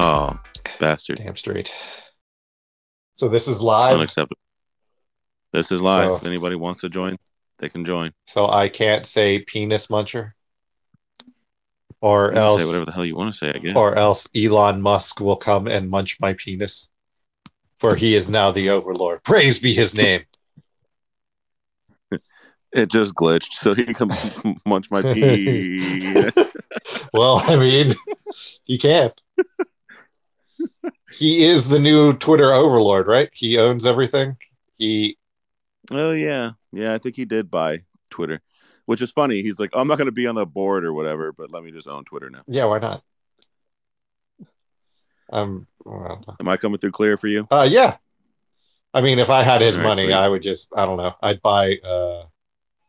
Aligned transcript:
Oh, 0.00 0.38
bastard. 0.78 1.18
Damn 1.18 1.36
straight. 1.36 1.72
So 3.16 3.28
this 3.28 3.48
is 3.48 3.60
live. 3.60 3.96
Unacceptable. 3.96 4.38
This 5.52 5.72
is 5.72 5.80
live. 5.80 6.10
So- 6.10 6.16
if 6.16 6.24
anybody 6.24 6.54
wants 6.54 6.82
to 6.82 6.88
join, 6.88 7.16
they 7.58 7.68
can 7.68 7.84
join. 7.84 8.12
So 8.28 8.48
I 8.48 8.68
can't 8.68 9.06
say 9.06 9.40
penis 9.40 9.88
muncher. 9.88 10.32
Or 12.00 12.30
You 12.32 12.38
else 12.38 12.60
say 12.60 12.66
whatever 12.66 12.84
the 12.84 12.92
hell 12.92 13.04
you 13.04 13.16
want 13.16 13.32
to 13.32 13.36
say, 13.38 13.48
I 13.52 13.58
guess. 13.58 13.74
or 13.74 13.96
else 13.98 14.28
Elon 14.36 14.80
Musk 14.80 15.18
will 15.18 15.34
come 15.36 15.66
and 15.66 15.90
munch 15.90 16.18
my 16.20 16.34
penis. 16.34 16.88
For 17.80 17.96
he 17.96 18.14
is 18.14 18.28
now 18.28 18.52
the 18.52 18.70
overlord. 18.70 19.24
Praise 19.24 19.58
be 19.58 19.74
his 19.74 19.94
name. 19.94 20.22
It 22.70 22.90
just 22.90 23.14
glitched, 23.14 23.54
so 23.54 23.74
he 23.74 23.86
can 23.94 24.10
munch 24.66 24.90
my 24.90 25.00
pee. 25.02 26.28
well, 27.14 27.38
I 27.38 27.56
mean, 27.56 27.94
he 28.64 28.76
can't. 28.76 29.18
He 31.10 31.44
is 31.44 31.66
the 31.68 31.78
new 31.78 32.12
Twitter 32.14 32.52
overlord, 32.52 33.06
right? 33.06 33.30
He 33.32 33.58
owns 33.58 33.86
everything. 33.86 34.36
He 34.76 35.16
oh 35.90 36.12
yeah, 36.12 36.52
yeah. 36.72 36.94
I 36.94 36.98
think 36.98 37.16
he 37.16 37.24
did 37.24 37.50
buy 37.50 37.82
Twitter, 38.10 38.40
which 38.86 39.00
is 39.02 39.10
funny. 39.10 39.42
He's 39.42 39.58
like, 39.58 39.70
I'm 39.72 39.88
not 39.88 39.96
going 39.98 40.06
to 40.06 40.12
be 40.12 40.26
on 40.26 40.34
the 40.34 40.46
board 40.46 40.84
or 40.84 40.92
whatever, 40.92 41.32
but 41.32 41.50
let 41.50 41.62
me 41.62 41.70
just 41.72 41.88
own 41.88 42.04
Twitter 42.04 42.30
now. 42.30 42.42
yeah, 42.46 42.64
why 42.66 42.78
not? 42.78 43.02
Um 45.30 45.66
well, 45.84 46.24
Am 46.40 46.48
I 46.48 46.56
coming 46.56 46.78
through 46.78 46.92
clear 46.92 47.16
for 47.16 47.26
you? 47.28 47.46
uh 47.50 47.66
yeah. 47.68 47.96
I 48.94 49.02
mean, 49.02 49.18
if 49.18 49.28
I 49.28 49.42
had 49.42 49.60
his 49.60 49.76
right, 49.76 49.82
money, 49.82 50.04
sweet. 50.04 50.14
I 50.14 50.28
would 50.28 50.42
just 50.42 50.68
I 50.74 50.86
don't 50.86 50.96
know. 50.96 51.14
I'd 51.22 51.42
buy 51.42 51.76
uh 51.76 52.24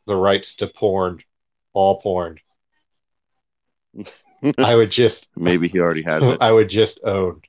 the 0.05 0.15
rights 0.15 0.55
to 0.55 0.67
porn, 0.67 1.21
all 1.73 2.01
porn. 2.01 2.39
I 4.57 4.75
would 4.75 4.89
just 4.91 5.27
Maybe 5.35 5.67
he 5.67 5.79
already 5.79 6.03
has 6.03 6.23
it. 6.31 6.38
I 6.41 6.51
would 6.51 6.69
just 6.69 7.01
own 7.03 7.41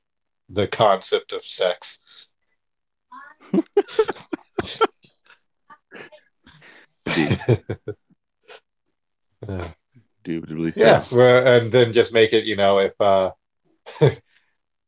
the 0.51 0.67
concept 0.67 1.33
of 1.33 1.45
sex. 1.45 1.99
Yeah, 9.47 9.73
Indubitably 10.23 10.71
so. 10.71 10.81
yeah, 10.81 11.55
and 11.55 11.71
then 11.71 11.93
just 11.93 12.13
make 12.13 12.31
it, 12.33 12.45
you 12.45 12.55
know, 12.55 12.79
if 12.79 12.99
uh, 13.01 13.31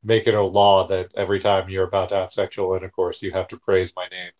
make 0.04 0.28
it 0.28 0.36
a 0.36 0.42
law 0.42 0.88
that 0.88 1.10
every 1.16 1.40
time 1.40 1.70
you're 1.70 1.88
about 1.88 2.10
to 2.10 2.16
have 2.16 2.34
sexual 2.34 2.76
intercourse, 2.76 3.22
you 3.22 3.32
have 3.32 3.48
to 3.48 3.58
praise 3.58 3.94
my 3.96 4.08
name. 4.12 4.32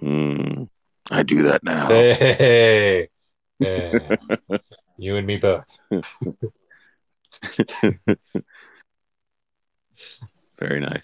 Hmm. 0.00 0.64
I 1.10 1.22
do 1.22 1.42
that 1.42 1.64
now. 1.64 1.88
Hey, 1.88 3.08
yeah. 3.58 4.16
you 4.96 5.16
and 5.16 5.26
me 5.26 5.36
both. 5.38 5.78
Very 10.58 10.80
nice. 10.80 11.02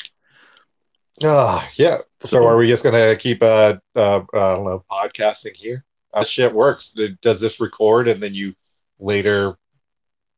Ah, 1.22 1.68
yeah. 1.74 1.98
So, 2.20 2.46
are 2.46 2.56
we 2.56 2.68
just 2.68 2.84
gonna 2.84 3.16
keep 3.16 3.42
uh, 3.42 3.74
uh, 3.96 4.20
I 4.32 4.38
don't 4.38 4.64
know, 4.64 4.84
podcasting 4.90 5.56
here? 5.56 5.84
How 6.14 6.22
shit 6.22 6.54
works? 6.54 6.94
Does 7.20 7.40
this 7.40 7.60
record 7.60 8.08
and 8.08 8.22
then 8.22 8.34
you 8.34 8.54
later 8.98 9.56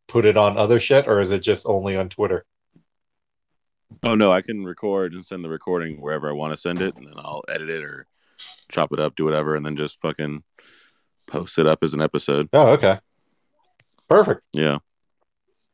put 0.08 0.24
it 0.24 0.36
on 0.36 0.58
other 0.58 0.80
shit, 0.80 1.06
or 1.06 1.20
is 1.20 1.30
it 1.30 1.41
just 1.41 1.66
only 1.66 1.96
on 1.96 2.08
Twitter? 2.08 2.44
Oh 4.02 4.14
no, 4.14 4.33
I 4.33 4.41
can 4.41 4.64
record 4.64 5.12
and 5.12 5.24
send 5.24 5.44
the 5.44 5.48
recording 5.48 6.00
wherever 6.00 6.28
I 6.28 6.33
want 6.33 6.52
to 6.52 6.56
send 6.56 6.80
it, 6.80 6.96
and 6.96 7.06
then 7.06 7.14
I'll 7.16 7.44
edit 7.48 7.70
it 7.70 7.84
or 7.84 8.06
chop 8.70 8.92
it 8.92 9.00
up, 9.00 9.16
do 9.16 9.24
whatever, 9.24 9.56
and 9.56 9.66
then 9.66 9.77
just 9.77 10.00
fucking 10.00 10.42
post 11.27 11.58
it 11.58 11.66
up 11.66 11.83
as 11.83 11.92
an 11.92 12.00
episode. 12.00 12.48
Oh, 12.52 12.68
okay. 12.70 12.98
Perfect. 14.08 14.42
Yeah, 14.52 14.78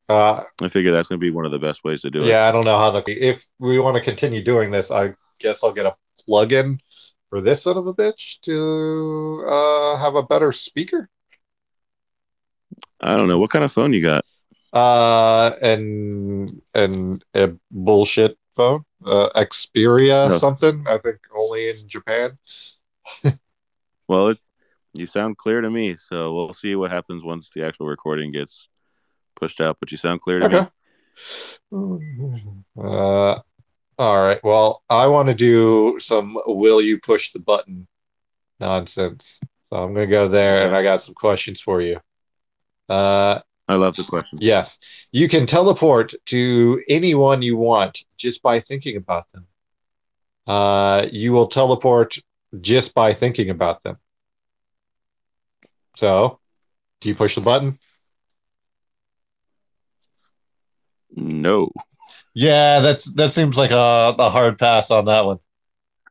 Uh, 0.08 0.44
I 0.62 0.68
figure 0.68 0.92
that's 0.92 1.08
gonna 1.08 1.18
be 1.18 1.30
one 1.30 1.44
of 1.44 1.50
the 1.50 1.58
best 1.58 1.82
ways 1.84 2.02
to 2.02 2.10
do 2.10 2.22
it. 2.22 2.28
yeah, 2.28 2.48
I 2.48 2.52
don't 2.52 2.64
know 2.64 2.78
how 2.78 2.90
the 2.90 3.02
if 3.06 3.44
we 3.58 3.78
want 3.78 3.96
to 3.96 4.02
continue 4.02 4.42
doing 4.42 4.70
this, 4.70 4.90
I 4.90 5.14
guess 5.38 5.64
I'll 5.64 5.72
get 5.72 5.86
a 5.86 5.96
plug-in 6.24 6.80
for 7.28 7.40
this 7.40 7.64
son 7.64 7.76
of 7.76 7.86
a 7.86 7.94
bitch 7.94 8.40
to 8.42 9.44
uh 9.48 9.98
have 9.98 10.14
a 10.14 10.22
better 10.22 10.52
speaker. 10.52 11.08
I 13.00 13.16
don't 13.16 13.28
know 13.28 13.38
what 13.38 13.50
kind 13.50 13.64
of 13.64 13.72
phone 13.72 13.92
you 13.92 14.02
got. 14.02 14.24
Uh, 14.72 15.56
and 15.62 16.62
and 16.74 17.24
a 17.34 17.52
bullshit 17.70 18.38
phone, 18.54 18.84
uh, 19.04 19.30
Xperia 19.34 20.28
No. 20.28 20.38
something. 20.38 20.84
I 20.86 20.98
think 20.98 21.18
only 21.34 21.70
in 21.70 21.88
Japan. 21.88 22.38
Well, 24.08 24.28
it, 24.28 24.38
you 24.94 25.06
sound 25.06 25.36
clear 25.36 25.60
to 25.60 25.70
me, 25.70 25.96
so 25.96 26.32
we'll 26.34 26.54
see 26.54 26.76
what 26.76 26.92
happens 26.92 27.24
once 27.24 27.50
the 27.50 27.64
actual 27.64 27.86
recording 27.86 28.30
gets 28.30 28.68
pushed 29.36 29.60
out. 29.60 29.76
But 29.78 29.92
you 29.92 29.98
sound 29.98 30.20
clear 30.22 30.40
to 30.40 30.46
Okay. 30.46 30.60
me. 30.60 30.68
Uh, 32.78 33.40
all 33.98 34.22
right. 34.22 34.42
Well, 34.44 34.82
I 34.90 35.06
want 35.06 35.28
to 35.28 35.34
do 35.34 35.98
some 36.00 36.38
will 36.46 36.80
you 36.80 36.98
push 37.00 37.32
the 37.32 37.38
button 37.38 37.86
nonsense. 38.60 39.40
So 39.70 39.76
I'm 39.76 39.94
going 39.94 40.06
to 40.08 40.10
go 40.10 40.28
there 40.28 40.66
and 40.66 40.76
I 40.76 40.82
got 40.82 41.00
some 41.02 41.14
questions 41.14 41.60
for 41.60 41.80
you. 41.80 41.98
Uh, 42.88 43.40
I 43.68 43.74
love 43.74 43.96
the 43.96 44.04
question. 44.04 44.38
yes. 44.40 44.78
You 45.10 45.28
can 45.28 45.46
teleport 45.46 46.14
to 46.26 46.82
anyone 46.88 47.42
you 47.42 47.56
want 47.56 48.04
just 48.16 48.42
by 48.42 48.60
thinking 48.60 48.96
about 48.96 49.30
them. 49.32 49.46
Uh, 50.46 51.06
you 51.10 51.32
will 51.32 51.48
teleport 51.48 52.18
just 52.60 52.94
by 52.94 53.12
thinking 53.12 53.50
about 53.50 53.82
them. 53.82 53.98
So, 55.96 56.38
do 57.00 57.08
you 57.08 57.14
push 57.16 57.34
the 57.34 57.40
button? 57.40 57.78
No. 61.16 61.70
Yeah, 62.34 62.80
that's 62.80 63.06
that 63.14 63.32
seems 63.32 63.56
like 63.56 63.70
a, 63.70 64.14
a 64.18 64.30
hard 64.30 64.58
pass 64.58 64.90
on 64.90 65.06
that 65.06 65.24
one. 65.24 65.38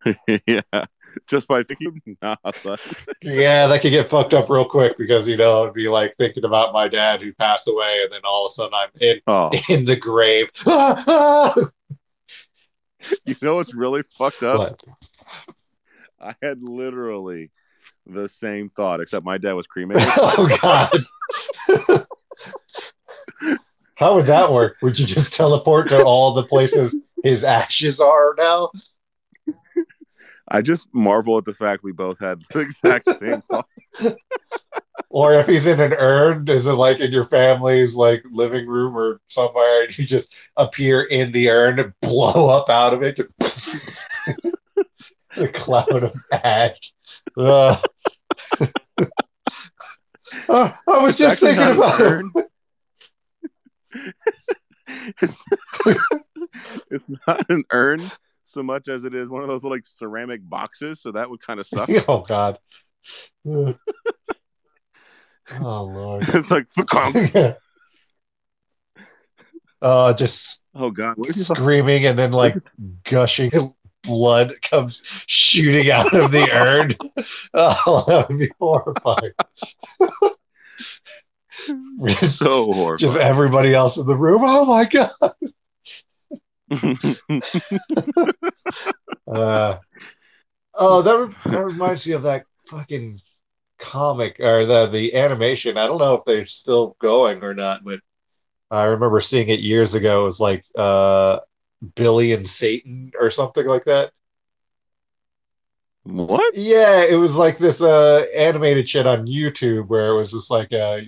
yeah. 0.48 0.86
Just 1.28 1.48
by 1.48 1.64
thinking, 1.64 2.02
nah. 2.22 2.36
Yeah, 3.22 3.68
that 3.68 3.82
could 3.82 3.92
get 3.92 4.10
fucked 4.10 4.34
up 4.34 4.50
real 4.50 4.66
quick 4.66 4.98
because 4.98 5.28
you 5.28 5.38
know 5.38 5.64
it'd 5.64 5.74
be 5.74 5.88
like 5.88 6.16
thinking 6.18 6.44
about 6.44 6.74
my 6.74 6.88
dad 6.88 7.22
who 7.22 7.34
passed 7.34 7.68
away, 7.68 8.02
and 8.04 8.12
then 8.12 8.22
all 8.26 8.48
of 8.48 8.52
a 8.52 8.54
sudden 8.56 8.74
I'm 8.74 8.90
in 9.00 9.22
Oh, 9.28 9.52
in 9.70 9.86
the 9.86 9.96
grave. 9.96 10.50
You 13.26 13.36
know 13.42 13.56
what's 13.56 13.76
really 13.76 14.02
fucked 14.18 14.42
up? 14.44 14.58
What? 14.58 14.84
I 16.20 16.36
had 16.42 16.64
literally 16.64 17.52
the 18.08 18.28
same 18.28 18.70
thought, 18.70 19.00
except 19.00 19.26
my 19.26 19.38
dad 19.38 19.54
was 19.54 19.68
cremated. 19.68 20.08
Oh 20.18 20.50
God! 20.60 22.08
How 23.96 24.16
would 24.16 24.26
that 24.28 24.52
work? 24.52 24.78
Would 24.82 25.00
you 25.00 25.06
just 25.06 25.34
teleport 25.34 25.88
to 25.90 26.04
all 26.04 26.34
the 26.34 26.44
places 26.44 26.96
his 27.24 27.44
ashes 27.44 28.00
are 28.00 28.36
now? 28.38 28.72
I 30.48 30.62
just 30.62 30.94
marvel 30.94 31.38
at 31.38 31.46
the 31.46 31.54
fact 31.54 31.84
we 31.84 31.92
both 31.92 32.20
had 32.20 32.42
the 32.54 32.60
exact 32.60 33.08
same 33.18 33.42
thought. 33.50 33.68
Or 35.10 35.34
if 35.34 35.48
he's 35.48 35.66
in 35.66 35.80
an 35.80 35.94
urn, 35.94 36.48
is 36.50 36.66
it 36.66 36.74
like 36.74 37.00
in 37.00 37.12
your 37.12 37.26
family's 37.26 37.96
like 37.96 38.24
living 38.30 38.68
room 38.68 38.98
or 38.98 39.22
somewhere, 39.30 39.86
and 39.86 39.98
you 39.98 40.06
just 40.06 40.34
appear 40.58 41.04
in 41.04 41.32
the 41.32 41.50
urn 41.50 41.80
and 41.80 41.94
blow 42.02 42.50
up 42.50 42.70
out 42.70 42.94
of 42.94 43.02
it? 43.02 43.20
the 45.36 45.48
cloud 45.54 46.04
of 46.04 46.14
ash. 46.32 46.78
Uh, 47.38 47.78
I 50.50 50.74
was 50.86 51.18
just 51.18 51.42
It's 51.42 51.42
thinking 51.42 51.78
about 51.78 52.02
it. 52.02 52.26
It's, 55.22 55.44
it's 56.92 57.06
not 57.28 57.50
an 57.50 57.64
urn 57.72 58.12
so 58.46 58.64
much 58.64 58.88
as 58.88 59.04
it 59.04 59.14
is 59.14 59.30
one 59.30 59.42
of 59.42 59.50
those 59.50 59.64
like 59.64 59.86
ceramic 59.86 60.48
boxes, 60.48 61.02
so 61.02 61.12
that 61.12 61.30
would 61.30 61.42
kind 61.42 61.60
of 61.60 61.68
suck. 61.68 61.90
Oh 62.08 62.22
God. 62.28 62.60
Oh 65.62 65.84
Lord. 65.84 66.26
it's 66.30 66.50
like 66.50 66.72
"Fuck." 66.72 67.16
uh, 69.80 70.14
just 70.16 70.60
oh 70.74 70.90
god, 70.90 71.18
screaming 71.36 72.08
and 72.08 72.18
then 72.18 72.32
like 72.32 72.56
gushing 73.04 73.52
blood 74.02 74.56
comes 74.64 75.04
shooting 75.28 75.92
out 75.92 76.16
of 76.16 76.32
the 76.32 76.50
urn. 76.50 76.96
Oh, 77.54 78.04
that 78.08 78.28
would 78.28 78.40
be 78.40 78.52
horrifying. 78.60 79.34
so 82.30 82.96
just 82.98 83.18
everybody 83.18 83.74
else 83.74 83.98
in 83.98 84.06
the 84.06 84.16
room. 84.16 84.42
Oh 84.44 84.66
my 84.66 84.86
god. 84.86 85.12
Uh, 89.28 89.80
oh, 90.76 91.02
that 91.02 91.18
re- 91.18 91.52
that 91.52 91.66
reminds 91.66 92.06
me 92.06 92.14
of 92.14 92.24
that 92.24 92.46
fucking 92.68 93.20
comic 93.80 94.40
or 94.40 94.66
the 94.66 94.88
the 94.88 95.16
animation. 95.16 95.78
I 95.78 95.88
don't 95.88 96.00
know 96.00 96.16
if 96.16 96.26
they're 96.26 96.46
still 96.46 96.96
going 97.00 97.44
or 97.44 97.54
not, 97.54 97.84
but 97.84 98.00
I 98.72 98.84
remember 98.86 99.22
seeing 99.22 99.50
it 99.50 99.60
years 99.60 99.94
ago. 99.94 100.24
It 100.24 100.28
was 100.28 100.40
like 100.40 100.66
uh, 100.78 101.40
Billy 101.96 102.34
and 102.34 102.50
Satan 102.50 103.12
or 103.20 103.32
something 103.32 103.66
like 103.66 103.86
that. 103.86 104.12
what? 106.04 106.56
Yeah, 106.56 107.04
it 107.04 107.16
was 107.16 107.36
like 107.36 107.58
this 107.58 107.82
uh 107.82 108.26
animated 108.36 108.88
shit 108.88 109.08
on 109.08 109.28
YouTube 109.28 109.88
where 109.88 110.10
it 110.10 110.22
was 110.22 110.32
just 110.32 110.52
like 110.52 110.72
uh 110.74 111.00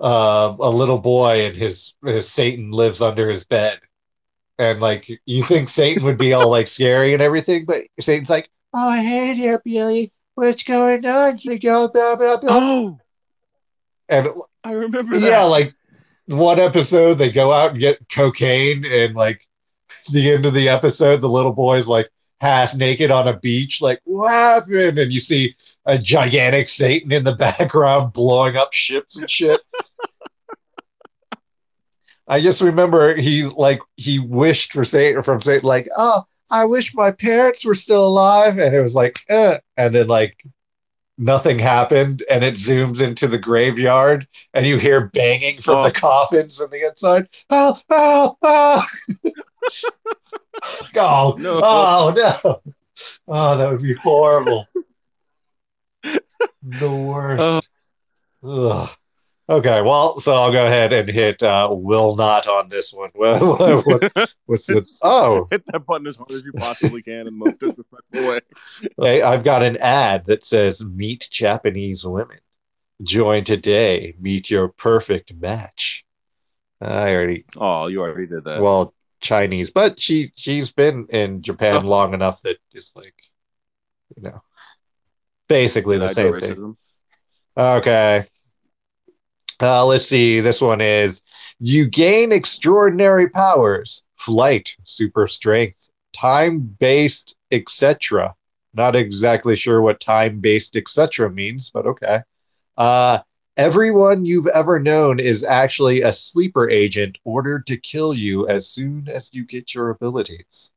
uh, 0.00 0.54
a 0.58 0.70
little 0.70 0.98
boy 0.98 1.46
and 1.46 1.56
his, 1.56 1.94
his 2.04 2.28
Satan 2.28 2.70
lives 2.70 3.00
under 3.02 3.30
his 3.30 3.44
bed. 3.44 3.80
And 4.58 4.80
like 4.80 5.08
you 5.24 5.44
think 5.44 5.68
Satan 5.68 6.02
would 6.04 6.18
be 6.18 6.32
all 6.32 6.50
like 6.50 6.68
scary 6.68 7.12
and 7.14 7.22
everything, 7.22 7.64
but 7.64 7.84
Satan's 8.00 8.30
like, 8.30 8.50
Oh, 8.74 8.92
hey 8.92 9.34
there, 9.38 9.60
Billy. 9.64 10.12
What's 10.34 10.62
going 10.62 11.04
on? 11.06 11.38
You 11.40 11.58
go 11.58 11.88
blah 11.88 12.16
blah 12.16 12.36
blah. 12.36 12.50
Oh, 12.50 12.98
And 14.08 14.28
I 14.64 14.72
remember 14.72 15.18
that. 15.18 15.30
yeah, 15.30 15.42
like 15.44 15.74
one 16.26 16.58
episode 16.58 17.14
they 17.14 17.32
go 17.32 17.52
out 17.52 17.70
and 17.72 17.80
get 17.80 18.08
cocaine, 18.08 18.84
and 18.84 19.14
like 19.14 19.40
the 20.12 20.30
end 20.32 20.44
of 20.46 20.54
the 20.54 20.68
episode, 20.68 21.20
the 21.20 21.28
little 21.28 21.52
boy's 21.52 21.88
like 21.88 22.10
half 22.40 22.74
naked 22.74 23.10
on 23.10 23.26
a 23.28 23.36
beach, 23.38 23.80
like 23.80 24.00
what 24.04 24.30
happened? 24.30 24.98
And 24.98 25.12
you 25.12 25.20
see 25.20 25.56
a 25.86 25.98
gigantic 25.98 26.68
Satan 26.68 27.10
in 27.12 27.24
the 27.24 27.32
background 27.36 28.12
blowing 28.12 28.56
up 28.56 28.72
ships 28.72 29.16
and 29.16 29.28
shit. 29.30 29.60
I 32.28 32.40
just 32.40 32.60
remember 32.60 33.16
he 33.16 33.44
like 33.44 33.80
he 33.96 34.18
wished 34.18 34.72
for 34.72 34.84
Satan 34.84 35.22
from 35.22 35.40
Satan, 35.40 35.66
like, 35.66 35.88
oh, 35.96 36.24
I 36.50 36.64
wish 36.66 36.94
my 36.94 37.10
parents 37.10 37.64
were 37.64 37.74
still 37.74 38.06
alive, 38.06 38.58
and 38.58 38.74
it 38.74 38.82
was 38.82 38.94
like, 38.94 39.20
eh. 39.28 39.58
and 39.76 39.94
then 39.94 40.08
like 40.08 40.36
nothing 41.16 41.58
happened, 41.58 42.22
and 42.30 42.44
it 42.44 42.54
zooms 42.54 43.00
into 43.00 43.28
the 43.28 43.38
graveyard, 43.38 44.26
and 44.54 44.66
you 44.66 44.78
hear 44.78 45.06
banging 45.08 45.60
from 45.60 45.76
Oh. 45.78 45.84
the 45.84 45.92
coffins 45.92 46.60
on 46.60 46.70
the 46.70 46.86
inside. 46.86 47.28
Oh, 47.50 47.80
oh, 47.90 48.36
oh. 48.42 48.84
oh, 50.96 51.36
No. 51.38 51.60
oh, 51.62 52.12
no. 52.16 52.62
Oh, 53.26 53.56
that 53.56 53.70
would 53.70 53.82
be 53.82 53.94
horrible. 53.94 54.66
the 56.62 56.90
worst. 56.90 57.64
Oh. 58.42 58.70
Ugh. 58.82 58.90
Okay, 59.50 59.80
well, 59.80 60.20
so 60.20 60.34
I'll 60.34 60.52
go 60.52 60.66
ahead 60.66 60.92
and 60.92 61.08
hit 61.08 61.42
uh, 61.42 61.68
will 61.70 62.16
not 62.16 62.46
on 62.46 62.68
this 62.68 62.92
one. 62.92 63.10
What, 63.14 63.40
what- 63.40 63.86
what- 64.14 64.34
what's 64.44 64.66
the? 64.66 64.86
Oh, 65.02 65.46
Hit 65.50 65.64
that 65.66 65.86
button 65.86 66.06
as 66.06 66.16
hard 66.16 66.32
as 66.32 66.44
you 66.44 66.52
possibly 66.52 67.00
can 67.02 67.20
in 67.20 67.24
the 67.24 67.30
most 67.30 67.58
disrespectful 67.58 68.28
way. 68.28 68.40
I, 69.22 69.22
I've 69.32 69.44
got 69.44 69.62
an 69.62 69.78
ad 69.78 70.26
that 70.26 70.44
says 70.44 70.82
"Meet 70.82 71.28
Japanese 71.30 72.04
women. 72.04 72.38
Join 73.02 73.44
today. 73.44 74.14
Meet 74.20 74.50
your 74.50 74.68
perfect 74.68 75.32
match." 75.34 76.04
I 76.80 77.12
already 77.14 77.44
Oh, 77.56 77.86
you 77.86 78.02
already 78.02 78.26
did 78.26 78.44
that. 78.44 78.60
well 78.62 78.94
Chinese, 79.20 79.70
but 79.70 79.98
she 80.00 80.32
she's 80.36 80.70
been 80.72 81.06
in 81.08 81.40
Japan 81.42 81.76
Oh. 81.76 81.80
long 81.88 82.12
enough 82.14 82.42
that 82.42 82.58
it's 82.72 82.92
like, 82.94 83.14
you 84.14 84.22
know, 84.24 84.42
basically 85.48 85.96
the 85.98 86.08
Denied 86.08 86.14
same 86.14 86.54
thing. 86.54 86.76
Okay. 87.56 88.26
Uh, 89.60 89.84
let's 89.84 90.06
see. 90.06 90.40
This 90.40 90.60
one 90.60 90.80
is 90.80 91.20
you 91.58 91.86
gain 91.86 92.32
extraordinary 92.32 93.28
powers, 93.28 94.02
flight, 94.16 94.76
super 94.84 95.26
strength, 95.26 95.90
time 96.14 96.60
based, 96.60 97.36
etc. 97.50 98.34
Not 98.74 98.94
exactly 98.94 99.56
sure 99.56 99.80
what 99.80 100.00
time 100.00 100.40
based, 100.40 100.76
etc. 100.76 101.30
means, 101.30 101.70
but 101.70 101.86
okay. 101.86 102.22
Uh, 102.76 103.18
everyone 103.56 104.24
you've 104.24 104.46
ever 104.46 104.78
known 104.78 105.18
is 105.18 105.42
actually 105.42 106.02
a 106.02 106.12
sleeper 106.12 106.70
agent 106.70 107.18
ordered 107.24 107.66
to 107.66 107.76
kill 107.76 108.14
you 108.14 108.46
as 108.46 108.68
soon 108.68 109.08
as 109.08 109.30
you 109.32 109.44
get 109.44 109.74
your 109.74 109.90
abilities. 109.90 110.70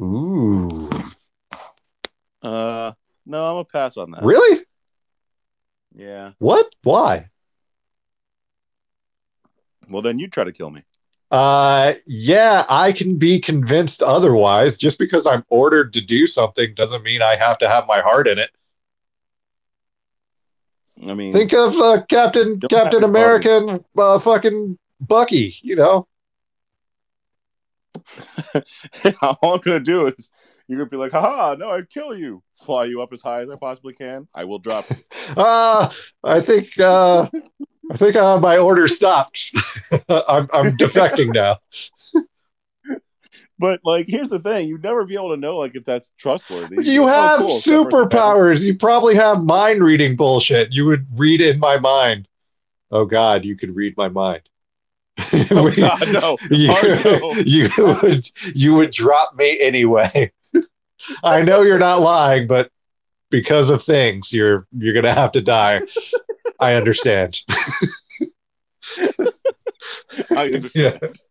Ooh. 0.00 0.90
Uh, 2.42 2.92
no, 3.26 3.44
I'm 3.46 3.54
gonna 3.54 3.64
pass 3.64 3.96
on 3.96 4.10
that. 4.12 4.24
Really? 4.24 4.64
Yeah. 5.94 6.32
What? 6.38 6.74
Why? 6.82 7.29
Well, 9.90 10.02
then 10.02 10.18
you 10.18 10.28
try 10.28 10.44
to 10.44 10.52
kill 10.52 10.70
me. 10.70 10.82
Uh, 11.30 11.94
yeah, 12.06 12.64
I 12.68 12.92
can 12.92 13.16
be 13.16 13.40
convinced 13.40 14.02
otherwise. 14.02 14.78
Just 14.78 14.98
because 14.98 15.26
I'm 15.26 15.44
ordered 15.48 15.92
to 15.94 16.00
do 16.00 16.26
something 16.26 16.74
doesn't 16.74 17.02
mean 17.02 17.22
I 17.22 17.36
have 17.36 17.58
to 17.58 17.68
have 17.68 17.86
my 17.86 18.00
heart 18.00 18.26
in 18.26 18.38
it. 18.38 18.50
I 21.06 21.14
mean, 21.14 21.32
Think 21.32 21.52
of 21.52 21.76
uh, 21.76 22.02
Captain 22.08 22.60
Captain 22.60 23.04
American, 23.04 23.84
uh, 23.96 24.18
fucking 24.18 24.78
Bucky. 25.00 25.56
You 25.62 25.76
know, 25.76 26.08
all 29.22 29.54
I'm 29.54 29.60
gonna 29.60 29.80
do 29.80 30.06
is 30.08 30.30
you're 30.68 30.78
gonna 30.78 30.90
be 30.90 30.96
like, 30.96 31.12
haha, 31.12 31.54
no, 31.54 31.70
I'd 31.70 31.88
kill 31.88 32.14
you. 32.14 32.42
Fly 32.64 32.84
you 32.84 33.02
up 33.02 33.12
as 33.12 33.22
high 33.22 33.40
as 33.40 33.50
I 33.50 33.56
possibly 33.56 33.94
can. 33.94 34.28
I 34.34 34.44
will 34.44 34.58
drop 34.58 34.90
you. 34.90 34.96
uh, 35.36 35.90
I 36.22 36.40
think 36.40 36.78
uh, 36.78 37.28
I 37.90 37.96
think 37.96 38.14
uh, 38.16 38.38
my 38.38 38.56
order 38.56 38.86
stopped. 38.88 39.52
I'm 40.08 40.48
I'm 40.52 40.76
defecting 40.76 41.34
now. 41.34 41.58
But 43.58 43.80
like, 43.84 44.06
here's 44.08 44.30
the 44.30 44.38
thing: 44.38 44.68
you'd 44.68 44.82
never 44.82 45.04
be 45.04 45.14
able 45.14 45.30
to 45.30 45.36
know 45.36 45.58
like 45.58 45.74
if 45.76 45.84
that's 45.84 46.12
trustworthy. 46.18 46.76
You 46.82 47.04
like, 47.04 47.14
oh, 47.14 47.18
have 47.18 47.38
cool, 47.40 47.48
that 47.48 47.54
person- 47.64 47.72
superpowers. 47.74 48.60
You 48.60 48.76
probably 48.78 49.14
have 49.16 49.42
mind 49.44 49.82
reading 49.82 50.16
bullshit. 50.16 50.72
You 50.72 50.86
would 50.86 51.06
read 51.18 51.40
in 51.42 51.58
my 51.58 51.78
mind. 51.78 52.26
Oh 52.90 53.04
God, 53.04 53.44
you 53.44 53.56
could 53.56 53.74
read 53.76 53.96
my 53.96 54.08
mind. 54.08 54.42
Oh 55.52 55.70
God, 55.70 56.08
no! 56.12 56.38
you, 56.50 56.70
Oh, 56.72 57.00
no. 57.04 57.32
you 57.44 57.68
would 57.76 58.26
you 58.54 58.74
would 58.74 58.90
drop 58.92 59.34
me 59.36 59.60
anyway. 59.60 60.32
I 61.22 61.42
know 61.42 61.60
you're 61.62 61.78
not 61.78 62.00
lying, 62.00 62.46
but 62.46 62.70
because 63.30 63.68
of 63.68 63.82
things, 63.82 64.32
you're 64.32 64.66
you're 64.76 64.94
gonna 64.94 65.12
have 65.12 65.32
to 65.32 65.42
die. 65.42 65.80
I 66.60 66.74
understand. 66.74 67.40
I 70.30 70.52
understand. 70.52 71.00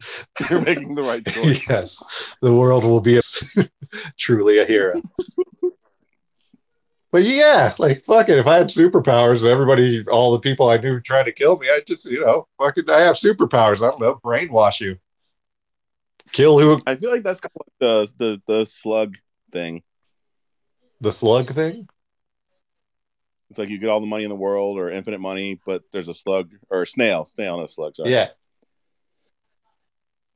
You're 0.50 0.60
making 0.60 0.94
the 0.94 1.02
right 1.02 1.26
choice. 1.26 1.60
yes, 1.68 2.02
the 2.40 2.52
world 2.52 2.84
will 2.84 3.00
be 3.00 3.18
a, 3.18 3.22
truly 4.18 4.58
a 4.58 4.64
hero. 4.64 5.02
But 7.10 7.24
yeah, 7.24 7.74
like 7.78 8.04
fuck 8.04 8.28
it. 8.28 8.38
If 8.38 8.46
I 8.46 8.56
had 8.56 8.68
superpowers, 8.68 9.48
everybody, 9.48 10.04
all 10.06 10.32
the 10.32 10.40
people 10.40 10.68
I 10.68 10.76
knew 10.76 11.00
trying 11.00 11.24
to 11.24 11.32
kill 11.32 11.58
me, 11.58 11.68
I 11.68 11.80
just, 11.86 12.04
you 12.04 12.20
know, 12.20 12.46
fucking, 12.58 12.88
I 12.88 13.00
have 13.00 13.16
superpowers. 13.16 13.78
I 13.78 13.90
don't 13.90 14.00
know, 14.00 14.20
brainwash 14.22 14.80
you, 14.80 14.98
kill 16.32 16.58
who 16.58 16.78
I 16.86 16.96
feel 16.96 17.10
like 17.10 17.22
that's 17.22 17.40
kind 17.40 17.52
of 17.56 17.66
like 17.66 17.78
the 18.18 18.24
the 18.24 18.42
the 18.46 18.64
slug 18.66 19.16
thing. 19.50 19.82
the 21.00 21.12
slug 21.12 21.54
thing. 21.54 21.88
It's 23.50 23.58
like 23.58 23.70
you 23.70 23.78
get 23.78 23.88
all 23.88 24.00
the 24.00 24.06
money 24.06 24.24
in 24.24 24.30
the 24.30 24.36
world 24.36 24.78
or 24.78 24.90
infinite 24.90 25.20
money, 25.20 25.60
but 25.64 25.82
there's 25.92 26.08
a 26.08 26.14
slug 26.14 26.50
or 26.70 26.82
a 26.82 26.86
snail, 26.86 27.24
snail, 27.24 27.56
not 27.56 27.64
a 27.64 27.68
slug. 27.68 27.96
Sorry. 27.96 28.12
Yeah, 28.12 28.28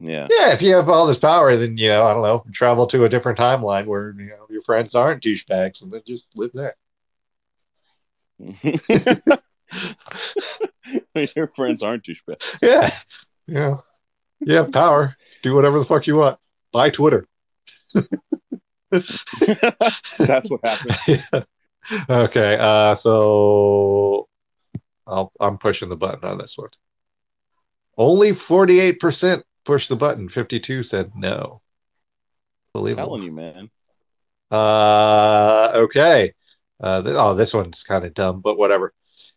yeah. 0.01 0.29
yeah. 0.31 0.53
If 0.53 0.63
you 0.63 0.75
have 0.75 0.89
all 0.89 1.07
this 1.07 1.19
power, 1.19 1.57
then 1.57 1.77
you 1.77 1.89
know, 1.89 2.07
I 2.07 2.15
don't 2.15 2.23
know, 2.23 2.45
travel 2.53 2.87
to 2.89 3.05
a 3.05 3.09
different 3.09 3.39
timeline 3.39 3.87
where 3.87 4.15
you 4.19 4.29
know 4.29 4.47
your 4.49 4.63
friends 4.63 4.95
aren't 4.95 5.23
douchebags, 5.23 5.83
and 5.83 5.93
then 5.93 6.03
just 6.07 6.27
live 6.35 6.53
there. 6.55 6.77
Your 11.37 11.47
friends 11.55 11.83
aren't 11.83 12.05
douchebags. 12.05 12.61
Yeah, 12.61 12.97
you 13.47 13.55
know, 13.55 13.85
you 14.41 14.57
have 14.57 14.73
power. 14.73 15.17
Do 15.43 15.55
whatever 15.55 15.79
the 15.79 15.85
fuck 15.85 16.07
you 16.07 16.17
want. 16.17 16.39
Buy 16.73 16.91
Twitter. 16.91 17.27
That's 18.91 20.51
what 20.51 20.61
happened. 20.65 21.25
okay, 22.11 22.57
uh, 22.59 22.95
so 22.95 24.29
I'll, 25.07 25.33
I'm 25.41 25.59
pushing 25.59 25.89
the 25.89 25.97
button 25.97 26.29
on 26.29 26.39
this 26.39 26.55
one. 26.57 26.71
Only 27.97 28.33
48% 28.33 29.43
pushed 29.65 29.89
the 29.89 29.97
button. 29.97 30.29
52 30.29 30.83
said 30.83 31.13
no. 31.15 31.61
Believable. 32.73 33.07
telling 33.07 33.23
you, 33.23 33.33
man. 33.33 33.71
Uh, 34.51 35.73
okay. 35.75 36.33
Uh, 36.81 37.03
th- 37.03 37.17
oh, 37.19 37.35
this 37.35 37.55
one's 37.55 37.83
kind 37.83 38.05
of 38.05 38.15
dumb, 38.15 38.41
but 38.41 38.57
whatever. 38.57 38.93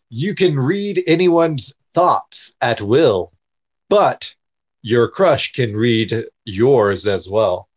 You 0.08 0.34
can 0.34 0.58
read 0.58 1.02
anyone's 1.06 1.74
thoughts 1.94 2.52
at 2.60 2.80
will, 2.80 3.32
but 3.88 4.34
your 4.82 5.08
crush 5.08 5.52
can 5.52 5.76
read 5.76 6.26
yours 6.44 7.06
as 7.06 7.28
well. 7.28 7.68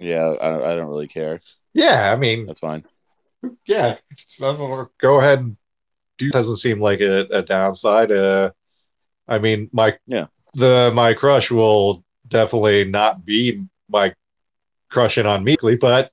Yeah, 0.00 0.34
I 0.40 0.48
don't, 0.48 0.64
I 0.64 0.76
don't 0.76 0.88
really 0.88 1.08
care. 1.08 1.40
Yeah, 1.74 2.12
I 2.12 2.16
mean, 2.16 2.46
That's 2.46 2.60
fine. 2.60 2.84
yeah, 3.66 3.98
go 5.00 5.20
ahead 5.20 5.38
and 5.40 5.56
do. 6.16 6.30
Doesn't 6.30 6.56
seem 6.58 6.80
like 6.80 7.00
a, 7.00 7.26
a 7.30 7.42
downside. 7.42 8.10
Uh, 8.10 8.50
I 9.28 9.38
mean, 9.38 9.68
my 9.72 9.96
Yeah. 10.06 10.26
the 10.54 10.90
my 10.94 11.14
crush 11.14 11.50
will 11.50 12.04
definitely 12.26 12.84
not 12.84 13.24
be 13.24 13.64
my 13.88 14.14
crushing 14.90 15.26
on 15.26 15.44
Meekly, 15.44 15.76
but 15.76 16.10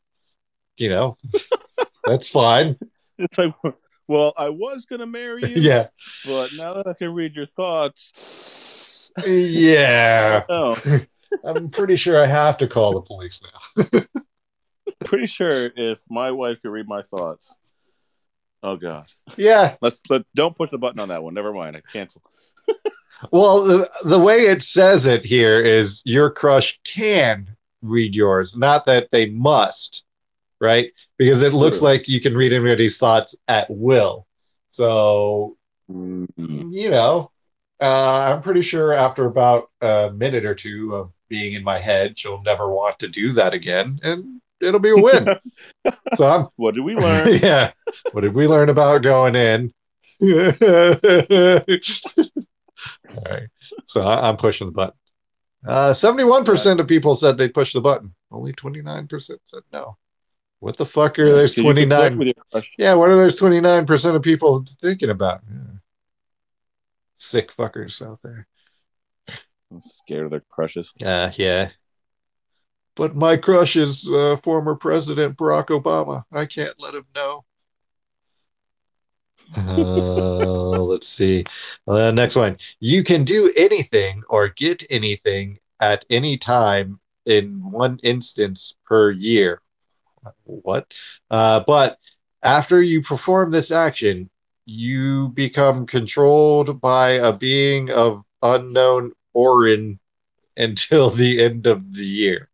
you 0.77 0.89
know, 0.89 1.17
that's 2.05 2.29
fine. 2.29 2.77
It's 3.17 3.37
like, 3.37 3.53
well, 4.07 4.33
I 4.37 4.49
was 4.49 4.85
gonna 4.85 5.07
marry 5.07 5.49
you, 5.49 5.55
Yeah, 5.61 5.87
but 6.25 6.51
now 6.55 6.73
that 6.73 6.87
I 6.87 6.93
can 6.93 7.13
read 7.13 7.35
your 7.35 7.47
thoughts, 7.47 9.11
yeah. 9.25 10.43
oh, 10.49 10.77
I'm 11.43 11.69
pretty 11.69 11.95
sure 11.95 12.21
I 12.21 12.27
have 12.27 12.57
to 12.59 12.67
call 12.67 12.93
the 12.93 13.01
police 13.01 13.41
now. 13.41 14.01
Pretty 15.03 15.25
sure 15.25 15.69
if 15.75 15.97
my 16.09 16.31
wife 16.31 16.61
could 16.61 16.71
read 16.71 16.87
my 16.87 17.01
thoughts, 17.03 17.47
Oh 18.63 18.77
god. 18.77 19.05
Yeah. 19.37 19.75
Let's 19.81 20.01
let 20.09 20.23
don't 20.33 20.57
push 20.57 20.71
the 20.71 20.79
button 20.79 20.99
on 20.99 21.09
that 21.09 21.21
one. 21.21 21.35
Never 21.35 21.53
mind. 21.53 21.75
I 21.77 21.81
cancel. 21.91 22.23
Well, 23.31 23.63
the, 23.63 23.89
the 24.03 24.19
way 24.19 24.47
it 24.47 24.61
says 24.63 25.05
it 25.05 25.23
here 25.23 25.61
is 25.63 26.01
your 26.03 26.29
crush 26.31 26.79
can 26.83 27.55
read 27.81 28.13
yours, 28.15 28.57
not 28.57 28.85
that 28.87 29.09
they 29.11 29.27
must, 29.29 30.03
right? 30.59 30.91
Because 31.17 31.41
it 31.43 31.53
looks 31.53 31.81
like 31.81 32.07
you 32.07 32.19
can 32.19 32.35
read 32.35 32.53
anybody's 32.53 32.97
thoughts 32.97 33.35
at 33.47 33.67
will. 33.69 34.25
So, 34.71 35.57
Mhm. 35.89 36.73
you 36.73 36.89
know, 36.89 37.31
uh, 37.79 37.85
I'm 38.33 38.41
pretty 38.41 38.63
sure 38.63 38.93
after 38.93 39.25
about 39.25 39.69
a 39.81 40.09
minute 40.13 40.43
or 40.45 40.55
two 40.55 40.95
of 40.95 41.11
being 41.29 41.53
in 41.53 41.63
my 41.63 41.79
head, 41.79 42.17
she'll 42.17 42.41
never 42.41 42.67
want 42.69 42.97
to 42.99 43.07
do 43.07 43.31
that 43.33 43.53
again, 43.53 43.99
and 44.01 44.41
it'll 44.61 44.79
be 44.79 44.89
a 44.89 44.95
win. 44.95 45.27
so 46.15 46.27
I'm 46.27 46.47
What 46.55 46.75
did 46.75 46.81
we 46.81 46.95
learn? 46.95 47.39
yeah. 47.43 47.71
What 48.11 48.21
did 48.21 48.33
we 48.33 48.47
learn 48.47 48.69
about 48.69 49.03
going 49.03 49.35
in? 49.35 49.73
All 50.21 50.29
right. 53.29 53.49
So 53.87 54.01
I, 54.01 54.27
I'm 54.27 54.37
pushing 54.37 54.67
the 54.67 54.73
button. 54.73 54.93
Uh, 55.65 55.91
71% 55.91 56.79
of 56.79 56.87
people 56.87 57.15
said 57.15 57.37
they'd 57.37 57.53
push 57.53 57.73
the 57.73 57.81
button. 57.81 58.13
Only 58.31 58.53
29% 58.53 59.09
said 59.21 59.39
no. 59.73 59.97
What 60.59 60.77
the 60.77 60.85
fuck 60.85 61.19
are 61.19 61.31
those 61.31 61.53
can 61.53 61.63
flirt 61.63 61.75
29? 61.75 62.17
with 62.17 62.27
your 62.27 62.35
crush. 62.51 62.71
Yeah, 62.77 62.93
what 62.93 63.09
are 63.09 63.15
those 63.15 63.37
29% 63.37 64.15
of 64.15 64.21
people 64.21 64.63
thinking 64.79 65.09
about? 65.09 65.41
Yeah. 65.49 65.77
Sick 67.17 67.51
fuckers 67.57 68.05
out 68.05 68.19
there. 68.23 68.47
I'm 69.71 69.81
scared 70.03 70.25
of 70.25 70.31
their 70.31 70.43
crushes. 70.49 70.93
Uh, 71.03 71.31
yeah. 71.35 71.69
But 72.95 73.15
my 73.15 73.37
crush 73.37 73.75
is 73.75 74.09
uh, 74.09 74.37
former 74.43 74.75
President 74.75 75.37
Barack 75.37 75.67
Obama. 75.67 76.23
I 76.31 76.45
can't 76.45 76.79
let 76.79 76.95
him 76.95 77.05
know. 77.13 77.43
Uh, 79.55 79.61
let's 80.81 81.07
see. 81.07 81.43
Uh, 81.87 82.11
next 82.11 82.35
one. 82.35 82.57
You 82.79 83.03
can 83.03 83.25
do 83.25 83.51
anything 83.55 84.23
or 84.29 84.49
get 84.49 84.85
anything 84.89 85.59
at 85.79 86.05
any 86.09 86.37
time 86.37 86.99
in 87.25 87.69
one 87.69 87.99
instance 88.01 88.75
per 88.85 89.11
year. 89.11 89.61
What? 90.45 90.91
Uh, 91.29 91.61
but 91.67 91.97
after 92.41 92.81
you 92.81 93.01
perform 93.01 93.51
this 93.51 93.71
action, 93.71 94.29
you 94.65 95.29
become 95.29 95.85
controlled 95.85 96.81
by 96.81 97.11
a 97.11 97.33
being 97.33 97.91
of 97.91 98.23
unknown 98.41 99.11
origin 99.33 99.99
until 100.57 101.09
the 101.09 101.43
end 101.43 101.67
of 101.67 101.93
the 101.93 102.05
year. 102.05 102.49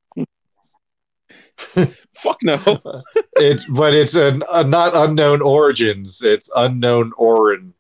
Fuck 2.14 2.44
no. 2.44 2.60
It's 3.38 3.66
but 3.66 3.94
it's 3.94 4.14
an 4.14 4.44
uh, 4.50 4.64
not 4.64 4.96
unknown 4.96 5.42
origins. 5.42 6.22
It's 6.22 6.50
unknown 6.56 7.12
origin. 7.18 7.74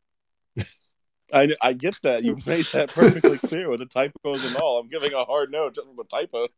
I 1.33 1.49
I 1.61 1.73
get 1.73 1.95
that. 2.03 2.23
You 2.23 2.37
made 2.45 2.65
that 2.73 2.89
perfectly 2.91 3.37
clear 3.37 3.69
with 3.69 3.79
the 3.79 3.85
typos 3.85 4.43
and 4.45 4.55
all. 4.57 4.79
I'm 4.79 4.89
giving 4.89 5.13
a 5.13 5.23
hard 5.23 5.51
no 5.51 5.69
to 5.69 5.83
the 5.95 6.03
typos. 6.05 6.49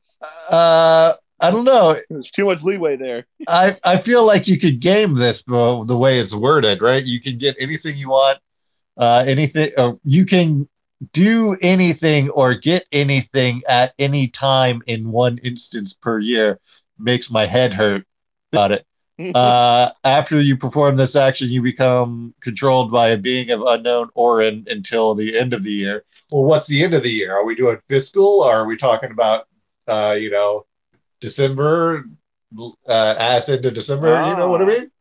Uh, 0.49 1.13
I 1.39 1.51
don't 1.51 1.65
know. 1.65 1.99
There's 2.09 2.31
too 2.31 2.45
much 2.45 2.63
leeway 2.63 2.95
there. 2.95 3.25
I 3.47 3.77
I 3.83 3.97
feel 3.97 4.25
like 4.25 4.47
you 4.47 4.59
could 4.59 4.79
game 4.79 5.15
this 5.15 5.43
the 5.43 5.97
way 5.97 6.19
it's 6.19 6.33
worded, 6.33 6.81
right? 6.81 7.03
You 7.03 7.21
can 7.21 7.37
get 7.37 7.55
anything 7.59 7.97
you 7.97 8.09
want, 8.09 8.39
uh, 8.97 9.25
anything. 9.27 9.71
Uh, 9.77 9.93
you 10.03 10.25
can 10.25 10.69
do 11.11 11.57
anything 11.61 12.29
or 12.29 12.55
get 12.55 12.85
anything 12.91 13.61
at 13.67 13.93
any 13.99 14.27
time 14.27 14.81
in 14.87 15.11
one 15.11 15.37
instance 15.39 15.93
per 15.93 16.19
year. 16.19 16.59
Makes 17.03 17.29
my 17.29 17.45
head 17.45 17.73
hurt 17.73 18.05
about 18.51 18.71
it. 18.71 18.85
Uh, 19.35 19.91
after 20.03 20.41
you 20.41 20.57
perform 20.57 20.97
this 20.97 21.15
action, 21.15 21.47
you 21.47 21.61
become 21.61 22.33
controlled 22.41 22.91
by 22.91 23.09
a 23.09 23.17
being 23.17 23.51
of 23.51 23.61
unknown 23.61 24.09
origin 24.15 24.65
until 24.67 25.13
the 25.13 25.37
end 25.37 25.53
of 25.53 25.61
the 25.63 25.71
year. 25.71 26.03
Well, 26.31 26.45
what's 26.45 26.65
the 26.65 26.83
end 26.83 26.95
of 26.95 27.03
the 27.03 27.11
year? 27.11 27.31
Are 27.31 27.45
we 27.45 27.53
doing 27.53 27.77
fiscal? 27.87 28.25
Or 28.41 28.51
are 28.51 28.65
we 28.65 28.75
talking 28.75 29.11
about, 29.11 29.47
uh, 29.87 30.13
you 30.13 30.31
know, 30.31 30.65
December, 31.21 32.05
uh, 32.89 32.91
ass 32.91 33.49
into 33.49 33.69
December? 33.69 34.07
You 34.07 34.35
know 34.35 34.49
what 34.49 34.61
I 34.61 34.63
Ah. 34.63 34.67
mean? 34.67 34.91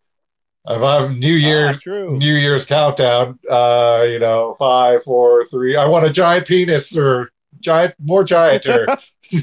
If 0.68 0.82
I'm 0.82 1.18
New 1.18 1.32
Year, 1.34 1.70
Ah, 1.70 1.78
true. 1.80 2.18
New 2.18 2.34
Year's 2.34 2.66
countdown, 2.66 3.38
uh, 3.50 4.04
you 4.06 4.18
know, 4.18 4.56
five, 4.58 5.04
four, 5.04 5.46
three. 5.46 5.74
I 5.74 5.86
want 5.86 6.04
a 6.04 6.10
giant 6.10 6.46
penis 6.46 6.94
or 6.94 7.32
giant, 7.60 7.94
more 7.98 8.24
giant, 8.24 8.66
or, 8.66 8.86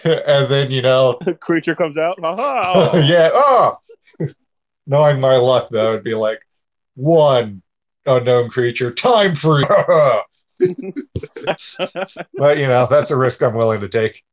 and 0.04 0.50
then 0.50 0.70
you 0.70 0.82
know, 0.82 1.14
Creature 1.40 1.74
comes 1.76 1.96
out. 1.96 2.18
Ha 2.20 2.36
ha. 2.36 2.96
yeah. 3.06 3.30
Oh, 3.32 3.78
knowing 4.86 5.20
my 5.20 5.36
luck, 5.36 5.68
though, 5.70 5.84
that 5.84 5.90
would 5.90 6.04
be 6.04 6.14
like 6.14 6.40
one 6.94 7.62
unknown 8.06 8.50
creature, 8.50 8.92
time 8.92 9.34
free. 9.34 9.64
but 9.68 10.26
you 12.58 12.66
know, 12.66 12.86
that's 12.90 13.10
a 13.10 13.16
risk 13.16 13.42
I'm 13.42 13.54
willing 13.54 13.80
to 13.80 13.88
take. 13.88 14.24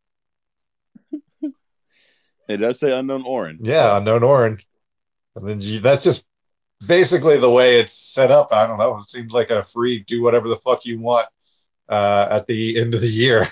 It 2.47 2.57
does 2.57 2.79
say 2.79 2.91
unknown 2.91 3.23
Orin. 3.23 3.59
Yeah, 3.61 3.97
unknown 3.97 4.23
Orin. 4.23 4.59
And 5.35 5.47
then 5.47 5.61
you, 5.61 5.79
that's 5.79 6.03
just 6.03 6.23
basically 6.85 7.37
the 7.37 7.49
way 7.49 7.79
it's 7.79 7.93
set 7.93 8.31
up. 8.31 8.49
I 8.51 8.67
don't 8.67 8.77
know. 8.77 8.99
It 8.99 9.09
seems 9.09 9.31
like 9.31 9.49
a 9.49 9.63
free 9.65 10.03
do 10.07 10.21
whatever 10.21 10.47
the 10.47 10.57
fuck 10.57 10.85
you 10.85 10.99
want 10.99 11.27
uh, 11.89 12.27
at 12.29 12.47
the 12.47 12.79
end 12.79 12.93
of 12.93 13.01
the 13.01 13.07
year. 13.07 13.49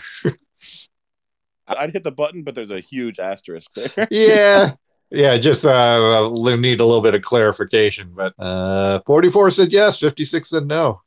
I'd 1.67 1.91
hit 1.91 2.03
the 2.03 2.11
button, 2.11 2.43
but 2.43 2.55
there's 2.55 2.71
a 2.71 2.79
huge 2.79 3.19
asterisk 3.19 3.71
there. 3.75 4.07
yeah. 4.11 4.73
Yeah, 5.09 5.37
just 5.37 5.63
uh, 5.63 6.29
need 6.29 6.79
a 6.79 6.85
little 6.85 7.01
bit 7.01 7.13
of 7.13 7.21
clarification. 7.21 8.13
But 8.15 8.33
uh, 8.39 9.01
44 9.05 9.51
said 9.51 9.71
yes, 9.71 9.99
56 9.99 10.49
said 10.49 10.65
no. 10.65 11.01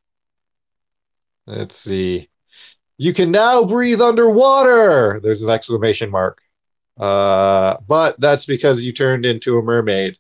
Let's 1.47 1.77
see. 1.77 2.29
You 2.99 3.13
can 3.13 3.31
now 3.31 3.65
breathe 3.65 4.01
underwater. 4.01 5.21
There's 5.23 5.43
an 5.43 5.51
exclamation 5.51 6.11
mark. 6.11 6.41
Uh, 6.97 7.77
but 7.87 8.19
that's 8.21 8.47
because 8.47 8.81
you 8.81 8.93
turned 8.93 9.27
into 9.27 9.59
a 9.59 9.63
mermaid. 9.63 10.17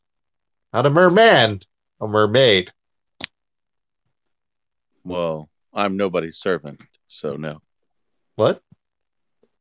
Not 0.72 0.86
a 0.86 0.90
merman, 0.90 1.62
a 2.00 2.06
mermaid. 2.06 2.72
Well, 5.04 5.48
I'm 5.72 5.96
nobody's 5.96 6.36
servant, 6.36 6.80
so 7.06 7.36
no. 7.36 7.62
What? 8.34 8.62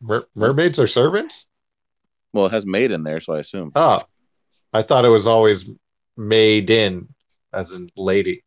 Mer- 0.05 0.27
mermaids 0.35 0.79
are 0.79 0.87
servants? 0.87 1.47
Well, 2.31 2.45
it 2.45 2.51
has 2.51 2.65
maid 2.65 2.91
in 2.91 3.03
there, 3.03 3.19
so 3.19 3.33
I 3.33 3.39
assume. 3.39 3.71
Oh, 3.75 4.03
I 4.71 4.83
thought 4.83 5.05
it 5.05 5.09
was 5.09 5.25
always 5.25 5.65
made 6.15 6.69
in, 6.69 7.07
as 7.51 7.71
in 7.71 7.89
lady. 7.95 8.43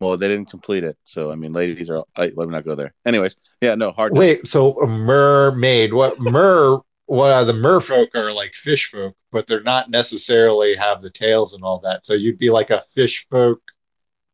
Well, 0.00 0.16
they 0.16 0.28
didn't 0.28 0.50
complete 0.50 0.82
it, 0.82 0.96
so 1.04 1.30
I 1.30 1.34
mean, 1.34 1.52
ladies 1.52 1.90
are. 1.90 2.04
I, 2.16 2.32
let 2.34 2.48
me 2.48 2.52
not 2.52 2.64
go 2.64 2.74
there. 2.74 2.94
Anyways, 3.06 3.36
yeah, 3.60 3.74
no 3.74 3.92
hard. 3.92 4.16
Wait, 4.16 4.48
so 4.48 4.80
a 4.80 4.86
mermaid? 4.86 5.92
What 5.92 6.18
mer? 6.18 6.78
What 7.06 7.32
are 7.32 7.44
the 7.44 7.52
merfolk 7.52 8.14
are 8.14 8.32
like 8.32 8.54
fish 8.54 8.90
folk, 8.90 9.14
but 9.30 9.46
they're 9.46 9.62
not 9.62 9.90
necessarily 9.90 10.74
have 10.74 11.02
the 11.02 11.10
tails 11.10 11.54
and 11.54 11.62
all 11.62 11.80
that. 11.80 12.06
So 12.06 12.14
you'd 12.14 12.38
be 12.38 12.50
like 12.50 12.70
a 12.70 12.84
fish 12.94 13.26
folk, 13.30 13.60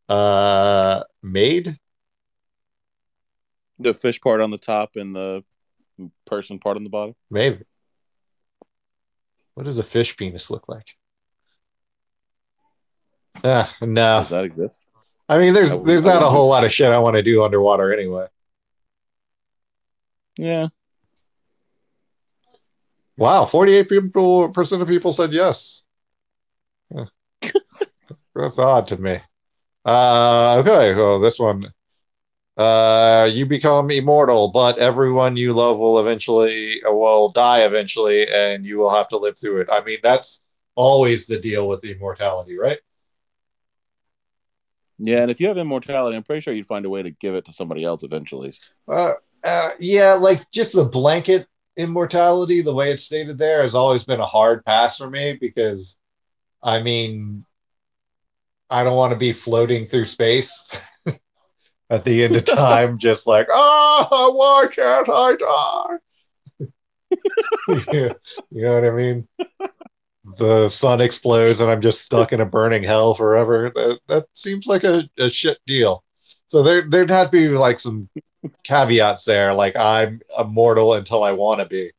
uh, 0.09 1.03
maid. 1.23 1.79
the 3.79 3.95
fish 3.95 4.21
part 4.21 4.41
on 4.41 4.51
the 4.51 4.59
top 4.59 4.97
and 4.97 5.15
the 5.15 5.43
person 6.27 6.59
part 6.59 6.77
on 6.77 6.85
the 6.85 6.91
bottom. 6.91 7.15
Maybe. 7.31 7.65
What 9.55 9.65
does 9.65 9.79
a 9.79 9.83
fish 9.83 10.17
penis 10.17 10.51
look 10.51 10.69
like? 10.69 10.87
Ah, 13.43 13.75
no. 13.81 14.21
Does 14.21 14.31
that 14.31 14.45
exist? 14.45 14.87
I 15.29 15.39
mean, 15.39 15.55
there's 15.55 15.71
there's 15.85 16.03
not 16.03 16.23
a 16.23 16.29
whole 16.29 16.49
lot 16.49 16.65
of 16.65 16.73
shit 16.73 16.93
I 16.93 16.99
want 16.99 17.17
to 17.17 17.23
do 17.23 17.43
underwater 17.43 17.93
anyway. 17.93 18.27
Yeah. 20.37 20.69
Wow, 23.17 23.47
48 23.47 23.89
people 23.89 24.49
percent 24.51 24.83
of 24.83 24.89
people 24.89 25.13
said 25.13 25.33
yes. 25.33 25.83
Huh. 26.95 27.07
That's 28.35 28.59
odd 28.59 28.89
to 28.89 28.99
me. 28.99 29.21
Uh 29.85 30.63
okay, 30.65 30.95
well 30.95 31.19
this 31.19 31.39
one. 31.39 31.73
Uh 32.57 33.29
you 33.31 33.45
become 33.47 33.91
immortal, 33.91 34.49
but 34.49 34.79
everyone 34.79 35.37
you 35.37 35.53
love 35.53 35.79
will 35.79 35.99
eventually 35.99 36.83
uh, 36.83 36.93
will 36.93 37.31
die 37.31 37.61
eventually 37.65 38.27
and 38.33 38.65
you 38.65 38.79
will 38.79 38.91
have 38.91 39.09
to 39.09 39.19
live 39.19 39.39
through 39.39 39.61
it. 39.61 39.69
I 39.71 39.83
mean, 39.85 39.99
that's 40.03 40.41
always 40.75 41.27
the 41.27 41.39
deal 41.39 41.69
with 41.69 41.85
immortality, 41.85 42.59
right? 42.59 42.79
Yeah, 44.99 45.21
and 45.21 45.31
if 45.31 45.41
you 45.41 45.49
have 45.49 45.59
immortality, 45.59 46.17
I'm 46.17 46.23
pretty 46.23 46.41
sure 46.41 46.55
you'd 46.55 46.67
find 46.67 46.87
a 46.87 46.91
way 46.91 47.03
to 47.03 47.11
give 47.11 47.35
it 47.35 47.45
to 47.47 47.53
somebody 47.53 47.85
else 47.85 48.03
eventually. 48.03 48.55
Uh, 48.89 49.13
uh, 49.45 49.71
yeah, 49.79 50.15
like 50.15 50.51
just 50.51 50.73
the 50.73 50.85
blanket 50.85 51.47
immortality, 51.77 52.63
the 52.63 52.75
way 52.75 52.93
it's 52.93 53.05
stated 53.05 53.37
there, 53.37 53.63
has 53.63 53.75
always 53.75 54.05
been 54.05 54.21
a 54.21 54.27
hard 54.27 54.65
pass 54.65 54.97
for 54.97 55.11
me 55.11 55.37
because, 55.39 55.99
I 56.63 56.81
mean, 56.81 57.45
I 58.71 58.85
don't 58.85 58.97
want 58.97 59.13
to 59.13 59.19
be 59.19 59.33
floating 59.33 59.87
through 59.87 60.07
space 60.07 60.51
at 61.91 62.05
the 62.05 62.25
end 62.25 62.37
of 62.37 62.45
time, 62.45 62.99
just 63.01 63.27
like, 63.27 63.49
oh, 63.53 64.33
why 64.35 64.67
can't 64.69 65.09
I 65.09 65.37
die? 65.37 65.97
you 67.93 68.15
know 68.51 68.75
what 68.75 68.85
I 68.85 68.91
mean? 68.91 69.29
the 70.39 70.69
sun 70.69 71.01
explodes 71.01 71.61
and 71.61 71.71
I'm 71.71 71.81
just 71.81 72.05
stuck 72.05 72.33
in 72.33 72.41
a 72.41 72.47
burning 72.47 72.83
hell 72.83 73.15
forever. 73.15 73.71
That 73.75 74.01
that 74.09 74.27
seems 74.35 74.67
like 74.67 74.85
a, 74.85 75.09
a 75.19 75.29
shit 75.29 75.59
deal. 75.67 76.03
So 76.49 76.63
there 76.63 76.89
there'd 76.89 77.11
have 77.11 77.31
to 77.31 77.33
be 77.33 77.49
like 77.49 77.81
some 77.81 78.09
caveats 78.65 79.25
there, 79.25 79.55
like 79.55 79.77
I'm 79.77 80.21
immortal 80.37 80.95
until 80.95 81.23
I 81.23 81.33
want 81.33 81.61
to 81.61 81.67
be. 81.67 81.93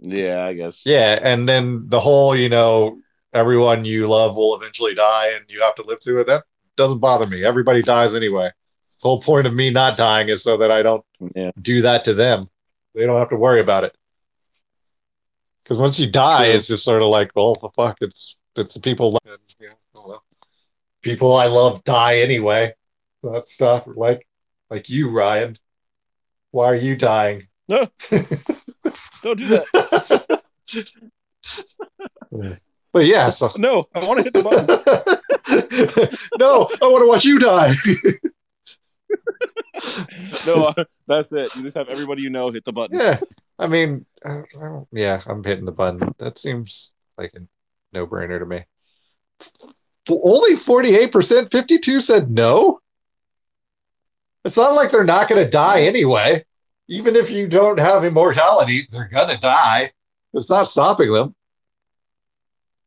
Yeah, 0.00 0.44
I 0.44 0.54
guess. 0.54 0.82
Yeah, 0.84 1.16
and 1.22 1.48
then 1.48 1.88
the 1.88 2.00
whole, 2.00 2.34
you 2.34 2.48
know, 2.48 3.00
everyone 3.34 3.84
you 3.84 4.08
love 4.08 4.34
will 4.34 4.56
eventually 4.56 4.94
die 4.94 5.32
and 5.34 5.44
you 5.48 5.60
have 5.62 5.74
to 5.76 5.82
live 5.82 6.02
through 6.02 6.22
it. 6.22 6.26
That 6.26 6.44
doesn't 6.80 6.98
bother 6.98 7.26
me. 7.26 7.44
Everybody 7.44 7.82
dies 7.82 8.14
anyway. 8.14 8.50
The 9.00 9.08
whole 9.08 9.20
point 9.22 9.46
of 9.46 9.54
me 9.54 9.70
not 9.70 9.96
dying 9.96 10.28
is 10.28 10.42
so 10.42 10.56
that 10.58 10.70
I 10.70 10.82
don't 10.82 11.04
Yeah. 11.34 11.52
do 11.60 11.82
that 11.82 12.04
to 12.04 12.14
them. 12.14 12.42
They 12.94 13.06
don't 13.06 13.18
have 13.18 13.30
to 13.30 13.36
worry 13.36 13.60
about 13.60 13.84
it. 13.84 13.94
Because 15.62 15.78
once 15.78 15.98
you 15.98 16.10
die, 16.10 16.46
True. 16.48 16.56
it's 16.58 16.66
just 16.68 16.84
sort 16.84 17.02
of 17.02 17.08
like, 17.08 17.30
well, 17.36 17.54
the 17.54 17.68
fuck, 17.70 17.98
it's 18.00 18.34
it's 18.56 18.74
the 18.74 18.80
people. 18.80 19.16
And, 19.24 19.38
you 19.60 19.68
know, 19.68 19.74
I 19.94 19.98
don't 19.98 20.08
know. 20.08 20.22
People 21.02 21.36
I 21.36 21.46
love 21.46 21.84
die 21.84 22.18
anyway. 22.18 22.74
So 23.22 23.30
That 23.32 23.46
stuff, 23.48 23.84
like 23.86 24.26
like 24.70 24.88
you, 24.88 25.10
Ryan. 25.10 25.58
Why 26.50 26.66
are 26.66 26.74
you 26.74 26.96
dying? 26.96 27.46
No, 27.68 27.86
don't 29.22 29.38
do 29.38 29.46
that. 29.46 30.42
but 32.92 33.06
yeah, 33.06 33.30
so 33.30 33.50
No, 33.56 33.86
I 33.94 34.04
want 34.04 34.18
to 34.18 34.24
hit 34.24 34.32
the 34.32 34.42
button. 34.42 36.18
no, 36.38 36.68
I 36.82 36.86
want 36.86 37.02
to 37.02 37.08
watch 37.08 37.24
you 37.24 37.38
die. 37.38 37.74
No, 40.46 40.66
uh, 40.66 40.84
that's 41.06 41.32
it. 41.32 41.54
You 41.56 41.62
just 41.62 41.76
have 41.76 41.88
everybody 41.88 42.22
you 42.22 42.30
know 42.30 42.50
hit 42.50 42.64
the 42.64 42.72
button. 42.72 42.98
yeah, 42.98 43.18
I 43.58 43.66
mean, 43.66 44.04
I, 44.24 44.42
I 44.60 44.80
yeah, 44.92 45.22
I'm 45.26 45.42
hitting 45.42 45.64
the 45.64 45.72
button. 45.72 46.14
That 46.18 46.38
seems 46.38 46.90
like 47.16 47.32
a 47.34 47.40
no-brainer 47.92 48.38
to 48.38 48.46
me. 48.46 48.64
Only 50.08 50.56
48%, 50.56 51.50
52 51.50 52.00
said 52.00 52.30
no. 52.30 52.80
It's 54.44 54.56
not 54.56 54.74
like 54.74 54.90
they're 54.90 55.04
not 55.04 55.28
going 55.28 55.42
to 55.44 55.50
die 55.50 55.82
anyway. 55.82 56.44
Even 56.88 57.16
if 57.16 57.30
you 57.30 57.46
don't 57.46 57.78
have 57.78 58.04
immortality, 58.04 58.86
they're 58.90 59.08
going 59.08 59.28
to 59.28 59.38
die. 59.38 59.92
It's 60.34 60.50
not 60.50 60.68
stopping 60.68 61.12
them. 61.12 61.34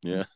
Yeah. 0.03 0.23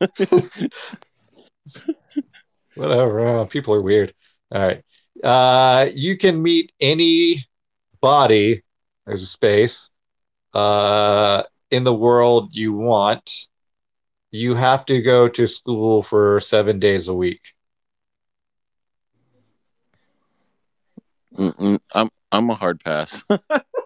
Whatever. 2.74 3.40
uh, 3.40 3.44
people 3.44 3.74
are 3.74 3.82
weird. 3.82 4.14
All 4.50 4.62
right. 4.62 4.82
Uh, 5.22 5.90
you 5.94 6.16
can 6.16 6.40
meet 6.42 6.72
any 6.80 7.46
body, 8.00 8.62
there's 9.06 9.22
a 9.22 9.26
space, 9.26 9.90
uh, 10.54 11.42
in 11.70 11.84
the 11.84 11.94
world 11.94 12.54
you 12.54 12.72
want. 12.72 13.30
You 14.30 14.54
have 14.54 14.86
to 14.86 15.02
go 15.02 15.28
to 15.28 15.48
school 15.48 16.02
for 16.02 16.40
seven 16.40 16.78
days 16.78 17.08
a 17.08 17.14
week. 17.14 17.40
Mm-mm. 21.36 21.78
I'm 21.94 22.10
I'm 22.32 22.50
a 22.50 22.54
hard 22.54 22.82
pass. 22.84 23.22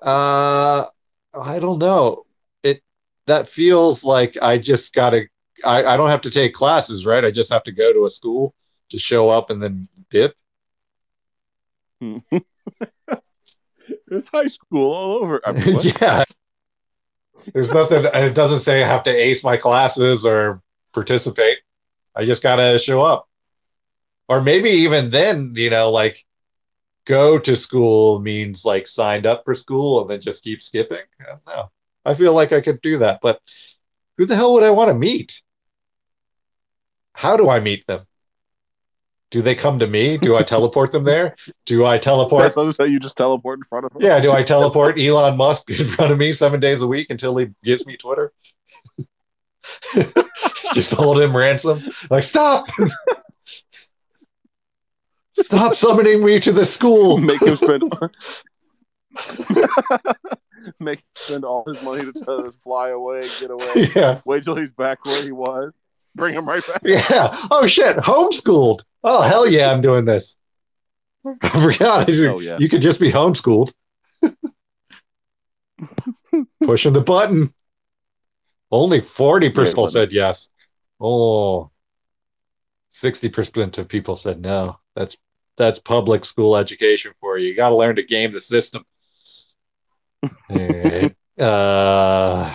Uh, 0.02 0.86
I 1.32 1.60
don't 1.60 1.78
know. 1.78 2.26
It 2.64 2.82
that 3.26 3.48
feels 3.48 4.02
like 4.02 4.36
I 4.42 4.58
just 4.58 4.92
gotta. 4.92 5.28
I, 5.64 5.84
I 5.84 5.96
don't 5.96 6.10
have 6.10 6.22
to 6.22 6.30
take 6.30 6.54
classes, 6.54 7.06
right? 7.06 7.24
I 7.24 7.30
just 7.30 7.52
have 7.52 7.64
to 7.64 7.72
go 7.72 7.92
to 7.92 8.06
a 8.06 8.10
school 8.10 8.54
to 8.90 8.98
show 8.98 9.28
up 9.28 9.50
and 9.50 9.62
then 9.62 9.88
dip. 10.10 10.34
Hmm. 12.00 12.18
it's 14.10 14.28
high 14.28 14.46
school 14.46 14.92
all 14.92 15.10
over. 15.22 15.40
I 15.46 15.52
mean, 15.52 15.78
yeah. 16.00 16.24
There's 17.52 17.72
nothing, 17.72 18.06
and 18.06 18.24
it 18.24 18.34
doesn't 18.34 18.60
say 18.60 18.82
I 18.82 18.88
have 18.88 19.04
to 19.04 19.10
ace 19.10 19.42
my 19.42 19.56
classes 19.56 20.24
or 20.24 20.62
participate. 20.92 21.58
I 22.14 22.24
just 22.24 22.42
gotta 22.42 22.78
show 22.78 23.00
up. 23.00 23.28
Or 24.28 24.40
maybe 24.40 24.70
even 24.70 25.10
then, 25.10 25.54
you 25.56 25.70
know, 25.70 25.90
like 25.90 26.24
go 27.04 27.38
to 27.38 27.56
school 27.56 28.20
means 28.20 28.64
like 28.64 28.86
signed 28.86 29.26
up 29.26 29.44
for 29.44 29.54
school 29.54 30.02
and 30.02 30.10
then 30.10 30.20
just 30.20 30.44
keep 30.44 30.62
skipping. 30.62 30.98
I 31.20 31.24
don't 31.24 31.46
know. 31.46 31.70
I 32.04 32.14
feel 32.14 32.32
like 32.32 32.52
I 32.52 32.60
could 32.60 32.80
do 32.80 32.98
that, 32.98 33.20
but 33.22 33.40
who 34.16 34.26
the 34.26 34.36
hell 34.36 34.54
would 34.54 34.62
I 34.62 34.70
want 34.70 34.88
to 34.88 34.94
meet? 34.94 35.40
How 37.14 37.36
do 37.36 37.48
I 37.48 37.60
meet 37.60 37.86
them? 37.86 38.06
Do 39.30 39.40
they 39.40 39.54
come 39.54 39.78
to 39.78 39.86
me? 39.86 40.18
Do 40.18 40.36
I 40.36 40.42
teleport 40.42 40.92
them 40.92 41.04
there? 41.04 41.34
Do 41.64 41.86
I 41.86 41.96
teleport 41.98 42.42
That's 42.42 42.56
what 42.56 42.66
I'm 42.66 42.72
saying. 42.72 42.92
You 42.92 43.00
just 43.00 43.16
teleport 43.16 43.60
in 43.60 43.64
front 43.64 43.86
of 43.86 43.92
them. 43.92 44.02
yeah, 44.02 44.20
do 44.20 44.30
I 44.30 44.42
teleport 44.42 45.00
Elon 45.00 45.38
Musk 45.38 45.70
in 45.70 45.86
front 45.86 46.12
of 46.12 46.18
me 46.18 46.34
seven 46.34 46.60
days 46.60 46.82
a 46.82 46.86
week 46.86 47.08
until 47.08 47.36
he 47.38 47.48
gives 47.64 47.86
me 47.86 47.96
Twitter? 47.96 48.32
Just 50.74 50.92
hold 50.94 51.20
him 51.20 51.36
ransom. 51.36 51.82
Like, 52.10 52.24
stop! 52.24 52.66
stop 55.40 55.76
summoning 55.76 56.24
me 56.24 56.40
to 56.40 56.52
the 56.52 56.64
school. 56.64 57.18
Make 57.30 57.42
him 57.42 57.56
spend. 57.56 57.82
Make 60.80 60.98
him 60.98 61.04
spend 61.16 61.44
all 61.44 61.64
his 61.66 61.82
money 61.82 62.10
to 62.10 62.30
us 62.32 62.56
fly 62.56 62.90
away, 62.90 63.28
get 63.40 63.50
away. 63.50 63.90
yeah, 63.94 64.20
Wait 64.24 64.44
till 64.44 64.56
he's 64.56 64.72
back 64.72 65.04
where 65.04 65.22
he 65.22 65.32
was. 65.32 65.72
Bring 66.14 66.34
him 66.34 66.46
right 66.46 66.66
back. 66.66 66.82
yeah. 66.84 67.36
Oh 67.50 67.66
shit, 67.66 67.96
homeschooled. 67.96 68.80
Oh 69.02 69.22
hell 69.22 69.46
yeah, 69.46 69.70
I'm 69.72 69.80
doing 69.80 70.04
this. 70.04 70.36
I 71.42 71.48
forgot. 71.48 72.08
Oh, 72.10 72.40
yeah. 72.40 72.58
You 72.58 72.68
could 72.68 72.82
just 72.82 73.00
be 73.00 73.10
homeschooled. 73.12 73.72
Pushing 76.64 76.92
the 76.92 77.00
button. 77.00 77.52
Only 78.70 79.00
40% 79.00 79.56
Right 79.56 79.74
button. 79.74 79.90
said 79.90 80.12
yes. 80.12 80.48
Oh. 81.00 81.70
60% 83.00 83.78
of 83.78 83.88
people 83.88 84.16
said 84.16 84.40
no. 84.40 84.78
That's 84.94 85.16
that's 85.56 85.78
public 85.78 86.24
school 86.24 86.56
education 86.56 87.12
for 87.20 87.38
you. 87.38 87.48
You 87.48 87.56
got 87.56 87.68
to 87.70 87.76
learn 87.76 87.96
to 87.96 88.02
game 88.02 88.32
the 88.32 88.40
system. 88.40 88.84
Uh, 91.38 92.54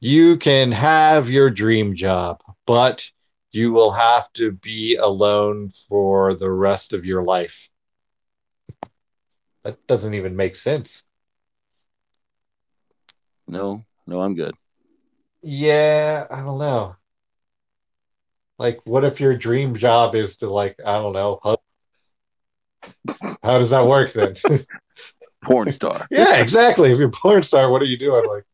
you 0.00 0.36
can 0.36 0.72
have 0.72 1.28
your 1.28 1.50
dream 1.50 1.96
job, 1.96 2.42
but 2.66 3.10
you 3.50 3.72
will 3.72 3.90
have 3.90 4.32
to 4.34 4.52
be 4.52 4.96
alone 4.96 5.72
for 5.88 6.34
the 6.34 6.50
rest 6.50 6.92
of 6.92 7.04
your 7.04 7.22
life. 7.22 7.68
That 9.64 9.84
doesn't 9.86 10.14
even 10.14 10.36
make 10.36 10.56
sense. 10.56 11.02
No, 13.46 13.84
no, 14.06 14.20
I'm 14.20 14.34
good. 14.34 14.54
Yeah, 15.42 16.26
I 16.30 16.42
don't 16.42 16.58
know. 16.58 16.96
Like, 18.58 18.80
what 18.84 19.04
if 19.04 19.20
your 19.20 19.36
dream 19.36 19.76
job 19.76 20.14
is 20.14 20.36
to, 20.38 20.50
like, 20.50 20.76
I 20.84 20.94
don't 20.94 21.12
know, 21.12 21.38
hug? 21.42 21.58
How 23.42 23.58
does 23.58 23.70
that 23.70 23.86
work 23.86 24.12
then? 24.12 24.36
Porn 25.42 25.70
star. 25.72 26.06
yeah, 26.10 26.36
exactly. 26.36 26.90
If 26.90 26.98
you're 26.98 27.08
a 27.08 27.12
porn 27.12 27.42
star, 27.42 27.70
what 27.70 27.80
are 27.82 27.86
you 27.86 27.98
doing? 27.98 28.26
Like, 28.28 28.44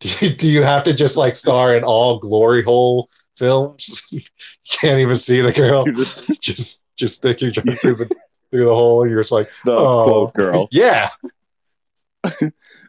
do 0.00 0.26
you, 0.26 0.34
do 0.34 0.48
you 0.48 0.62
have 0.62 0.84
to 0.84 0.92
just 0.94 1.16
like 1.16 1.36
star 1.36 1.76
in 1.76 1.84
all 1.84 2.18
glory 2.18 2.62
hole 2.62 3.08
films? 3.36 4.02
you 4.10 4.22
can't 4.68 5.00
even 5.00 5.18
see 5.18 5.40
the 5.40 5.52
girl. 5.52 5.84
You're 5.86 5.94
just 5.96 6.24
just 6.40 6.80
just 6.96 7.16
stick 7.16 7.40
your 7.40 7.50
junk 7.50 7.80
through 7.80 7.96
the 7.96 8.10
through 8.50 8.64
the 8.66 8.74
hole. 8.74 9.06
You're 9.08 9.22
just 9.22 9.32
like, 9.32 9.50
the 9.64 9.72
Oh. 9.76 10.04
quote 10.04 10.34
girl. 10.34 10.68
yeah. 10.72 11.10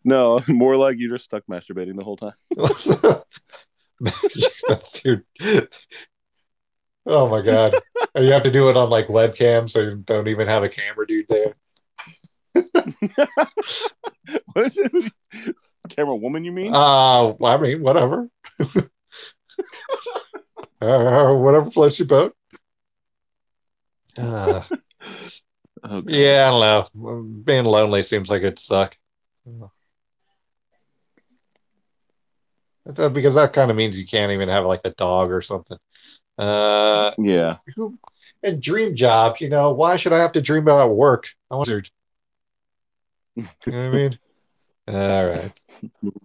No, 0.03 0.41
more 0.47 0.75
like 0.77 0.97
you 0.97 1.09
just 1.09 1.25
stuck 1.25 1.43
masturbating 1.47 1.95
the 1.95 2.03
whole 2.03 2.17
time. 2.17 2.33
That's 4.67 5.03
your. 5.05 5.23
Oh 7.05 7.29
my 7.29 7.41
god! 7.41 7.75
And 8.15 8.25
you 8.25 8.31
have 8.33 8.43
to 8.43 8.51
do 8.51 8.69
it 8.69 8.77
on 8.77 8.89
like 8.89 9.07
webcam, 9.07 9.69
so 9.69 9.79
you 9.81 9.95
don't 10.05 10.27
even 10.27 10.47
have 10.47 10.63
a 10.63 10.69
camera 10.69 11.05
dude 11.07 11.27
there. 11.29 11.55
What 14.53 14.65
is 14.67 14.77
it? 14.77 15.13
Camera 15.87 16.15
woman, 16.15 16.43
you 16.43 16.51
mean? 16.51 16.73
Uh, 16.73 17.33
I 17.43 17.57
mean, 17.57 17.81
whatever. 17.81 18.29
uh, 20.81 20.81
whatever 20.81 21.71
floats 21.71 21.99
your 21.99 22.07
boat. 22.07 22.35
Uh, 24.17 24.63
God. 25.87 26.09
yeah, 26.09 26.47
I 26.47 26.51
don't 26.51 26.95
know. 26.95 27.21
Being 27.43 27.65
lonely 27.65 28.03
seems 28.03 28.29
like 28.29 28.41
it'd 28.41 28.59
suck. 28.59 28.95
Because 32.85 33.35
that 33.35 33.53
kind 33.53 33.69
of 33.69 33.77
means 33.77 33.99
you 33.99 34.07
can't 34.07 34.31
even 34.31 34.49
have 34.49 34.65
like 34.65 34.81
a 34.85 34.91
dog 34.91 35.31
or 35.31 35.41
something. 35.41 35.77
Uh, 36.37 37.11
Yeah. 37.17 37.57
and 38.43 38.61
dream 38.61 38.95
job, 38.95 39.37
you 39.39 39.49
know, 39.49 39.71
why 39.71 39.97
should 39.97 40.13
I 40.13 40.19
have 40.19 40.31
to 40.33 40.41
dream 40.41 40.63
about 40.63 40.95
work? 40.95 41.27
I 41.51 41.55
want 41.55 41.67
to. 41.67 41.81
You 43.35 43.43
know 43.43 43.49
what 43.65 43.75
I 43.75 43.89
mean? 43.89 44.19
All 44.87 45.25
right. 45.27 45.51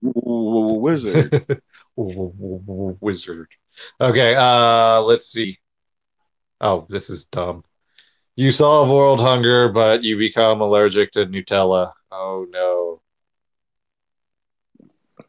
Wizard. 0.02 1.62
Wizard. 1.96 3.48
Okay, 4.00 4.34
uh 4.36 5.00
let's 5.02 5.30
see. 5.30 5.58
Oh, 6.60 6.86
this 6.88 7.10
is 7.10 7.24
dumb. 7.26 7.64
You 8.36 8.52
solve 8.52 8.88
world 8.88 9.20
hunger, 9.20 9.68
but 9.70 10.02
you 10.04 10.18
become 10.18 10.60
allergic 10.60 11.12
to 11.12 11.26
Nutella. 11.26 11.92
Oh 12.10 12.46
no. 12.50 13.02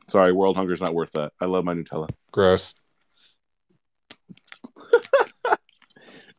Sorry, 0.10 0.32
world 0.32 0.56
hunger's 0.56 0.82
not 0.82 0.94
worth 0.94 1.12
that. 1.14 1.34
I 1.42 1.46
love 1.46 1.66
my 1.66 1.74
Nutella. 1.74 2.10
Gross. 2.32 2.74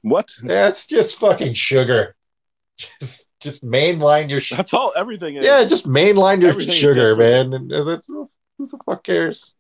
What? 0.02 0.28
It's 0.42 0.87
just 0.87 1.16
fucking 1.16 1.54
sugar. 1.54 2.14
Just, 3.00 3.23
just 3.44 3.62
mainline 3.64 4.28
your 4.30 4.40
sugar. 4.40 4.57
That's 4.57 4.74
all 4.74 4.92
everything 4.96 5.37
is. 5.37 5.44
Yeah, 5.44 5.64
just 5.64 5.87
mainline 5.87 6.40
your 6.40 6.50
Everything 6.50 6.74
sugar, 6.74 7.14
man. 7.14 7.52
And, 7.52 7.70
and 7.70 7.88
that's- 7.88 8.07
who 8.07 8.30
the 8.59 8.78
fuck 8.85 9.04
cares? 9.04 9.52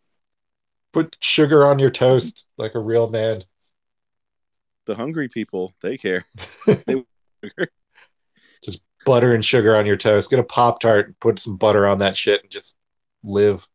Put 0.92 1.16
sugar 1.20 1.66
on 1.66 1.78
your 1.78 1.90
toast 1.90 2.44
like 2.56 2.74
a 2.74 2.80
real 2.80 3.08
man. 3.08 3.44
The 4.86 4.94
hungry 4.94 5.28
people, 5.28 5.72
they 5.80 5.96
care. 5.98 6.24
Just 8.64 8.80
butter 9.04 9.34
and 9.34 9.44
sugar 9.44 9.76
on 9.76 9.86
your 9.86 9.96
toast. 9.96 10.30
Get 10.30 10.38
a 10.38 10.44
Pop 10.44 10.80
Tart 10.80 11.06
and 11.06 11.20
put 11.20 11.38
some 11.40 11.56
butter 11.56 11.86
on 11.86 11.98
that 11.98 12.16
shit 12.16 12.42
and 12.42 12.50
just 12.50 12.74
live. 13.22 13.66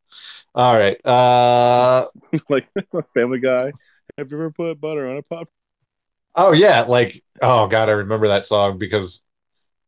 All 0.55 0.73
right. 0.75 1.03
Uh 1.05 2.07
like 2.49 2.69
Family 3.13 3.39
Guy. 3.39 3.71
Have 4.17 4.31
you 4.31 4.37
ever 4.37 4.51
put 4.51 4.79
butter 4.81 5.07
on 5.09 5.17
a 5.17 5.21
pop? 5.21 5.49
oh 6.35 6.51
yeah, 6.53 6.81
like 6.83 7.23
oh 7.41 7.67
god, 7.67 7.89
I 7.89 7.93
remember 7.93 8.29
that 8.29 8.47
song 8.47 8.77
because 8.77 9.21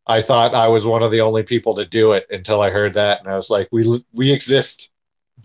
I 0.07 0.21
thought 0.21 0.55
I 0.55 0.67
was 0.67 0.85
one 0.85 1.03
of 1.03 1.11
the 1.11 1.21
only 1.21 1.43
people 1.43 1.75
to 1.75 1.85
do 1.85 2.13
it 2.13 2.25
until 2.29 2.61
I 2.61 2.69
heard 2.69 2.95
that 2.95 3.19
and 3.19 3.29
I 3.29 3.35
was 3.35 3.49
like, 3.49 3.69
we 3.71 4.03
we 4.13 4.31
exist. 4.31 4.89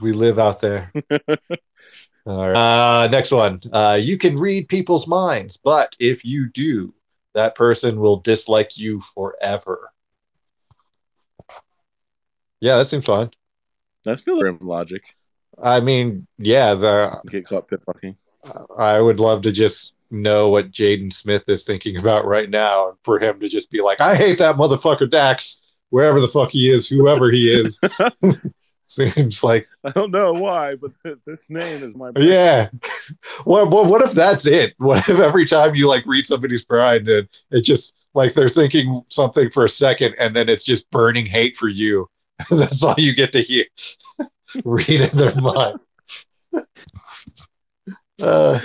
We 0.01 0.13
live 0.13 0.39
out 0.39 0.61
there. 0.61 0.93
All 2.27 2.49
right. 2.49 2.57
Uh, 2.57 3.07
next 3.09 3.31
one. 3.31 3.61
Uh, 3.73 3.99
you 4.01 4.19
can 4.19 4.39
read 4.39 4.69
people's 4.69 5.07
minds, 5.07 5.57
but 5.57 5.95
if 5.99 6.25
you 6.25 6.49
do, 6.51 6.93
that 7.35 7.55
person 7.55 8.01
will 8.01 8.17
dislike 8.19 8.77
you 8.77 9.03
forever. 9.15 9.93
Yeah, 12.61 12.79
that 12.79 12.89
seems 12.89 13.05
fun. 13.05 13.31
That's 14.05 14.23
feeling 14.23 14.59
logic. 14.61 15.15
I 15.63 15.81
mean, 15.81 16.27
yeah, 16.39 16.75
the 16.75 17.21
Get 17.31 17.47
caught 17.47 17.69
pickpocketing. 17.69 18.17
I 18.77 19.01
would 19.01 19.21
love 19.21 19.43
to 19.43 19.53
just 19.53 19.93
know 20.11 20.49
what 20.49 20.71
Jaden 20.71 21.13
Smith 21.13 21.45
is 21.49 21.65
thinking 21.65 21.97
about 21.97 22.27
right 22.27 22.49
now, 22.49 22.91
and 22.91 22.99
for 23.05 23.19
him 23.19 23.41
to 23.41 23.49
just 23.49 23.71
be 23.71 23.81
like, 23.81 24.01
"I 24.01 24.15
hate 24.15 24.39
that 24.39 24.57
motherfucker 24.57 25.11
Dax, 25.11 25.61
wherever 25.91 26.21
the 26.21 26.29
fuck 26.29 26.51
he 26.51 26.71
is, 26.71 26.89
whoever 26.89 27.31
he 27.31 27.51
is." 27.51 27.79
Seems 28.89 29.43
like 29.43 29.69
I 29.85 29.91
don't 29.91 30.13
know 30.13 30.33
why, 30.33 30.77
but 30.77 30.93
this 31.27 31.45
name 31.49 31.83
is 31.83 31.95
my. 31.95 32.13
Yeah. 32.17 32.71
What, 33.45 33.71
what 33.71 33.87
what 33.87 34.03
if 34.03 34.13
that's 34.13 34.47
it? 34.47 34.75
What 34.79 35.09
if 35.09 35.19
every 35.19 35.45
time 35.45 35.75
you 35.75 35.89
like 35.89 36.07
read 36.07 36.27
somebody's 36.27 36.65
mind 36.69 37.09
and 37.09 37.29
it 37.51 37.63
just 37.63 37.95
like 38.15 38.35
they're 38.35 38.49
thinking 38.49 39.03
something 39.09 39.51
for 39.51 39.65
a 39.65 39.69
second 39.69 40.15
and 40.19 40.35
then 40.35 40.49
it's 40.49 40.65
just 40.65 40.91
burning 40.91 41.27
hate 41.27 41.57
for 41.57 41.69
you. 41.69 42.09
that's 42.51 42.83
all 42.83 42.95
you 42.97 43.15
get 43.15 43.33
to 43.33 43.43
hear. 43.43 43.65
read 44.65 45.01
in 45.01 45.17
their 45.17 45.35
mind. 45.35 45.81
Uh, 48.23 48.61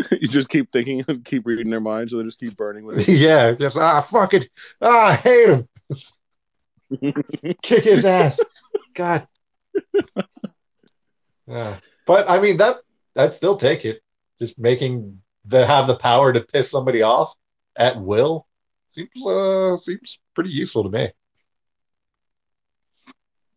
you 0.12 0.28
just 0.28 0.48
keep 0.48 0.70
thinking 0.72 1.04
and 1.08 1.24
keep 1.24 1.46
reading 1.46 1.70
their 1.70 1.80
minds, 1.80 2.12
so 2.12 2.18
they 2.18 2.24
just 2.24 2.40
keep 2.40 2.56
burning 2.56 2.84
with 2.84 3.08
it. 3.08 3.08
yeah, 3.18 3.52
just 3.52 3.76
ah 3.76 4.00
fuck 4.00 4.34
it. 4.34 4.48
Ah, 4.80 5.08
I 5.08 5.14
hate 5.14 5.48
him. 5.48 5.68
Kick 7.62 7.84
his 7.84 8.04
ass. 8.04 8.40
God. 8.94 9.26
Yeah. 11.46 11.78
But 12.06 12.30
I 12.30 12.40
mean 12.40 12.56
that 12.58 12.78
I'd 13.16 13.34
still 13.34 13.56
take 13.56 13.84
it. 13.84 14.02
Just 14.40 14.58
making 14.58 15.20
the 15.44 15.66
have 15.66 15.86
the 15.86 15.96
power 15.96 16.32
to 16.32 16.40
piss 16.40 16.70
somebody 16.70 17.02
off 17.02 17.34
at 17.76 18.00
will 18.00 18.46
seems 18.92 19.10
uh 19.26 19.76
seems 19.78 20.18
pretty 20.34 20.50
useful 20.50 20.84
to 20.84 20.90
me. 20.90 21.10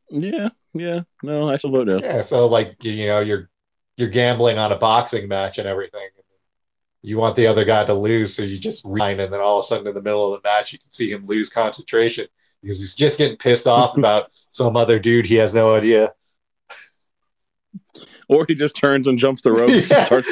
yeah, 0.10 0.50
yeah. 0.74 1.02
No, 1.22 1.50
I 1.50 1.58
still 1.58 1.72
vote 1.72 1.88
no. 1.88 2.00
Yeah, 2.00 2.22
so 2.22 2.48
like 2.48 2.76
you 2.84 3.08
know, 3.08 3.20
you're 3.20 3.50
you're 3.98 4.10
gambling 4.10 4.58
on 4.58 4.72
a 4.72 4.78
boxing 4.78 5.28
match 5.28 5.58
and 5.58 5.68
everything. 5.68 6.03
You 7.06 7.18
want 7.18 7.36
the 7.36 7.48
other 7.48 7.66
guy 7.66 7.84
to 7.86 7.94
lose, 7.94 8.34
so 8.36 8.44
you 8.44 8.58
just 8.58 8.82
rein, 8.86 9.20
and 9.20 9.32
then 9.32 9.42
all 9.42 9.60
of 9.60 9.66
a 9.66 9.68
sudden 9.68 9.86
in 9.88 9.94
the 9.94 10.02
middle 10.02 10.34
of 10.34 10.42
the 10.42 10.48
match, 10.48 10.72
you 10.74 10.80
can 10.80 10.92
see 10.94 11.12
him 11.12 11.28
lose 11.28 11.50
concentration 11.50 12.28
because 12.62 12.80
he's 12.80 12.96
just 12.96 13.18
getting 13.18 13.36
pissed 13.38 13.68
off 13.68 13.98
about 13.98 14.32
some 14.54 14.78
other 14.78 15.00
dude 15.00 15.26
he 15.26 15.36
has 15.36 15.54
no 15.54 15.76
idea. 15.76 16.14
Or 18.30 18.46
he 18.48 18.56
just 18.56 18.76
turns 18.78 19.08
and 19.08 19.20
jumps 19.20 19.42
the 19.42 19.52
ropes. 19.52 19.74
and 19.74 19.86
Yeah. 19.90 20.06
starts- 20.06 20.30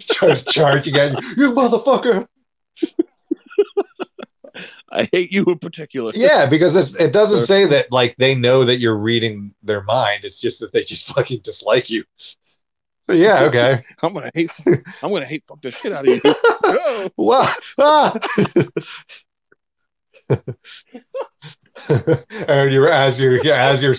Starts 0.00 0.44
charging 0.44 0.96
at 0.96 1.22
you, 1.22 1.28
you 1.36 1.52
motherfucker. 1.54 2.26
I 4.90 5.06
hate 5.12 5.30
you 5.30 5.44
in 5.44 5.58
particular. 5.58 6.12
Yeah, 6.14 6.46
because 6.46 6.74
it's, 6.74 6.94
it 6.94 7.12
doesn't 7.12 7.44
say 7.44 7.66
that 7.66 7.92
like 7.92 8.16
they 8.16 8.34
know 8.34 8.64
that 8.64 8.78
you're 8.80 8.96
reading 8.96 9.54
their 9.62 9.82
mind. 9.82 10.24
It's 10.24 10.40
just 10.40 10.60
that 10.60 10.72
they 10.72 10.82
just 10.82 11.06
fucking 11.14 11.40
dislike 11.44 11.90
you. 11.90 12.04
Yeah, 13.08 13.44
okay. 13.44 13.82
I'm 14.02 14.12
gonna 14.12 14.30
hate. 14.34 14.50
I'm 14.66 15.10
gonna 15.12 15.24
hate 15.24 15.44
fuck 15.46 15.62
the 15.62 15.70
shit 15.70 15.92
out 15.92 16.06
of 16.08 16.14
you. 16.14 16.20
Wow. 17.16 17.52
Ah. 17.78 18.18
and 21.88 22.72
you're 22.72 22.90
as 22.90 23.20
you're 23.20 23.40
as 23.52 23.82
you're 23.82 23.94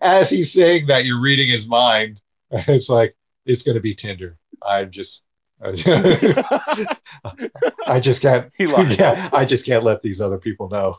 as 0.00 0.30
he's 0.30 0.52
saying 0.52 0.86
that 0.86 1.04
you're 1.04 1.20
reading 1.20 1.48
his 1.48 1.66
mind. 1.66 2.20
It's 2.50 2.88
like 2.88 3.14
it's 3.44 3.62
gonna 3.62 3.80
be 3.80 3.94
Tinder. 3.94 4.38
I'm 4.66 4.90
just 4.90 5.22
I 5.60 5.72
just 8.00 8.22
can't 8.22 8.50
yeah, 8.58 9.28
I 9.32 9.44
just 9.44 9.66
can't 9.66 9.84
let 9.84 10.02
these 10.02 10.20
other 10.20 10.38
people 10.38 10.68
know. 10.70 10.98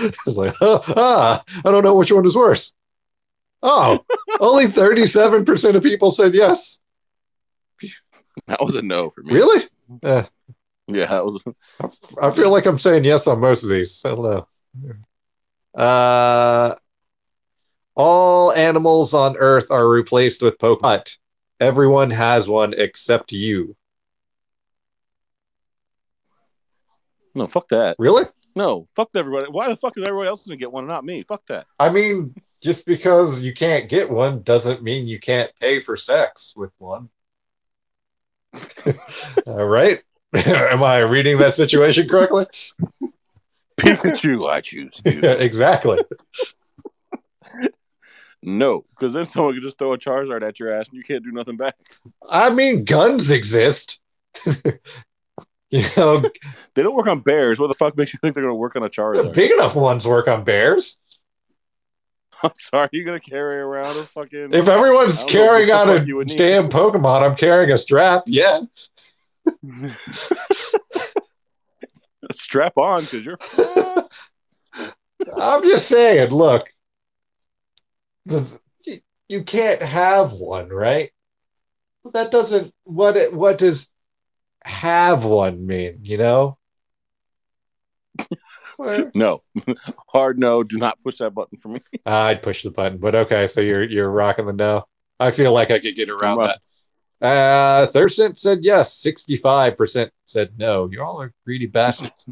it's 0.00 0.26
like, 0.26 0.54
ah, 0.60 0.82
ah, 0.96 1.44
I 1.64 1.70
don't 1.70 1.84
know 1.84 1.94
which 1.94 2.10
one 2.12 2.26
is 2.26 2.36
worse. 2.36 2.72
Oh, 3.62 3.98
only 4.40 4.66
37% 4.66 5.74
of 5.74 5.82
people 5.82 6.10
said 6.10 6.34
yes. 6.34 6.78
That 8.46 8.62
was 8.62 8.76
a 8.76 8.82
no 8.82 9.10
for 9.10 9.22
me. 9.22 9.34
Really? 9.34 9.64
Uh, 10.02 10.24
Yeah, 10.86 11.06
that 11.06 11.24
was. 11.24 11.42
I 12.22 12.30
feel 12.30 12.50
like 12.50 12.66
I'm 12.66 12.78
saying 12.78 13.04
yes 13.04 13.26
on 13.26 13.40
most 13.40 13.62
of 13.64 13.68
these. 13.68 14.00
I 14.04 14.08
don't 14.10 14.22
know. 15.74 15.80
Uh, 15.82 16.74
all 17.94 18.52
animals 18.52 19.12
on 19.12 19.36
Earth 19.36 19.70
are 19.70 19.88
replaced 19.88 20.40
with 20.40 20.56
Pokemon. 20.58 21.16
Everyone 21.60 22.10
has 22.10 22.48
one 22.48 22.74
except 22.74 23.32
you. 23.32 23.76
No, 27.34 27.46
fuck 27.46 27.68
that. 27.68 27.96
Really? 27.98 28.24
No, 28.54 28.88
fuck 28.96 29.10
everybody. 29.14 29.46
Why 29.50 29.68
the 29.68 29.76
fuck 29.76 29.96
is 29.96 30.04
everybody 30.04 30.28
else 30.28 30.44
gonna 30.46 30.56
get 30.56 30.72
one 30.72 30.84
and 30.84 30.88
not 30.90 31.04
me? 31.04 31.22
Fuck 31.22 31.46
that. 31.48 31.66
I 31.78 31.90
mean, 31.90 32.34
just 32.60 32.86
because 32.86 33.42
you 33.42 33.54
can't 33.54 33.88
get 33.88 34.10
one 34.10 34.42
doesn't 34.42 34.82
mean 34.82 35.06
you 35.06 35.20
can't 35.20 35.50
pay 35.60 35.80
for 35.80 35.96
sex 35.96 36.52
with 36.56 36.72
one. 36.78 37.08
All 39.46 39.64
right. 39.66 40.00
Am 40.34 40.82
I 40.82 40.98
reading 40.98 41.38
that 41.38 41.54
situation 41.54 42.08
correctly? 42.08 42.46
Pikachu, 43.78 44.50
I 44.50 44.60
choose. 44.60 45.00
exactly. 45.04 45.98
No, 48.42 48.84
because 48.90 49.12
then 49.12 49.26
someone 49.26 49.54
could 49.54 49.62
just 49.62 49.78
throw 49.78 49.92
a 49.92 49.98
Charizard 49.98 50.42
at 50.46 50.60
your 50.60 50.72
ass 50.72 50.88
and 50.88 50.96
you 50.96 51.02
can't 51.02 51.24
do 51.24 51.32
nothing 51.32 51.56
back. 51.56 51.74
I 52.28 52.50
mean, 52.50 52.84
guns 52.84 53.30
exist. 53.30 53.98
you 55.70 55.84
know, 55.96 56.22
They 56.74 56.82
don't 56.82 56.94
work 56.94 57.08
on 57.08 57.20
bears. 57.20 57.58
What 57.58 57.66
the 57.66 57.74
fuck 57.74 57.96
makes 57.96 58.12
you 58.12 58.18
think 58.22 58.34
they're 58.34 58.44
gonna 58.44 58.54
work 58.54 58.76
on 58.76 58.84
a 58.84 58.88
Charizard? 58.88 59.34
big 59.34 59.50
enough 59.50 59.74
ones 59.74 60.06
work 60.06 60.28
on 60.28 60.44
bears. 60.44 60.96
I'm 62.42 62.52
sorry, 62.58 62.88
you 62.92 63.04
gonna 63.04 63.20
carry 63.20 63.58
around 63.58 63.96
a 63.98 64.04
fucking 64.04 64.52
If 64.52 64.68
everyone's 64.68 65.22
I 65.22 65.26
don't 65.26 65.26
know 65.26 65.32
carrying 65.32 65.70
on 65.70 65.90
a 65.90 66.04
need. 66.24 66.38
damn 66.38 66.68
Pokemon, 66.68 67.22
I'm 67.22 67.36
carrying 67.36 67.72
a 67.72 67.78
strap. 67.78 68.24
Yeah. 68.26 68.60
strap 72.32 72.76
on 72.76 73.04
because 73.04 73.24
you're 73.24 73.38
I'm 75.36 75.62
just 75.62 75.88
saying, 75.88 76.30
look, 76.30 76.68
the, 78.26 78.44
you, 78.84 79.00
you 79.28 79.42
can't 79.42 79.82
have 79.82 80.32
one, 80.32 80.68
right? 80.68 81.10
That 82.12 82.30
doesn't 82.30 82.72
what 82.84 83.16
it, 83.16 83.34
what 83.34 83.58
does 83.58 83.88
have 84.62 85.24
one 85.24 85.66
mean, 85.66 86.00
you 86.02 86.18
know? 86.18 86.58
Well, 88.78 89.10
no 89.14 89.42
hard 90.08 90.38
no. 90.38 90.62
Do 90.62 90.78
not 90.78 91.02
push 91.02 91.18
that 91.18 91.34
button 91.34 91.58
for 91.58 91.68
me. 91.68 91.80
I'd 92.06 92.42
push 92.42 92.62
the 92.62 92.70
button, 92.70 92.98
but 92.98 93.14
okay, 93.14 93.46
so 93.46 93.60
you're 93.60 93.82
you're 93.82 94.10
rocking 94.10 94.46
the 94.46 94.52
no. 94.52 94.84
I 95.20 95.32
feel 95.32 95.52
like 95.52 95.70
I 95.70 95.80
could 95.80 95.96
get 95.96 96.08
around 96.08 96.38
that. 96.38 96.60
Uh, 97.20 97.86
Thurston 97.88 98.36
said 98.36 98.60
yes. 98.62 98.94
Sixty-five 98.94 99.76
percent 99.76 100.12
said 100.26 100.52
no. 100.56 100.88
You 100.90 101.02
all 101.02 101.20
are 101.20 101.34
greedy 101.44 101.66
bastards. 101.66 102.26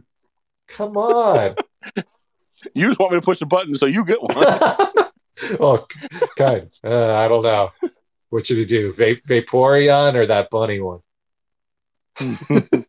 Come 0.68 0.96
on. 0.96 1.56
You 2.74 2.88
just 2.88 2.98
want 2.98 3.12
me 3.12 3.18
to 3.18 3.24
push 3.24 3.40
the 3.40 3.46
button 3.46 3.74
so 3.74 3.86
you 3.86 4.04
get 4.04 4.22
one. 4.22 4.34
oh, 5.60 5.86
kind. 6.36 6.70
Uh, 6.82 7.12
I 7.14 7.28
don't 7.28 7.42
know. 7.42 7.70
What 8.30 8.46
should 8.46 8.58
he 8.58 8.64
do? 8.64 8.92
Va- 8.92 9.20
Vaporeon 9.28 10.14
or 10.14 10.26
that 10.26 10.50
bunny 10.50 10.80
one? 10.80 11.00
I 12.18 12.84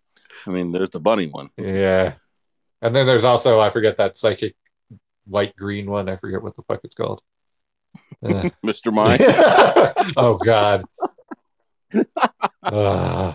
mean, 0.48 0.72
there's 0.72 0.92
the 0.92 1.00
bunny 1.00 1.28
one. 1.28 1.50
Yeah. 1.58 2.16
And 2.82 2.96
then 2.96 3.06
there's 3.06 3.24
also 3.24 3.60
I 3.60 3.70
forget 3.70 3.98
that 3.98 4.18
psychic 4.18 4.56
white 5.26 5.56
green 5.56 5.90
one. 5.90 6.10
I 6.10 6.18
forget 6.18 6.42
what 6.42 6.56
the 6.56 6.64
fuck 6.64 6.82
it's 6.84 6.96
called. 6.96 7.22
Uh, 8.24 8.50
Mr. 8.66 8.94
Mime. 8.94 9.20
oh 10.18 10.36
God. 10.38 10.86
Uh, 12.64 13.34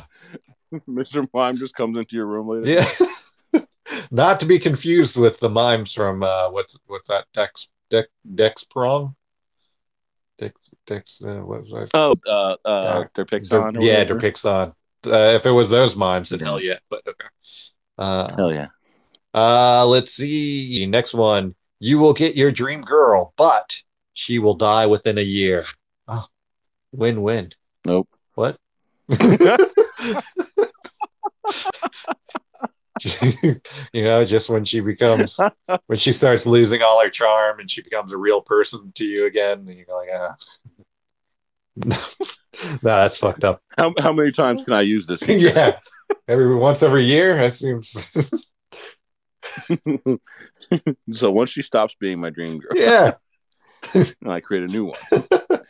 Mr. 0.89 1.27
Mime 1.35 1.59
just 1.59 1.75
comes 1.75 1.97
into 1.97 2.17
your 2.17 2.27
room 2.27 2.49
later. 2.49 2.67
yeah. 3.53 3.61
Not 4.11 4.41
to 4.41 4.47
be 4.47 4.59
confused 4.59 5.17
with 5.17 5.39
the 5.41 5.51
mimes 5.51 5.93
from 5.93 6.23
uh, 6.23 6.51
what's 6.51 6.77
what's 6.87 7.09
that 7.09 7.27
Dex 7.35 7.69
Dex 7.91 8.09
Dex 8.35 8.65
Prong? 8.65 9.15
Dex 10.39 10.55
Dex 10.87 11.21
uh, 11.23 11.41
what 11.41 11.63
was 11.63 11.71
that? 11.71 11.89
Oh, 11.95 12.15
uh, 12.27 12.57
uh, 12.65 12.69
Uh, 12.69 13.05
Derpixon. 13.15 13.77
or 13.77 13.83
yeah, 13.83 13.99
whatever. 13.99 14.21
Derpixon. 14.21 14.75
Uh, 15.05 15.35
if 15.37 15.45
it 15.45 15.51
was 15.51 15.69
those 15.69 15.95
mimes, 15.97 16.31
then 16.31 16.41
hell 16.41 16.61
yeah. 16.61 16.79
But 16.89 17.03
okay. 17.07 17.27
Uh, 17.99 18.35
Hell 18.37 18.53
yeah. 18.53 18.69
Uh, 19.35 19.87
let's 19.87 20.15
see. 20.15 20.87
Next 20.87 21.15
one. 21.15 21.55
You 21.79 21.99
will 21.99 22.13
get 22.13 22.37
your 22.37 22.53
dream 22.53 22.81
girl, 22.81 23.33
but 23.37 23.77
she 24.13 24.39
will 24.39 24.55
die 24.55 24.87
within 24.87 25.19
a 25.19 25.23
year. 25.23 25.65
Oh, 26.07 26.27
win-win. 26.93 27.53
Nope. 27.85 28.09
What? 28.35 28.59
you 29.09 29.19
know, 34.05 34.25
just 34.25 34.49
when 34.49 34.65
she 34.65 34.79
becomes 34.81 35.39
when 35.87 35.99
she 35.99 36.13
starts 36.13 36.47
losing 36.47 36.83
all 36.83 37.03
her 37.03 37.11
charm 37.11 37.59
and 37.59 37.69
she 37.71 37.83
becomes 37.83 38.13
a 38.13 38.17
real 38.17 38.41
person 38.41 38.93
to 38.95 39.05
you 39.05 39.27
again, 39.27 39.67
and 39.69 39.77
you're 39.77 39.87
like, 39.89 40.09
ah. 40.15 40.37
no, 41.85 41.99
that's 42.81 43.19
fucked 43.19 43.45
up. 43.45 43.61
How, 43.77 43.93
how 43.99 44.13
many 44.13 44.31
times 44.31 44.63
can 44.63 44.75
I 44.75 44.83
use 44.83 45.07
this? 45.07 45.23
yeah. 45.23 45.79
Every 46.29 46.55
once 46.55 46.83
every 46.83 47.07
year, 47.07 47.35
that 47.37 47.57
seems 47.57 47.97
so 51.13 51.31
once 51.31 51.51
she 51.51 51.63
stops 51.63 51.95
being 51.99 52.21
my 52.21 52.31
dream 52.31 52.59
girl, 52.59 52.73
yeah. 52.75 53.15
I 54.27 54.41
create 54.41 54.65
a 54.65 54.69
new 54.69 54.87
one. 54.87 54.99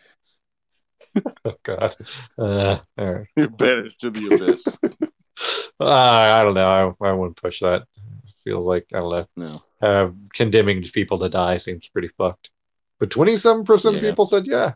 Oh 1.44 1.54
god. 1.62 1.94
Uh, 2.38 2.78
all 2.96 3.12
right. 3.12 3.26
You're 3.36 3.50
banished 3.50 4.00
to 4.00 4.10
the 4.10 4.34
abyss. 4.34 4.66
Uh, 5.78 5.84
I 5.84 6.42
don't 6.42 6.54
know. 6.54 6.94
I, 7.02 7.08
I 7.08 7.12
wouldn't 7.12 7.36
push 7.36 7.60
that. 7.60 7.82
Feels 8.44 8.64
like 8.64 8.86
I 8.94 8.98
don't 8.98 9.10
know. 9.36 9.62
No. 9.80 9.86
Uh, 9.86 10.10
condemning 10.32 10.82
people 10.84 11.18
to 11.18 11.28
die 11.28 11.58
seems 11.58 11.88
pretty 11.88 12.08
fucked. 12.16 12.50
But 12.98 13.10
twenty-seven 13.10 13.64
percent 13.64 13.96
of 13.96 14.00
people 14.00 14.26
said 14.26 14.46
yeah. 14.46 14.72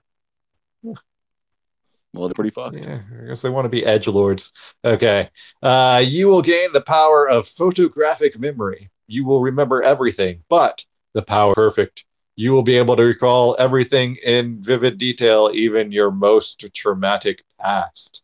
Well, 0.82 2.28
they're 2.28 2.34
pretty 2.34 2.50
fucked. 2.50 2.76
Yeah, 2.76 3.00
I 3.22 3.28
guess 3.28 3.42
they 3.42 3.50
want 3.50 3.66
to 3.66 3.70
be 3.70 3.84
edge 3.84 4.06
lords. 4.06 4.52
Okay. 4.84 5.30
Uh, 5.62 6.02
you 6.04 6.28
will 6.28 6.42
gain 6.42 6.72
the 6.72 6.80
power 6.80 7.28
of 7.28 7.48
photographic 7.48 8.38
memory. 8.38 8.90
You 9.06 9.24
will 9.24 9.40
remember 9.40 9.82
everything, 9.82 10.42
but 10.48 10.84
the 11.14 11.22
power 11.22 11.54
perfect. 11.54 12.04
You 12.34 12.52
will 12.52 12.62
be 12.62 12.76
able 12.76 12.96
to 12.96 13.02
recall 13.02 13.56
everything 13.58 14.16
in 14.22 14.62
vivid 14.62 14.98
detail, 14.98 15.50
even 15.54 15.90
your 15.90 16.10
most 16.10 16.64
traumatic 16.74 17.44
past. 17.58 18.22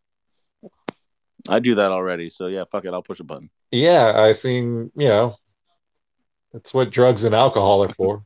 I 1.49 1.59
do 1.59 1.75
that 1.77 1.91
already. 1.91 2.29
So 2.29 2.47
yeah, 2.47 2.65
fuck 2.65 2.85
it. 2.85 2.93
I'll 2.93 3.03
push 3.03 3.21
a 3.21 3.25
button. 3.25 3.51
Yeah, 3.71 4.13
I 4.15 4.33
seen, 4.33 4.93
you 4.95 5.09
know, 5.09 5.37
that's 6.53 6.75
what 6.75 6.91
drugs 6.91 7.25
and 7.25 7.35
alcohol 7.35 7.83
are 7.85 7.95
for. 7.95 8.25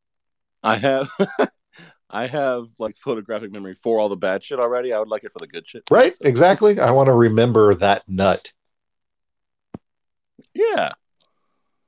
I 0.62 0.76
have, 0.76 1.10
I 2.10 2.26
have 2.26 2.66
like 2.78 2.96
photographic 2.96 3.50
memory 3.50 3.74
for 3.74 3.98
all 3.98 4.08
the 4.08 4.16
bad 4.16 4.42
shit 4.44 4.60
already. 4.60 4.92
I 4.92 4.98
would 5.00 5.08
like 5.08 5.24
it 5.24 5.32
for 5.32 5.40
the 5.40 5.46
good 5.48 5.68
shit. 5.68 5.82
Right? 5.90 6.14
Exactly. 6.20 6.78
I 6.78 6.92
want 6.92 7.08
to 7.08 7.12
remember 7.12 7.74
that 7.74 8.08
nut, 8.08 8.52
Yeah, 10.54 10.92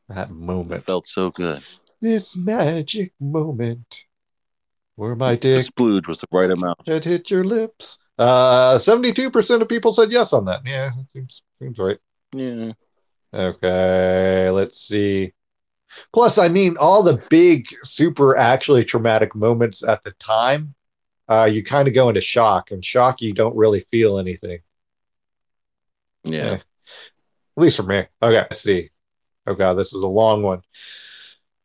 that 0.09 0.31
it 0.31 0.35
moment, 0.35 0.85
felt 0.85 1.07
so 1.07 1.31
good. 1.31 1.62
this 2.01 2.37
magic 2.37 3.12
moment 3.21 4.05
where 4.97 5.14
my 5.14 5.33
The 5.33 5.40
dick 5.40 5.66
splooge 5.66 6.09
was 6.09 6.18
the 6.18 6.27
right 6.33 6.51
amount. 6.51 6.87
had 6.87 7.05
hit 7.05 7.31
your 7.31 7.44
lips. 7.44 7.99
Uh, 8.18 8.77
72% 8.79 9.62
of 9.62 9.68
people 9.68 9.92
said 9.92 10.11
yes 10.11 10.33
on 10.33 10.44
that. 10.47 10.62
Yeah, 10.66 10.90
seems, 11.12 11.42
seems 11.61 11.79
right. 11.79 11.99
Yeah. 12.33 12.73
Okay, 13.33 14.51
let's 14.51 14.81
see. 14.81 15.33
Plus, 16.12 16.37
I 16.38 16.49
mean, 16.49 16.77
all 16.79 17.03
the 17.03 17.23
big, 17.31 17.66
super 17.85 18.37
actually 18.37 18.85
traumatic 18.85 19.35
moments 19.35 19.83
at 19.83 20.03
the 20.05 20.11
time, 20.12 20.75
uh, 21.29 21.44
you 21.44 21.62
kind 21.62 21.87
of 21.88 21.94
go 21.94 22.09
into 22.09 22.21
shock, 22.21 22.71
and 22.71 22.85
shock, 22.85 23.21
you 23.23 23.33
don't 23.35 23.57
really 23.57 23.87
feel 23.90 24.18
anything. 24.18 24.61
Yeah. 26.25 26.55
At 26.55 26.62
least 27.57 27.77
for 27.77 27.83
me. 27.85 28.05
Okay, 28.23 28.47
let's 28.51 28.61
see. 28.61 28.90
Oh 29.49 29.55
god, 29.55 29.75
this 29.75 29.95
is 29.95 30.05
a 30.05 30.09
long 30.09 30.43
one. 30.43 30.61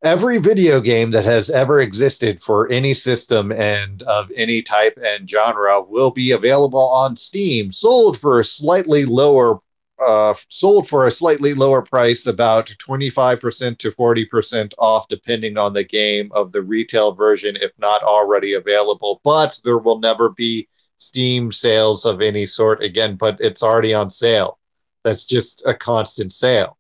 Every 0.04 0.38
video 0.38 0.80
game 0.80 1.12
that 1.12 1.26
has 1.26 1.50
ever 1.50 1.82
existed 1.82 2.42
for 2.42 2.72
any 2.72 2.94
system 2.94 3.52
and 3.52 4.02
of 4.04 4.32
any 4.36 4.62
type 4.62 4.98
and 5.04 5.30
genre 5.30 5.82
will 5.82 6.12
be 6.12 6.32
available 6.32 6.88
on 6.90 7.18
Steam, 7.18 7.74
sold 7.74 8.18
for 8.18 8.40
a 8.40 8.46
slightly 8.46 9.06
lower 9.06 9.60
uh, 10.04 10.34
sold 10.50 10.88
for 10.88 11.08
a 11.08 11.12
slightly 11.12 11.54
lower 11.54 11.82
price, 11.82 12.26
about 12.26 12.68
25% 12.80 13.78
to 13.78 13.92
40% 13.92 14.74
off, 14.78 15.08
depending 15.08 15.58
on 15.58 15.74
the 15.74 15.84
game 15.84 16.32
of 16.34 16.52
the 16.52 16.62
retail 16.62 17.14
version, 17.14 17.56
if 17.62 17.72
not 17.78 18.02
already 18.02 18.54
available. 18.54 19.22
But 19.24 19.60
there 19.64 19.78
will 19.78 20.00
never 20.00 20.30
be 20.30 20.68
Steam 20.98 21.52
sales 21.52 22.06
of 22.06 22.22
any 22.22 22.46
sort 22.46 22.82
again, 22.82 23.16
but 23.16 23.38
it's 23.40 23.62
already 23.64 23.94
on 23.94 24.10
sale. 24.10 24.58
That's 25.04 25.26
just 25.26 25.64
a 25.66 25.74
constant 25.74 26.34
sale. 26.34 26.78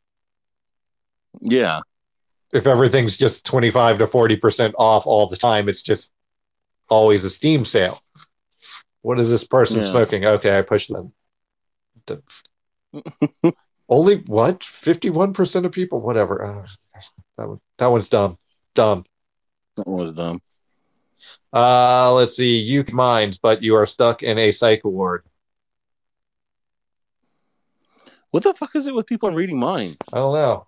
Yeah. 1.41 1.81
If 2.51 2.67
everything's 2.67 3.17
just 3.17 3.45
25 3.45 3.99
to 3.99 4.07
40% 4.07 4.73
off 4.77 5.07
all 5.07 5.27
the 5.27 5.37
time, 5.37 5.67
it's 5.69 5.81
just 5.81 6.11
always 6.89 7.25
a 7.25 7.29
Steam 7.29 7.65
sale. 7.65 8.01
What 9.01 9.19
is 9.19 9.29
this 9.29 9.43
person 9.43 9.81
Yeah. 9.81 9.89
smoking? 9.89 10.25
Okay, 10.25 10.57
I 10.57 10.61
pushed 10.61 10.91
them. 10.91 11.13
Only 13.89 14.17
what? 14.17 14.59
51% 14.61 15.65
of 15.65 15.71
people? 15.71 15.99
Whatever. 15.99 16.45
Uh, 16.45 17.01
that, 17.37 17.47
one, 17.47 17.59
that 17.77 17.87
one's 17.87 18.09
dumb. 18.09 18.37
Dumb. 18.75 19.05
That 19.75 19.87
one 19.87 20.05
was 20.05 20.15
dumb. 20.15 20.41
Uh, 21.51 22.13
let's 22.13 22.35
see. 22.35 22.57
You 22.57 22.83
can 22.83 22.95
minds, 22.95 23.37
but 23.41 23.61
you 23.63 23.75
are 23.75 23.85
stuck 23.85 24.23
in 24.23 24.37
a 24.37 24.51
psych 24.51 24.83
ward. 24.83 25.23
What 28.31 28.43
the 28.43 28.53
fuck 28.53 28.75
is 28.75 28.87
it 28.87 28.95
with 28.95 29.05
people 29.05 29.29
and 29.29 29.37
reading 29.37 29.59
minds? 29.59 29.97
I 30.11 30.17
don't 30.17 30.33
know. 30.33 30.65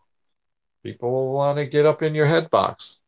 People 0.85 1.09
will 1.09 1.33
want 1.33 1.57
to 1.57 1.65
get 1.65 1.87
up 1.87 2.03
in 2.03 2.13
your 2.13 2.27
head 2.27 2.51
box. 2.51 2.99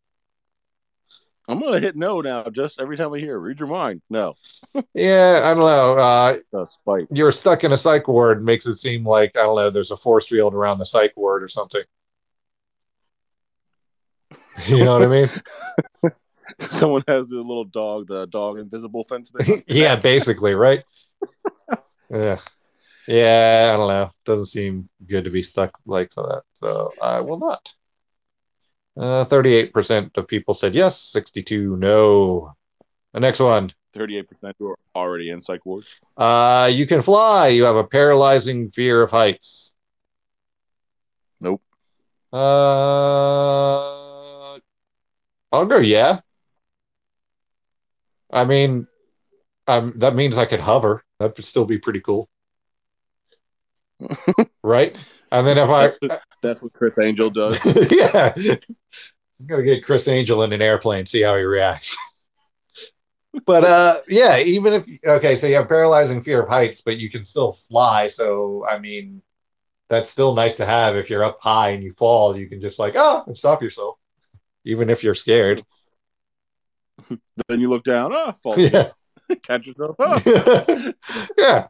I'm 1.48 1.60
gonna 1.60 1.80
hit 1.80 1.96
no 1.96 2.22
now. 2.22 2.44
Just 2.50 2.82
every 2.82 2.98
time 2.98 3.13
I 3.13 3.20
hear 3.20 3.38
read 3.38 3.60
your 3.60 3.68
mind. 3.68 4.02
No, 4.10 4.34
Yeah, 4.96 5.42
I 5.44 5.54
don't 5.54 5.60
know. 5.60 5.94
Uh, 6.56 6.66
spite. 6.66 7.06
you're 7.12 7.32
stuck 7.32 7.63
in 7.63 7.72
a 7.74 7.78
psych 7.78 8.08
ward 8.08 8.44
makes 8.44 8.66
it 8.66 8.78
seem 8.78 9.06
like 9.06 9.38
I 9.38 9.44
don't 9.44 9.56
know. 9.56 9.70
There's 9.70 9.92
a 9.92 9.98
force 9.98 10.28
field 10.28 10.56
around 10.56 10.80
the 10.80 10.86
psych 10.88 11.13
ward 11.16 11.44
or 11.44 11.48
something. 11.50 11.84
You 14.66 14.84
know 14.84 14.98
what 14.98 15.04
I 15.04 15.08
mean? 15.08 16.12
Someone 16.72 17.04
has 17.08 17.28
the 17.28 17.36
little 17.36 17.63
dog, 17.63 18.08
the 18.08 18.26
dog 18.26 18.58
invisible 18.58 19.04
fence 19.04 19.30
thing. 19.40 19.63
yeah, 19.68 19.96
basically, 19.96 20.56
right? 20.56 20.84
Yeah, 22.12 22.40
yeah. 23.08 23.72
I 23.74 23.78
don't 23.78 23.88
know. 23.88 24.12
Doesn't 24.26 24.48
seem 24.48 24.89
good 25.06 25.24
to 25.24 25.30
be 25.30 25.43
stuck 25.43 25.78
like 25.86 26.12
that. 26.12 26.43
So 26.56 26.93
I 27.02 27.22
will 27.22 27.39
not. 27.39 27.74
Uh, 28.96 29.26
Thirty-eight 29.26 29.74
percent 29.74 30.12
of 30.17 30.28
people 30.28 30.54
said 30.54 30.74
yes. 30.76 31.02
Sixty-two 31.02 31.78
no. 31.78 32.54
The 33.13 33.20
next 33.20 33.39
one. 33.39 33.72
Thirty-eight 33.93 34.28
percent 34.28 34.56
who 34.60 34.67
are 34.67 34.78
already 34.96 35.30
in 35.30 35.41
psych 35.41 35.65
wards. 35.65 35.88
Uh, 36.15 36.70
you 36.72 36.86
can 36.88 37.02
fly. 37.02 37.48
You 37.48 37.63
have 37.63 37.76
a 37.76 37.84
paralyzing 37.84 38.72
fear 38.72 39.02
of 39.04 39.12
heights. 39.12 39.72
Nope. 41.39 41.62
Uh, 42.34 42.38
I'll 45.52 45.65
go. 45.67 45.78
Yeah. 45.78 46.20
I 48.30 48.43
mean, 48.43 48.88
um, 49.67 49.93
that 49.98 50.15
means 50.15 50.38
I 50.38 50.46
could 50.46 50.60
hover. 50.60 51.04
That 51.20 51.38
would 51.38 51.46
still 51.46 51.65
be 51.65 51.78
pretty 51.78 52.02
cool, 52.02 52.28
right? 54.64 55.04
And 55.32 55.46
then 55.46 55.58
if 55.58 55.70
I, 55.70 55.94
That's 56.42 56.62
what 56.62 56.74
Criss 56.74 57.00
Angel 57.00 57.30
does. 57.30 57.60
yeah, 57.92 58.34
I'm 58.36 59.46
gonna 59.46 59.64
get 59.64 59.86
Criss 59.86 60.08
Angel 60.08 60.44
in 60.44 60.54
an 60.54 60.62
airplane, 60.62 61.06
see 61.06 61.22
how 61.22 61.36
he 61.36 61.44
reacts. 61.44 61.98
but 63.46 63.64
uh, 63.64 64.02
yeah, 64.08 64.38
even 64.40 64.74
if 64.74 64.88
okay, 65.06 65.36
so 65.36 65.48
you 65.48 65.56
have 65.56 65.68
paralyzing 65.68 66.22
fear 66.22 66.42
of 66.44 66.50
heights, 66.50 66.82
but 66.82 66.98
you 66.98 67.10
can 67.10 67.24
still 67.24 67.54
fly. 67.70 68.08
So 68.08 68.66
I 68.68 68.80
mean, 68.80 69.22
that's 69.90 70.10
still 70.10 70.34
nice 70.34 70.56
to 70.56 70.66
have. 70.66 70.96
If 70.96 71.10
you're 71.10 71.24
up 71.24 71.40
high 71.42 71.70
and 71.70 71.84
you 71.84 71.94
fall, 71.94 72.38
you 72.38 72.48
can 72.48 72.62
just 72.62 72.80
like 72.80 72.94
oh, 72.96 73.24
and 73.28 73.38
stop 73.38 73.62
yourself, 73.62 73.98
even 74.66 74.90
if 74.90 75.04
you're 75.04 75.16
scared. 75.16 75.64
then 77.48 77.60
you 77.60 77.70
look 77.70 77.84
down. 77.84 78.12
Oh, 78.14 78.34
fall. 78.42 78.60
Yeah, 78.60 78.92
Catch 79.44 79.68
yourself. 79.68 79.98
Oh. 80.00 80.94
yeah. 81.38 81.68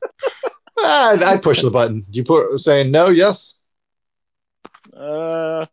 I'd, 0.79 1.23
I'd 1.23 1.41
push 1.41 1.61
the 1.61 1.71
button. 1.71 2.05
You 2.11 2.23
put 2.23 2.59
saying 2.59 2.91
no, 2.91 3.09
yes. 3.09 3.53
Uh, 4.95 5.65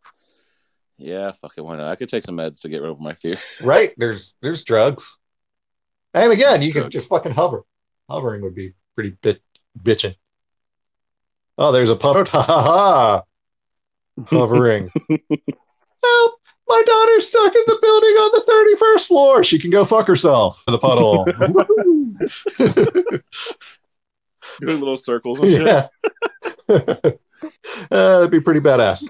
yeah, 0.97 1.31
fuck 1.33 1.53
it. 1.57 1.61
Why 1.61 1.77
not? 1.77 1.87
I 1.91 1.95
could 1.95 2.09
take 2.09 2.23
some 2.23 2.37
meds 2.37 2.61
to 2.61 2.69
get 2.69 2.81
rid 2.81 2.91
of 2.91 2.99
my 2.99 3.13
fear. 3.13 3.37
Right? 3.61 3.93
There's 3.97 4.33
there's 4.41 4.63
drugs. 4.63 5.17
And 6.13 6.31
again, 6.31 6.61
you 6.61 6.71
can 6.71 6.83
Drugs. 6.83 6.93
just 6.93 7.09
fucking 7.09 7.33
hover. 7.33 7.63
Hovering 8.09 8.41
would 8.43 8.55
be 8.55 8.73
pretty 8.93 9.17
bit 9.21 9.41
bitching. 9.81 10.15
Oh, 11.57 11.71
there's 11.71 11.89
a 11.89 11.95
puddle. 11.95 12.25
Ha 12.31 12.41
ha 12.43 12.61
ha. 12.63 13.23
Hovering. 14.29 14.89
Help! 15.09 16.33
My 16.67 16.81
daughter's 16.85 17.27
stuck 17.27 17.53
in 17.53 17.63
the 17.67 17.77
building 17.81 18.15
on 18.15 18.31
the 18.33 18.97
31st 18.97 19.07
floor. 19.07 19.43
She 19.43 19.59
can 19.59 19.69
go 19.71 19.83
fuck 19.85 20.07
herself 20.07 20.63
in 20.67 20.71
the 20.71 20.79
puddle. 20.79 21.25
Doing 24.61 24.79
little 24.79 24.97
circles 24.97 25.39
and 25.39 25.51
shit. 25.51 25.65
yeah. 25.65 25.87
uh, 26.69 27.11
that'd 27.89 28.31
be 28.31 28.39
pretty 28.39 28.59
badass. 28.59 29.07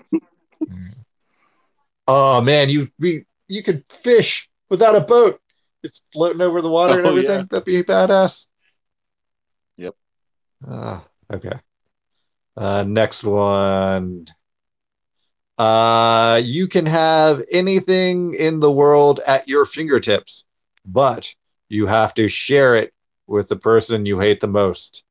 oh 2.07 2.41
man, 2.41 2.69
you 2.69 2.89
we 2.99 3.25
you 3.47 3.63
could 3.63 3.83
fish 4.01 4.49
without 4.69 4.95
a 4.95 5.01
boat. 5.01 5.39
It's 5.83 6.01
floating 6.13 6.41
over 6.41 6.61
the 6.61 6.69
water 6.69 6.97
and 6.97 7.05
Oh, 7.05 7.11
everything. 7.11 7.39
yeah. 7.39 7.45
That'd 7.49 7.65
be 7.65 7.83
badass. 7.83 8.47
Yep. 9.77 9.95
Ah, 10.67 11.05
okay. 11.31 11.59
Uh, 12.57 12.83
next 12.87 13.23
one. 13.23 14.25
Uh, 15.57 16.41
you 16.43 16.67
can 16.67 16.85
have 16.85 17.41
anything 17.51 18.33
in 18.33 18.59
the 18.59 18.71
world 18.71 19.21
at 19.25 19.47
your 19.47 19.65
fingertips, 19.65 20.43
but 20.85 21.33
you 21.69 21.87
have 21.87 22.13
to 22.15 22.27
share 22.27 22.75
it 22.75 22.93
with 23.27 23.47
the 23.47 23.55
person 23.55 24.05
you 24.05 24.19
hate 24.19 24.41
the 24.41 24.47
most. 24.47 25.04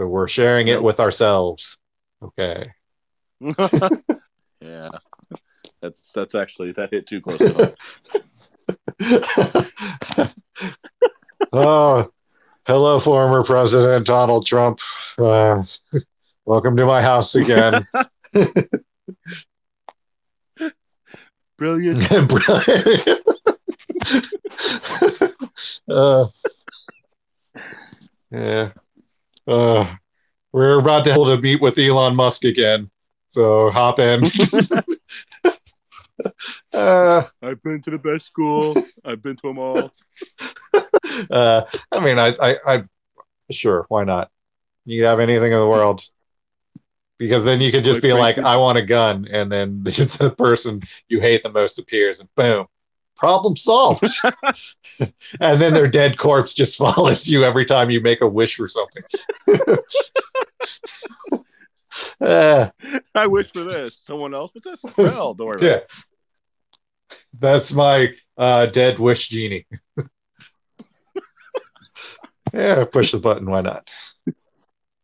So 0.00 0.06
we're 0.06 0.28
sharing 0.28 0.68
it 0.68 0.82
with 0.82 0.98
ourselves. 0.98 1.76
Okay. 2.22 2.64
yeah. 4.62 4.88
That's 5.82 6.12
that's 6.12 6.34
actually 6.34 6.72
that 6.72 6.88
hit 6.90 7.06
too 7.06 7.20
close 7.20 7.36
to 7.36 7.74
home. 8.98 10.32
oh, 11.52 12.10
hello, 12.66 12.98
former 12.98 13.44
President 13.44 14.06
Donald 14.06 14.46
Trump. 14.46 14.80
Uh, 15.18 15.64
welcome 16.46 16.78
to 16.78 16.86
my 16.86 17.02
house 17.02 17.34
again. 17.34 17.86
Brilliant. 21.58 22.10
uh, 25.90 26.26
yeah. 28.30 28.69
We're 30.80 30.86
about 30.86 31.04
to 31.04 31.12
hold 31.12 31.28
a 31.28 31.38
meet 31.38 31.60
with 31.60 31.76
Elon 31.76 32.16
Musk 32.16 32.44
again. 32.44 32.90
So 33.34 33.70
hop 33.70 33.98
in. 33.98 34.24
uh, 36.72 37.24
I've 37.42 37.62
been 37.62 37.82
to 37.82 37.90
the 37.90 37.98
best 37.98 38.24
school. 38.24 38.82
I've 39.04 39.22
been 39.22 39.36
to 39.36 39.42
them 39.42 39.58
all. 39.58 39.92
uh, 41.30 41.64
I 41.92 42.00
mean, 42.00 42.18
I, 42.18 42.34
I, 42.40 42.56
I, 42.66 42.84
sure, 43.50 43.84
why 43.90 44.04
not? 44.04 44.30
You 44.86 45.02
can 45.02 45.10
have 45.10 45.20
anything 45.20 45.52
in 45.52 45.58
the 45.58 45.66
world. 45.66 46.02
Because 47.18 47.44
then 47.44 47.60
you 47.60 47.70
could 47.70 47.84
just 47.84 47.96
Like 47.96 48.02
be 48.02 48.14
like, 48.14 48.38
I 48.38 48.56
want 48.56 48.78
a 48.78 48.82
gun. 48.82 49.28
And 49.30 49.52
then 49.52 49.82
the 49.84 50.34
person 50.38 50.80
you 51.08 51.20
hate 51.20 51.42
the 51.42 51.52
most 51.52 51.78
appears, 51.78 52.20
and 52.20 52.34
boom, 52.36 52.64
problem 53.20 53.54
solved. 53.54 54.02
and 55.40 55.60
then 55.60 55.74
their 55.74 55.86
dead 55.86 56.18
corpse 56.18 56.54
just 56.54 56.76
follows 56.78 57.26
you 57.28 57.44
every 57.44 57.66
time 57.66 57.90
you 57.90 58.00
make 58.00 58.22
a 58.22 58.26
wish 58.26 58.56
for 58.56 58.68
something. 58.68 59.02
Uh, 62.18 62.70
I 63.14 63.26
wish 63.26 63.50
for 63.50 63.64
this. 63.64 63.96
Someone 63.98 64.32
else, 64.32 64.52
but 64.54 64.62
that's 64.62 64.82
well. 64.96 65.34
Don't 65.34 65.46
worry 65.46 65.66
yeah. 65.66 65.80
That's 67.38 67.72
my 67.72 68.14
uh, 68.38 68.66
dead 68.66 68.98
wish 68.98 69.28
genie. 69.28 69.66
yeah, 72.54 72.84
push 72.84 73.12
the 73.12 73.18
button. 73.18 73.50
Why 73.50 73.60
not? 73.62 73.88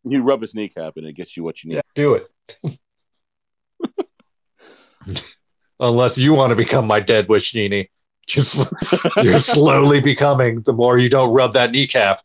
You 0.05 0.23
rub 0.23 0.41
his 0.41 0.55
kneecap 0.55 0.93
and 0.95 1.05
it 1.05 1.13
gets 1.13 1.35
you 1.37 1.43
what 1.43 1.63
you 1.63 1.69
need. 1.69 1.75
Yeah, 1.75 1.81
do 1.93 2.13
it. 2.15 2.79
Unless 5.79 6.17
you 6.17 6.33
want 6.33 6.49
to 6.49 6.55
become 6.55 6.87
my 6.87 6.99
dead 6.99 7.29
wish 7.29 7.51
genie. 7.51 7.89
Just 8.27 8.69
you're 9.23 9.39
slowly 9.39 10.01
becoming 10.01 10.61
the 10.61 10.73
more 10.73 10.97
you 10.97 11.09
don't 11.09 11.33
rub 11.33 11.53
that 11.53 11.71
kneecap. 11.71 12.21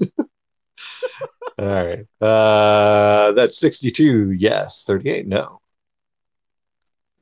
All 0.20 0.26
right. 1.58 2.06
Uh 2.20 3.32
that's 3.32 3.58
62. 3.58 4.32
Yes. 4.32 4.84
38. 4.84 5.26
No. 5.26 5.60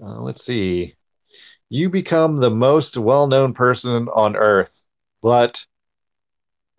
Uh, 0.02 0.20
let's 0.20 0.44
see. 0.44 0.94
You 1.68 1.90
become 1.90 2.37
the 2.37 2.50
most 2.50 2.96
well-known 2.96 3.55
person 3.55 4.09
on 4.09 4.37
earth, 4.37 4.83
but 5.22 5.66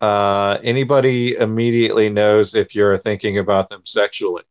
uh 0.01 0.57
anybody 0.63 1.35
immediately 1.35 2.09
knows 2.09 2.55
if 2.55 2.73
you're 2.75 2.97
thinking 2.97 3.37
about 3.37 3.69
them 3.69 3.81
sexually. 3.85 4.43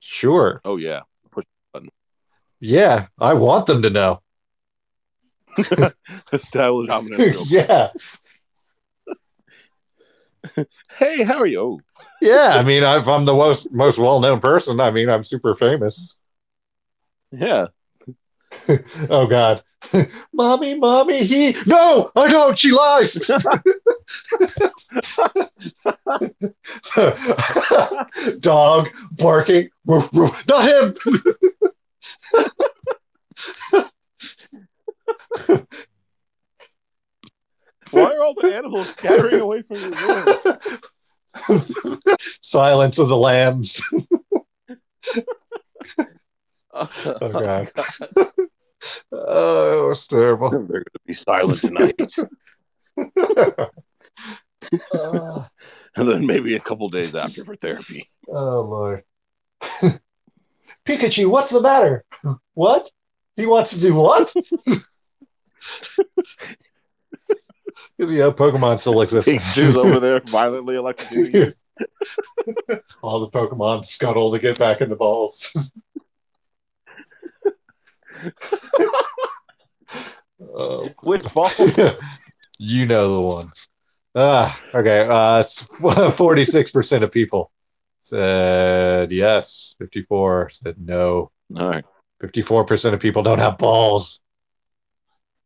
Sure. 0.00 0.60
Oh 0.64 0.76
yeah. 0.76 1.00
Yeah, 2.60 3.08
I 3.18 3.34
want 3.34 3.66
them 3.66 3.82
to 3.82 3.90
know. 3.90 4.22
Establish 6.32 6.88
dominance. 6.88 7.50
yeah. 7.50 7.90
hey, 10.98 11.22
how 11.22 11.38
are 11.38 11.46
you? 11.46 11.80
Yeah, 12.20 12.54
I 12.58 12.62
mean, 12.62 12.82
if 12.82 13.06
I'm 13.06 13.24
the 13.24 13.34
most 13.34 13.70
most 13.72 13.98
well 13.98 14.20
known 14.20 14.40
person, 14.40 14.80
I 14.80 14.90
mean, 14.90 15.08
I'm 15.10 15.24
super 15.24 15.54
famous. 15.54 16.16
yeah. 17.32 17.68
oh 19.10 19.26
God, 19.26 19.62
mommy, 20.32 20.74
mommy, 20.74 21.24
he. 21.24 21.56
No, 21.66 22.10
I 22.16 22.30
don't. 22.30 22.58
She 22.58 22.70
lies. 22.72 23.14
Dog 28.40 28.88
barking. 29.12 29.68
Not 29.86 30.64
him. 30.64 30.94
Why 37.90 38.14
are 38.14 38.22
all 38.22 38.34
the 38.34 38.54
animals 38.54 38.88
scattering 38.88 39.40
away 39.40 39.62
from 39.62 39.78
your 39.78 39.90
room? 39.90 40.26
Silence 42.42 42.98
of 42.98 43.08
the 43.08 43.16
lambs. 43.16 43.80
Oh, 46.76 47.28
God. 47.30 47.70
Oh, 49.12 49.84
it 49.84 49.88
was 49.88 50.06
terrible. 50.08 50.50
They're 50.50 50.66
going 50.66 50.84
to 50.84 51.00
be 51.06 51.14
silent 51.14 51.60
tonight. 51.60 52.00
Uh, 54.92 55.44
and 55.94 56.08
then 56.08 56.26
maybe 56.26 56.56
a 56.56 56.60
couple 56.60 56.88
days 56.88 57.14
after 57.14 57.44
for 57.44 57.54
therapy. 57.54 58.10
oh 58.28 58.62
Lord. 58.62 59.04
Pikachu, 60.84 61.28
what's 61.28 61.52
the 61.52 61.62
matter? 61.62 62.04
What? 62.54 62.90
He 63.36 63.46
wants 63.46 63.70
to 63.70 63.78
do 63.80 63.94
what? 63.94 64.34
the 67.98 68.28
uh, 68.28 68.32
Pokemon 68.32 68.80
still 68.80 69.00
exists. 69.02 69.30
Pikachu's 69.30 69.76
over 69.76 70.00
there 70.00 70.20
violently 70.20 70.76
electrocuting 70.76 71.34
you. 71.34 71.52
All 73.02 73.20
the 73.20 73.28
Pokemon 73.30 73.84
scuttle 73.84 74.32
to 74.32 74.38
get 74.38 74.58
back 74.58 74.80
in 74.80 74.88
the 74.88 74.96
balls. 74.96 75.52
oh, 80.40 80.88
Which 81.02 81.24
ball? 81.34 81.50
you 82.58 82.86
know 82.86 83.14
the 83.14 83.20
ones. 83.20 83.68
Ah, 84.14 84.58
okay. 84.72 85.08
Uh, 85.10 85.42
forty-six 86.12 86.70
percent 86.70 87.02
of 87.02 87.10
people 87.10 87.50
said 88.04 89.10
yes. 89.10 89.74
Fifty-four 89.78 90.50
said 90.52 90.76
no. 90.78 91.32
All 91.56 91.68
right. 91.68 91.84
Fifty-four 92.20 92.64
percent 92.64 92.94
of 92.94 93.00
people 93.00 93.24
don't 93.24 93.40
have 93.40 93.58
balls. 93.58 94.20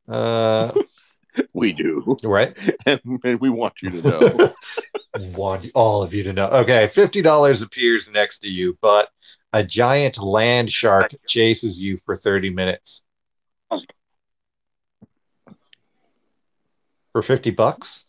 Uh, 0.08 0.72
We 1.52 1.72
do. 1.72 2.16
right. 2.24 2.56
And, 2.86 3.00
and 3.22 3.40
we 3.40 3.50
want 3.50 3.82
you 3.82 3.90
to 3.90 4.02
know. 4.02 4.54
Want 5.16 5.66
all 5.74 6.02
of 6.02 6.14
you 6.14 6.22
to 6.24 6.32
know. 6.32 6.46
Okay, 6.48 6.88
fifty 6.88 7.22
dollars 7.22 7.62
appears 7.62 8.08
next 8.12 8.40
to 8.40 8.48
you, 8.48 8.78
but 8.80 9.08
a 9.52 9.64
giant 9.64 10.18
land 10.18 10.70
shark 10.70 11.14
chases 11.26 11.78
you 11.80 11.98
for 12.04 12.16
thirty 12.16 12.50
minutes. 12.50 13.02
For 17.12 17.22
fifty 17.22 17.50
bucks? 17.50 18.04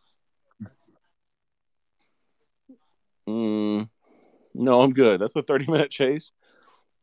Mm, 3.28 3.90
no, 4.54 4.82
I'm 4.82 4.92
good. 4.92 5.22
That's 5.22 5.36
a 5.36 5.44
30 5.44 5.72
minute 5.72 5.92
chase. 5.92 6.32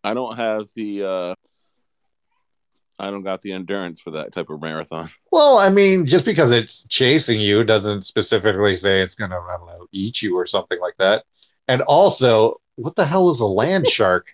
I 0.04 0.14
don't 0.14 0.36
have 0.36 0.68
the 0.74 1.02
uh 1.04 1.34
I 2.98 3.10
don't 3.10 3.22
got 3.22 3.42
the 3.42 3.52
endurance 3.52 4.00
for 4.00 4.12
that 4.12 4.32
type 4.32 4.50
of 4.50 4.60
marathon. 4.60 5.10
Well, 5.32 5.58
I 5.58 5.68
mean, 5.68 6.06
just 6.06 6.24
because 6.24 6.50
it's 6.50 6.84
chasing 6.88 7.38
you 7.38 7.62
doesn't 7.62 8.06
specifically 8.06 8.74
say 8.74 9.02
it's 9.02 9.14
I 9.20 9.26
don't 9.26 9.66
know, 9.66 9.86
eat 9.92 10.22
you 10.22 10.34
or 10.34 10.46
something 10.46 10.80
like 10.80 10.94
that. 10.98 11.24
And 11.68 11.82
also, 11.82 12.58
what 12.76 12.96
the 12.96 13.04
hell 13.04 13.28
is 13.30 13.40
a 13.40 13.46
land 13.46 13.86
shark? 13.86 14.28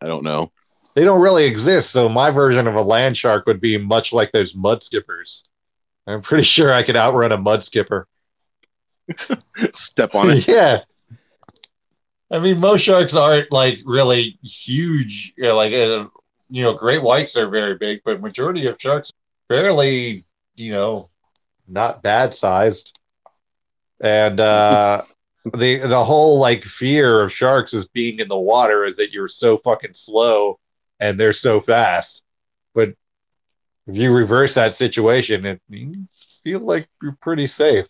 I 0.00 0.06
don't 0.06 0.24
know. 0.24 0.52
They 0.94 1.04
don't 1.04 1.20
really 1.20 1.44
exist. 1.44 1.90
So 1.90 2.08
my 2.08 2.30
version 2.30 2.66
of 2.66 2.76
a 2.76 2.82
land 2.82 3.16
shark 3.16 3.44
would 3.46 3.60
be 3.60 3.76
much 3.76 4.14
like 4.14 4.32
those 4.32 4.54
mud 4.54 4.82
skippers. 4.82 5.44
I'm 6.06 6.22
pretty 6.22 6.44
sure 6.44 6.72
I 6.72 6.82
could 6.82 6.96
outrun 6.96 7.32
a 7.32 7.38
mud 7.38 7.64
skipper. 7.64 8.08
Step 9.72 10.14
on 10.14 10.30
it. 10.30 10.48
yeah. 10.48 10.80
I 12.30 12.38
mean, 12.38 12.58
most 12.58 12.82
sharks 12.82 13.14
aren't 13.14 13.50
like 13.50 13.78
really 13.84 14.38
huge. 14.42 15.32
You 15.36 15.44
know, 15.44 15.56
like, 15.56 15.72
uh, 15.72 16.06
you 16.48 16.62
know, 16.62 16.74
great 16.74 17.02
whites 17.02 17.36
are 17.36 17.48
very 17.48 17.76
big, 17.76 18.00
but 18.04 18.20
majority 18.20 18.66
of 18.66 18.76
sharks 18.78 19.12
fairly, 19.48 20.24
you 20.54 20.72
know, 20.72 21.10
not 21.66 22.02
bad 22.02 22.36
sized. 22.36 22.98
And 24.00 24.38
uh, 24.40 25.02
the 25.44 25.78
the 25.78 26.04
whole 26.04 26.38
like 26.38 26.64
fear 26.64 27.22
of 27.22 27.32
sharks 27.32 27.74
is 27.74 27.86
being 27.88 28.20
in 28.20 28.28
the 28.28 28.38
water 28.38 28.84
is 28.84 28.96
that 28.96 29.12
you're 29.12 29.28
so 29.28 29.58
fucking 29.58 29.94
slow 29.94 30.58
and 31.00 31.18
they're 31.18 31.32
so 31.32 31.60
fast. 31.60 32.22
But 32.74 32.90
if 33.86 33.96
you 33.96 34.12
reverse 34.12 34.54
that 34.54 34.76
situation, 34.76 35.46
it 35.46 35.60
you 35.68 36.06
feel 36.44 36.60
like 36.60 36.88
you're 37.02 37.18
pretty 37.20 37.46
safe. 37.46 37.86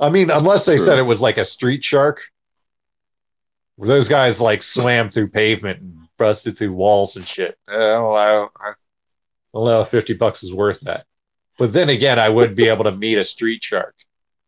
I 0.00 0.10
mean, 0.10 0.30
unless 0.30 0.64
they 0.64 0.76
True. 0.76 0.86
said 0.86 0.98
it 0.98 1.02
was 1.02 1.20
like 1.20 1.38
a 1.38 1.44
street 1.44 1.84
shark, 1.84 2.22
where 3.76 3.88
those 3.88 4.08
guys 4.08 4.40
like 4.40 4.62
swam 4.62 5.10
through 5.10 5.28
pavement 5.28 5.80
and 5.80 6.08
busted 6.18 6.56
through 6.56 6.72
walls 6.72 7.16
and 7.16 7.26
shit. 7.26 7.58
Uh, 7.68 7.74
well, 7.76 8.16
I, 8.16 8.46
I 8.60 8.72
don't 9.54 9.66
know 9.66 9.82
if 9.82 9.88
50 9.88 10.14
bucks 10.14 10.42
is 10.42 10.52
worth 10.52 10.80
that. 10.80 11.06
But 11.58 11.72
then 11.72 11.88
again, 11.90 12.18
I 12.18 12.28
would 12.28 12.54
be 12.54 12.68
able 12.68 12.84
to 12.84 12.92
meet 12.92 13.18
a 13.18 13.24
street 13.24 13.62
shark, 13.62 13.94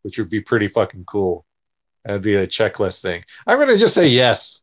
which 0.03 0.19
would 0.19 0.31
be 0.31 0.41
pretty 0.41 0.69
fucking 0.69 1.05
cool. 1.05 1.45
That'd 2.05 2.23
be 2.23 2.35
a 2.35 2.47
checklist 2.47 3.01
thing. 3.01 3.25
I'm 3.47 3.59
going 3.59 3.69
to 3.69 3.79
just 3.79 3.95
say 3.95 4.07
yes. 4.07 4.61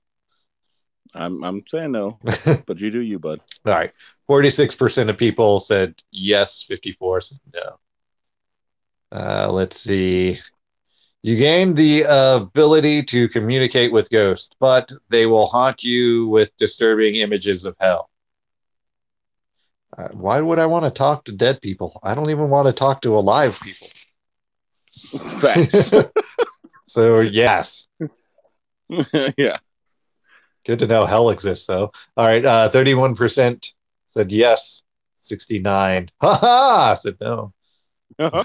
I'm 1.14 1.44
I'm 1.44 1.64
saying 1.68 1.92
no, 1.92 2.20
but 2.66 2.80
you 2.80 2.90
do 2.90 3.02
you, 3.02 3.20
bud. 3.20 3.42
All 3.66 3.74
right. 3.74 3.92
46% 4.30 5.10
of 5.10 5.18
people 5.18 5.60
said 5.60 5.96
yes, 6.10 6.64
54 6.68 7.22
said 7.22 7.40
no. 7.54 7.80
Uh, 9.12 9.52
let's 9.52 9.82
see. 9.82 10.40
You 11.24 11.38
gain 11.38 11.76
the 11.76 12.04
ability 12.08 13.04
to 13.04 13.30
communicate 13.30 13.92
with 13.92 14.10
ghosts, 14.10 14.56
but 14.60 14.92
they 15.10 15.28
will 15.28 15.48
haunt 15.48 15.84
you 15.84 16.28
with 16.28 16.56
disturbing 16.58 17.16
images 17.16 17.64
of 17.64 17.76
hell. 17.80 18.10
Uh, 19.96 20.08
why 20.14 20.42
would 20.42 20.58
I 20.58 20.66
want 20.66 20.86
to 20.86 20.92
talk 20.92 21.26
to 21.26 21.32
dead 21.32 21.62
people? 21.62 22.00
I 22.02 22.16
don't 22.16 22.30
even 22.30 22.50
want 22.50 22.68
to 22.68 22.74
talk 22.74 23.02
to 23.02 23.18
alive 23.18 23.60
people. 23.62 23.88
Facts. 25.40 25.94
so, 26.88 27.20
yes. 27.20 27.88
yeah. 29.38 29.58
Good 30.66 30.80
to 30.80 30.88
know 30.88 31.06
hell 31.06 31.30
exists, 31.30 31.68
though. 31.68 31.92
All 32.18 32.28
right. 32.28 32.44
Uh, 32.44 32.70
31% 32.72 33.74
said 34.14 34.32
yes. 34.32 34.82
69. 35.22 36.10
Ha 36.22 36.36
ha! 36.36 36.96
Said 36.96 37.18
no. 37.22 37.54
Uh-huh. 38.18 38.44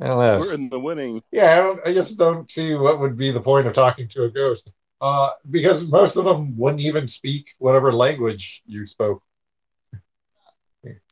I 0.00 0.06
don't 0.06 0.18
know. 0.18 0.40
We're 0.40 0.54
in 0.54 0.68
the 0.68 0.80
winning. 0.80 1.22
Yeah, 1.30 1.52
I, 1.52 1.56
don't, 1.56 1.80
I 1.86 1.92
just 1.92 2.16
don't 2.16 2.50
see 2.50 2.74
what 2.74 3.00
would 3.00 3.16
be 3.16 3.30
the 3.30 3.40
point 3.40 3.66
of 3.66 3.74
talking 3.74 4.08
to 4.10 4.24
a 4.24 4.30
ghost. 4.30 4.70
Uh, 5.00 5.30
because 5.50 5.84
most 5.84 6.16
of 6.16 6.24
them 6.24 6.56
wouldn't 6.56 6.80
even 6.80 7.08
speak 7.08 7.48
whatever 7.58 7.92
language 7.92 8.62
you 8.66 8.86
spoke. 8.86 9.22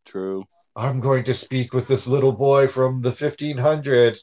True. 0.04 0.44
I'm 0.76 1.00
going 1.00 1.24
to 1.24 1.34
speak 1.34 1.72
with 1.72 1.86
this 1.86 2.06
little 2.06 2.32
boy 2.32 2.68
from 2.68 3.02
the 3.02 3.10
1500. 3.10 4.18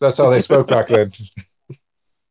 That's 0.00 0.18
how 0.18 0.30
they 0.30 0.40
spoke 0.40 0.68
back 0.68 0.88
then. 0.88 1.12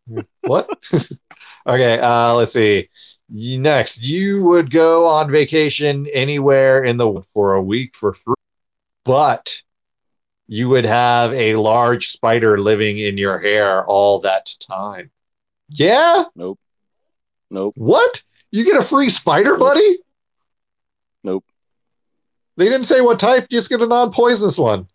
what? 0.42 0.70
okay, 1.68 2.00
uh, 2.00 2.34
let's 2.34 2.54
see. 2.54 2.90
Next, 3.30 4.02
you 4.02 4.44
would 4.44 4.72
go 4.72 5.06
on 5.06 5.30
vacation 5.30 6.08
anywhere 6.14 6.86
in 6.86 6.96
the 6.96 7.22
for 7.34 7.56
a 7.56 7.62
week 7.62 7.96
for 7.96 8.14
free, 8.14 8.36
but 9.08 9.62
you 10.48 10.70
would 10.70 10.86
have 10.86 11.34
a 11.34 11.56
large 11.56 12.12
spider 12.12 12.60
living 12.60 13.00
in 13.00 13.18
your 13.18 13.40
hair 13.40 13.86
all 13.86 14.20
that 14.20 14.54
time. 14.60 15.10
Yeah? 15.70 16.26
Nope. 16.36 16.60
Nope. 17.50 17.74
What? 17.78 18.22
You 18.52 18.64
get 18.64 18.78
a 18.78 18.84
free 18.84 19.10
spider, 19.10 19.58
buddy? 19.58 20.00
Nope. 21.24 21.44
They 22.56 22.66
didn't 22.66 22.86
say 22.86 23.02
what 23.02 23.20
type. 23.20 23.48
You 23.50 23.58
just 23.60 23.70
get 23.70 23.82
a 23.82 23.88
non-poisonous 23.88 24.58
one. 24.58 24.88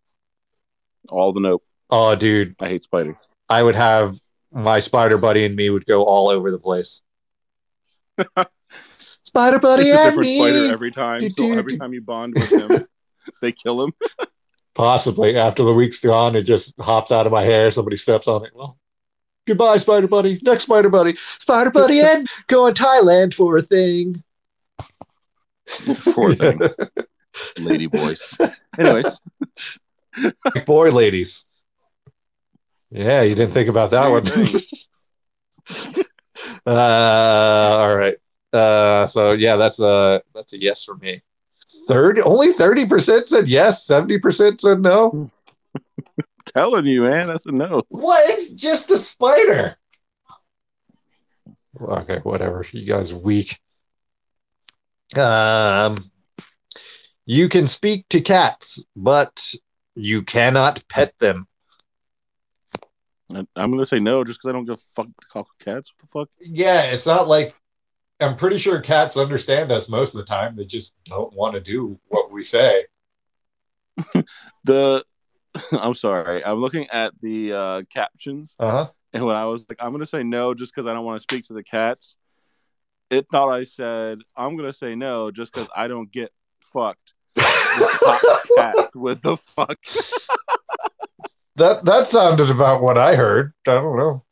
All 1.10 1.32
the 1.32 1.40
nope. 1.40 1.64
Oh, 1.90 2.14
dude, 2.14 2.54
I 2.58 2.68
hate 2.68 2.84
spiders. 2.84 3.16
I 3.48 3.62
would 3.62 3.76
have 3.76 4.18
my 4.50 4.78
spider 4.80 5.18
buddy 5.18 5.44
and 5.44 5.54
me 5.56 5.68
would 5.68 5.84
go 5.86 6.04
all 6.04 6.28
over 6.28 6.50
the 6.50 6.58
place. 6.58 7.00
spider 9.24 9.58
buddy 9.58 9.84
it's 9.84 9.92
a 9.92 10.00
and 10.00 10.10
different 10.10 10.28
me. 10.28 10.38
spider 10.38 10.72
every 10.72 10.90
time. 10.90 11.20
Do, 11.20 11.30
So 11.30 11.42
do, 11.48 11.54
every 11.58 11.72
do. 11.72 11.78
time 11.78 11.92
you 11.92 12.00
bond 12.00 12.34
with 12.34 12.50
him, 12.50 12.86
they 13.42 13.52
kill 13.52 13.82
him. 13.82 13.92
Possibly 14.74 15.36
after 15.36 15.64
the 15.64 15.74
week's 15.74 16.00
gone, 16.00 16.34
it 16.34 16.44
just 16.44 16.72
hops 16.80 17.12
out 17.12 17.26
of 17.26 17.32
my 17.32 17.44
hair. 17.44 17.70
Somebody 17.70 17.98
steps 17.98 18.26
on 18.26 18.44
it. 18.46 18.52
Well, 18.54 18.78
goodbye, 19.46 19.76
spider 19.76 20.08
buddy. 20.08 20.40
Next 20.42 20.64
spider 20.64 20.88
buddy. 20.88 21.18
Spider 21.40 21.70
buddy 21.70 22.00
and 22.02 22.26
go 22.46 22.66
in 22.66 22.74
Thailand 22.74 23.34
for 23.34 23.58
a 23.58 23.62
thing. 23.62 24.22
Poor 26.14 26.34
thing. 26.34 26.58
Lady 27.58 27.86
boys. 27.86 28.36
Anyways, 28.78 29.20
Boy, 30.66 30.90
ladies. 30.90 31.44
Yeah, 32.90 33.22
you 33.22 33.34
didn't 33.34 33.54
think 33.54 33.68
about 33.68 33.90
that 33.90 34.08
one. 34.08 34.26
uh, 36.66 37.76
all 37.80 37.96
right. 37.96 38.16
Uh, 38.52 39.06
so 39.06 39.32
yeah, 39.32 39.56
that's 39.56 39.80
a 39.80 40.22
that's 40.34 40.52
a 40.52 40.60
yes 40.60 40.84
for 40.84 40.94
me. 40.96 41.22
Third, 41.88 42.18
only 42.20 42.52
thirty 42.52 42.86
percent 42.86 43.28
said 43.28 43.48
yes. 43.48 43.84
Seventy 43.86 44.18
percent 44.18 44.60
said 44.60 44.80
no. 44.80 45.30
telling 46.46 46.86
you, 46.86 47.02
man, 47.02 47.26
that's 47.28 47.46
a 47.46 47.52
no. 47.52 47.82
What? 47.88 48.54
Just 48.54 48.90
a 48.90 48.98
spider. 48.98 49.76
Okay, 51.80 52.18
whatever. 52.22 52.64
You 52.70 52.86
guys 52.86 53.12
are 53.12 53.18
weak. 53.18 53.58
Um, 55.16 56.10
you 57.26 57.48
can 57.48 57.66
speak 57.68 58.08
to 58.10 58.20
cats, 58.20 58.82
but 58.96 59.54
you 59.94 60.22
cannot 60.22 60.86
pet 60.88 61.14
them. 61.18 61.46
I- 63.34 63.46
I'm 63.56 63.70
gonna 63.70 63.86
say 63.86 64.00
no 64.00 64.24
just 64.24 64.38
because 64.40 64.50
I 64.50 64.52
don't 64.52 64.64
give 64.64 64.74
a 64.78 64.94
fuck 64.94 65.06
to 65.06 65.26
call 65.28 65.48
cats. 65.58 65.92
What 65.92 66.00
the 66.00 66.06
fuck? 66.06 66.28
Yeah, 66.40 66.82
it's 66.84 67.06
not 67.06 67.28
like 67.28 67.54
I'm 68.22 68.36
pretty 68.36 68.58
sure 68.58 68.80
cats 68.80 69.16
understand 69.16 69.70
us 69.72 69.88
most 69.88 70.14
of 70.14 70.18
the 70.18 70.26
time. 70.26 70.56
They 70.56 70.64
just 70.64 70.92
don't 71.06 71.32
want 71.34 71.54
to 71.54 71.60
do 71.60 71.98
what 72.08 72.30
we 72.30 72.44
say. 72.44 72.84
The 74.64 75.04
I'm 75.72 75.94
sorry. 75.94 76.44
I'm 76.44 76.58
looking 76.60 76.88
at 76.90 77.12
the 77.20 77.52
uh, 77.52 77.82
captions, 77.92 78.56
Uh 78.58 78.70
huh. 78.70 78.90
and 79.12 79.26
when 79.26 79.36
I 79.36 79.44
was 79.46 79.64
like, 79.68 79.78
I'm 79.80 79.92
gonna 79.92 80.06
say 80.06 80.22
no 80.22 80.54
just 80.54 80.74
because 80.74 80.88
I 80.88 80.94
don't 80.94 81.04
want 81.04 81.18
to 81.18 81.22
speak 81.22 81.46
to 81.46 81.52
the 81.52 81.62
cats. 81.64 82.16
It 83.10 83.26
thought 83.30 83.50
I 83.50 83.64
said 83.64 84.20
I'm 84.36 84.56
gonna 84.56 84.72
say 84.72 84.94
no 84.94 85.30
just 85.30 85.52
because 85.52 85.68
I 85.76 85.88
don't 85.88 86.10
get 86.10 86.30
fucked. 86.72 87.12
with 87.36 87.44
cats. 88.56 88.94
What 88.94 89.20
the 89.20 89.36
fuck? 89.36 89.78
That 91.56 91.84
that 91.84 92.08
sounded 92.08 92.48
about 92.50 92.80
what 92.82 92.96
I 92.96 93.14
heard. 93.16 93.52
I 93.66 93.72
don't 93.74 93.98
know. 93.98 94.24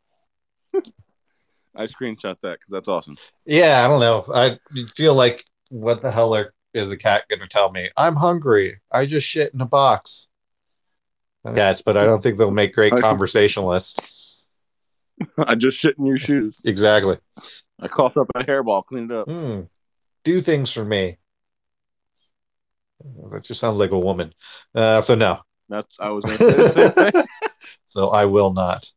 I 1.80 1.86
screenshot 1.86 2.38
that 2.40 2.58
because 2.58 2.68
that's 2.68 2.88
awesome. 2.88 3.16
Yeah, 3.46 3.82
I 3.82 3.88
don't 3.88 4.00
know. 4.00 4.26
I 4.34 4.58
feel 4.94 5.14
like 5.14 5.46
what 5.70 6.02
the 6.02 6.10
hell 6.10 6.34
are, 6.34 6.52
is 6.74 6.90
a 6.90 6.96
cat 6.96 7.24
going 7.30 7.40
to 7.40 7.48
tell 7.48 7.72
me? 7.72 7.88
I'm 7.96 8.16
hungry. 8.16 8.80
I 8.92 9.06
just 9.06 9.26
shit 9.26 9.54
in 9.54 9.62
a 9.62 9.66
box. 9.66 10.28
Cats, 11.54 11.80
but 11.80 11.96
I 11.96 12.04
don't 12.04 12.22
think 12.22 12.36
they'll 12.36 12.50
make 12.50 12.74
great 12.74 12.92
conversationalists. 12.92 14.46
I 15.38 15.54
just 15.54 15.78
shit 15.78 15.96
in 15.98 16.04
your 16.04 16.18
shoes. 16.18 16.54
Exactly. 16.64 17.16
I 17.80 17.88
coughed 17.88 18.18
up 18.18 18.26
a 18.34 18.44
hairball, 18.44 18.84
cleaned 18.84 19.10
it 19.10 19.16
up. 19.16 19.26
Hmm. 19.26 19.62
Do 20.22 20.42
things 20.42 20.70
for 20.70 20.84
me. 20.84 21.16
That 23.30 23.42
just 23.42 23.58
sounds 23.58 23.78
like 23.78 23.92
a 23.92 23.98
woman. 23.98 24.34
Uh, 24.74 25.00
so 25.00 25.14
no. 25.14 25.40
That's 25.70 25.96
I 25.98 26.10
was 26.10 26.26
gonna 26.26 26.36
say 26.38 26.52
the 26.52 26.92
same 26.92 27.12
thing. 27.12 27.24
So 27.88 28.08
I 28.10 28.26
will 28.26 28.52
not. 28.52 28.88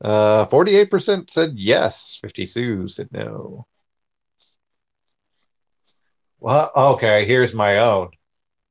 Uh, 0.00 0.46
48% 0.46 1.30
said 1.30 1.52
yes. 1.56 2.18
52 2.22 2.88
said 2.88 3.08
no. 3.12 3.66
Well, 6.38 6.70
okay, 6.74 7.26
here's 7.26 7.52
my 7.52 7.78
own. 7.78 8.10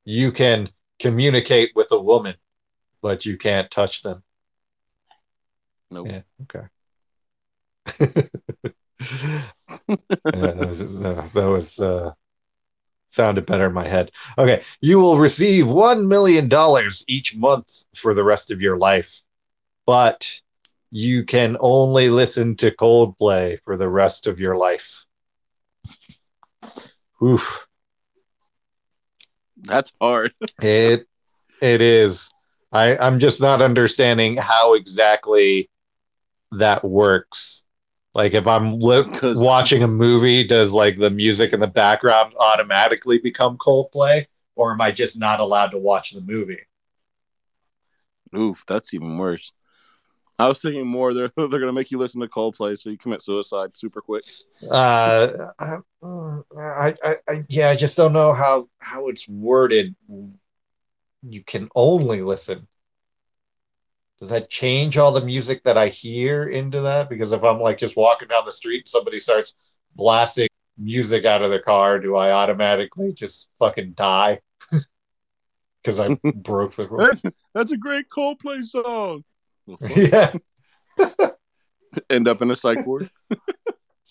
You 0.04 0.32
can 0.32 0.70
communicate 0.98 1.70
with 1.76 1.92
a 1.92 2.00
woman, 2.00 2.34
but 3.00 3.24
you 3.24 3.38
can't 3.38 3.70
touch 3.70 4.02
them. 4.02 4.24
Nope. 5.90 6.08
Yeah, 6.08 6.22
okay. 6.42 6.66
Yeah, 10.34 10.52
that 10.52 10.68
was, 10.68 10.78
that 11.32 11.46
was 11.46 11.78
uh, 11.80 12.12
sounded 13.10 13.46
better 13.46 13.66
in 13.66 13.72
my 13.72 13.88
head. 13.88 14.10
Okay, 14.38 14.62
you 14.80 14.98
will 14.98 15.18
receive 15.18 15.66
one 15.66 16.08
million 16.08 16.48
dollars 16.48 17.04
each 17.08 17.36
month 17.36 17.86
for 17.94 18.14
the 18.14 18.24
rest 18.24 18.50
of 18.50 18.60
your 18.60 18.76
life, 18.76 19.20
but 19.86 20.40
you 20.90 21.24
can 21.24 21.56
only 21.60 22.10
listen 22.10 22.56
to 22.56 22.70
Coldplay 22.70 23.58
for 23.64 23.76
the 23.76 23.88
rest 23.88 24.26
of 24.26 24.40
your 24.40 24.56
life. 24.56 25.04
Oof. 27.22 27.66
That's 29.62 29.92
hard. 30.00 30.32
It 30.62 31.06
it 31.60 31.80
is. 31.80 32.30
I 32.72 32.96
I'm 32.96 33.18
just 33.18 33.40
not 33.40 33.62
understanding 33.62 34.36
how 34.36 34.74
exactly 34.74 35.70
that 36.52 36.84
works. 36.84 37.62
Like 38.14 38.34
if 38.34 38.46
I'm 38.46 38.80
li- 38.80 39.06
watching 39.22 39.82
a 39.82 39.88
movie, 39.88 40.44
does 40.44 40.72
like 40.72 40.98
the 40.98 41.10
music 41.10 41.52
in 41.52 41.60
the 41.60 41.66
background 41.66 42.34
automatically 42.38 43.18
become 43.18 43.56
Coldplay, 43.58 44.26
or 44.56 44.72
am 44.72 44.80
I 44.80 44.90
just 44.90 45.18
not 45.18 45.40
allowed 45.40 45.68
to 45.68 45.78
watch 45.78 46.10
the 46.10 46.20
movie? 46.20 46.60
Oof, 48.34 48.64
that's 48.66 48.94
even 48.94 49.18
worse. 49.18 49.52
I 50.40 50.48
was 50.48 50.60
thinking 50.60 50.86
more 50.86 51.12
they're 51.12 51.28
they're 51.36 51.48
gonna 51.48 51.72
make 51.72 51.90
you 51.90 51.98
listen 51.98 52.20
to 52.20 52.28
Coldplay 52.28 52.78
so 52.78 52.90
you 52.90 52.98
commit 52.98 53.22
suicide 53.22 53.70
super 53.74 54.00
quick. 54.00 54.24
Uh, 54.68 55.48
I, 55.58 55.76
I, 56.56 57.16
I, 57.28 57.44
yeah, 57.48 57.70
I 57.70 57.76
just 57.76 57.96
don't 57.96 58.12
know 58.12 58.32
how 58.32 58.68
how 58.78 59.08
it's 59.08 59.28
worded. 59.28 59.94
You 61.22 61.44
can 61.44 61.68
only 61.74 62.22
listen. 62.22 62.66
Does 64.20 64.30
that 64.30 64.50
change 64.50 64.98
all 64.98 65.12
the 65.12 65.24
music 65.24 65.62
that 65.64 65.78
I 65.78 65.88
hear 65.88 66.48
into 66.48 66.82
that? 66.82 67.08
Because 67.08 67.32
if 67.32 67.42
I'm 67.42 67.58
like 67.58 67.78
just 67.78 67.96
walking 67.96 68.28
down 68.28 68.44
the 68.44 68.52
street 68.52 68.82
and 68.84 68.88
somebody 68.88 69.18
starts 69.18 69.54
blasting 69.96 70.48
music 70.76 71.24
out 71.24 71.42
of 71.42 71.50
their 71.50 71.62
car, 71.62 71.98
do 71.98 72.16
I 72.16 72.32
automatically 72.32 73.12
just 73.12 73.48
fucking 73.58 73.92
die? 73.92 74.40
Because 75.82 75.98
I 75.98 76.08
broke 76.34 76.76
the 76.76 76.86
rule. 76.86 77.06
That's, 77.06 77.22
that's 77.54 77.72
a 77.72 77.76
great 77.78 78.10
Coldplay 78.10 78.62
song. 78.62 79.24
Yeah. 79.96 80.32
End 82.10 82.28
up 82.28 82.42
in 82.42 82.50
a 82.50 82.56
psych 82.56 82.86
ward. 82.86 83.10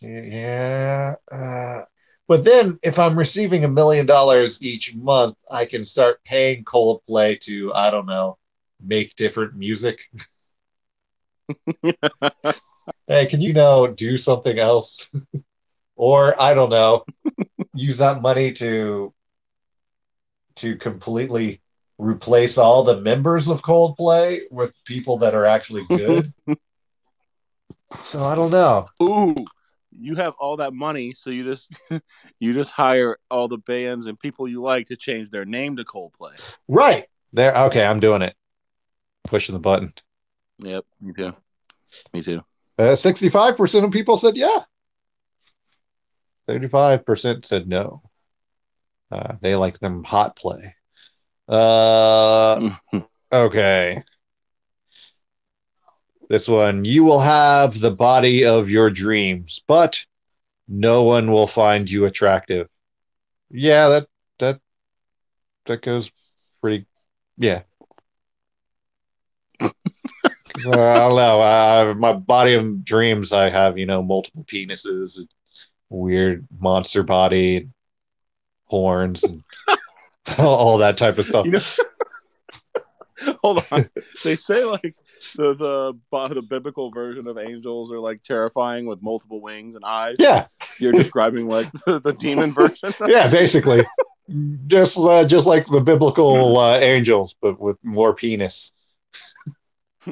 Yeah. 0.01 1.15
Uh, 1.29 1.81
but 2.25 2.45
then 2.45 2.79
if 2.81 2.97
I'm 2.97 3.19
receiving 3.19 3.65
a 3.65 3.67
million 3.67 4.05
dollars 4.05 4.61
each 4.61 4.95
month, 4.95 5.35
I 5.51 5.65
can 5.65 5.83
start 5.83 6.23
paying 6.23 6.63
Coldplay 6.63 7.41
to, 7.41 7.73
I 7.73 7.91
don't 7.91 8.05
know, 8.05 8.37
make 8.81 9.17
different 9.17 9.55
music. 9.57 9.99
hey, 13.09 13.25
can 13.25 13.41
you 13.41 13.51
know 13.51 13.87
do 13.87 14.17
something 14.17 14.57
else? 14.57 15.09
or 15.99 16.41
I 16.41 16.53
don't 16.53 16.69
know, 16.69 17.03
use 17.73 17.97
that 17.97 18.21
money 18.21 18.53
to 18.53 19.13
to 20.55 20.77
completely 20.77 21.61
replace 21.99 22.57
all 22.57 22.83
the 22.83 23.01
members 23.01 23.47
of 23.47 23.61
Coldplay 23.61 24.41
with 24.49 24.73
people 24.85 25.19
that 25.19 25.35
are 25.35 25.45
actually 25.45 25.85
good. 25.89 26.33
so 28.05 28.23
I 28.23 28.33
don't 28.33 28.51
know. 28.51 28.87
Ooh, 29.03 29.35
you 29.91 30.15
have 30.15 30.33
all 30.39 30.57
that 30.57 30.73
money, 30.73 31.13
so 31.13 31.29
you 31.29 31.43
just 31.43 31.71
you 32.39 32.53
just 32.53 32.71
hire 32.71 33.17
all 33.29 33.47
the 33.47 33.57
bands 33.57 34.07
and 34.07 34.19
people 34.19 34.47
you 34.47 34.61
like 34.61 34.87
to 34.87 34.95
change 34.95 35.29
their 35.29 35.45
name 35.45 35.75
to 35.75 35.83
Coldplay. 35.83 36.33
Right. 36.67 37.05
There. 37.33 37.55
Okay, 37.65 37.85
I'm 37.85 37.99
doing 37.99 38.23
it. 38.23 38.35
Pushing 39.25 39.53
the 39.53 39.59
button. 39.59 39.93
Yep, 40.59 40.85
me 41.01 41.13
too. 41.13 41.35
Me 42.13 42.23
too. 42.23 42.41
Uh, 42.77 42.95
65% 42.95 43.83
of 43.83 43.91
people 43.91 44.17
said 44.17 44.37
yeah. 44.37 44.63
35% 46.49 47.45
said 47.45 47.67
no. 47.67 48.01
Uh, 49.11 49.35
they 49.41 49.55
like 49.55 49.79
them 49.79 50.03
hot 50.03 50.35
play. 50.35 50.75
Uh, 51.49 52.75
okay. 53.31 54.03
This 56.29 56.47
one, 56.47 56.85
you 56.85 57.03
will 57.03 57.19
have 57.19 57.79
the 57.79 57.89
body 57.89 58.45
of 58.45 58.69
your 58.69 58.91
dreams, 58.91 59.61
but 59.67 60.05
no 60.67 61.03
one 61.03 61.31
will 61.31 61.47
find 61.47 61.89
you 61.89 62.05
attractive. 62.05 62.67
Yeah, 63.49 63.89
that 63.89 64.07
that 64.37 64.61
that 65.65 65.81
goes 65.81 66.11
pretty. 66.61 66.85
Yeah. 67.37 67.63
Uh, 70.65 70.71
I 70.71 70.95
don't 70.95 71.15
know. 71.15 71.41
Uh, 71.41 71.93
my 71.97 72.11
body 72.11 72.55
of 72.55 72.83
dreams, 72.83 73.31
I 73.31 73.49
have 73.49 73.77
you 73.77 73.85
know 73.85 74.03
multiple 74.03 74.43
penises, 74.43 75.17
weird 75.89 76.45
monster 76.59 77.01
body, 77.01 77.69
horns, 78.65 79.23
and 79.23 79.41
all 80.39 80.77
that 80.79 80.97
type 80.97 81.17
of 81.17 81.25
stuff. 81.25 81.45
You 81.45 81.53
know- 81.53 81.61
Hold 83.43 83.65
on. 83.71 83.89
They 84.23 84.35
say 84.37 84.63
like 84.63 84.95
the 85.35 85.53
the 85.53 85.93
the 86.33 86.41
biblical 86.41 86.91
version 86.91 87.27
of 87.27 87.37
angels 87.37 87.91
are 87.91 87.99
like 87.99 88.23
terrifying 88.23 88.85
with 88.85 89.01
multiple 89.01 89.41
wings 89.41 89.75
and 89.75 89.83
eyes. 89.83 90.15
yeah, 90.19 90.47
You're 90.79 90.93
describing 90.93 91.47
like 91.47 91.69
the, 91.85 91.99
the 91.99 92.13
demon 92.13 92.53
version. 92.53 92.93
yeah, 93.07 93.27
basically, 93.27 93.85
just 94.67 94.97
uh, 94.97 95.25
just 95.25 95.47
like 95.47 95.67
the 95.67 95.81
biblical 95.81 96.57
uh, 96.57 96.77
angels, 96.79 97.35
but 97.41 97.59
with 97.59 97.77
more 97.83 98.13
penis 98.13 98.71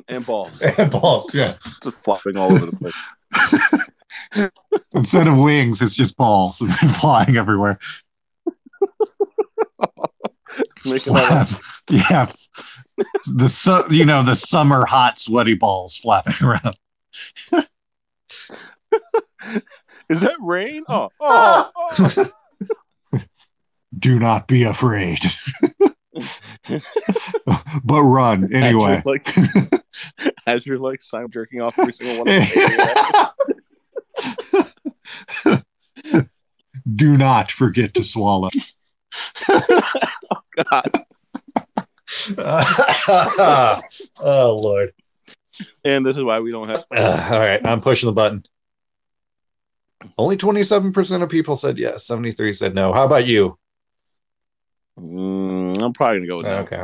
and 0.07 0.25
balls 0.25 0.59
and 0.61 0.91
balls. 0.91 1.33
Yeah, 1.33 1.55
just 1.83 2.03
flopping 2.03 2.35
all 2.37 2.51
over 2.51 2.65
the 2.65 2.75
place. 2.75 4.49
instead 4.93 5.27
of 5.27 5.37
wings, 5.37 5.81
it's 5.81 5.95
just 5.95 6.17
balls 6.17 6.57
flying 6.99 7.37
everywhere. 7.37 7.79
Making 10.89 11.13
that 11.13 11.59
Yeah, 11.89 12.31
the 13.25 13.49
su- 13.49 13.87
you 13.89 14.05
know 14.05 14.23
the 14.23 14.35
summer 14.35 14.85
hot 14.85 15.19
sweaty 15.19 15.53
balls 15.53 15.95
flapping 15.95 16.45
around. 16.45 16.77
Is 20.09 20.21
that 20.21 20.37
rain? 20.39 20.83
Oh, 20.87 21.09
oh, 21.19 21.71
oh. 23.13 23.21
Do 23.97 24.19
not 24.19 24.47
be 24.47 24.63
afraid, 24.63 25.19
but 27.83 28.01
run 28.01 28.53
anyway. 28.53 28.93
As 28.97 29.03
you're 29.05 29.13
like, 29.13 29.37
as 30.47 30.65
you're 30.65 30.77
like 30.77 31.01
Simon 31.01 31.31
jerking 31.31 31.61
off 31.61 31.79
every 31.79 31.93
single 31.93 32.25
one. 32.25 32.27
Of 32.27 32.43
the 35.43 35.63
Do 36.95 37.17
not 37.17 37.51
forget 37.51 37.93
to 37.95 38.03
swallow. 38.03 38.49
God. 40.63 41.05
oh 44.19 44.59
Lord! 44.61 44.93
And 45.83 46.05
this 46.05 46.17
is 46.17 46.23
why 46.23 46.39
we 46.39 46.51
don't 46.51 46.69
have. 46.69 46.85
Uh, 46.95 47.29
all 47.31 47.39
right, 47.39 47.65
I'm 47.65 47.81
pushing 47.81 48.07
the 48.07 48.13
button. 48.13 48.43
Only 50.17 50.37
27% 50.37 51.23
of 51.23 51.29
people 51.29 51.57
said 51.57 51.77
yes. 51.77 52.05
73 52.05 52.53
said 52.53 52.75
no. 52.75 52.93
How 52.93 53.05
about 53.05 53.27
you? 53.27 53.57
Mm, 54.99 55.81
I'm 55.81 55.93
probably 55.93 56.19
gonna 56.19 56.27
go 56.27 56.37
with 56.37 56.45
no. 56.45 56.57
Okay. 56.59 56.83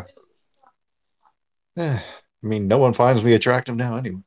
Eh, 1.78 2.00
I 2.44 2.46
mean, 2.46 2.68
no 2.68 2.78
one 2.78 2.94
finds 2.94 3.24
me 3.24 3.34
attractive 3.34 3.76
now 3.76 3.98
anyway. 3.98 4.22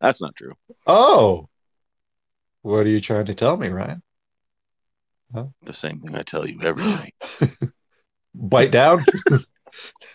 That's 0.00 0.20
not 0.20 0.34
true. 0.34 0.54
Oh, 0.86 1.48
what 2.62 2.78
are 2.78 2.88
you 2.88 3.00
trying 3.00 3.26
to 3.26 3.34
tell 3.34 3.56
me, 3.56 3.68
Ryan? 3.68 4.02
The 5.32 5.74
same 5.74 6.00
thing 6.00 6.14
I 6.14 6.22
tell 6.22 6.48
you 6.48 6.60
every 6.62 6.84
night. 6.90 7.14
Bite 8.34 8.70
down. 8.70 9.04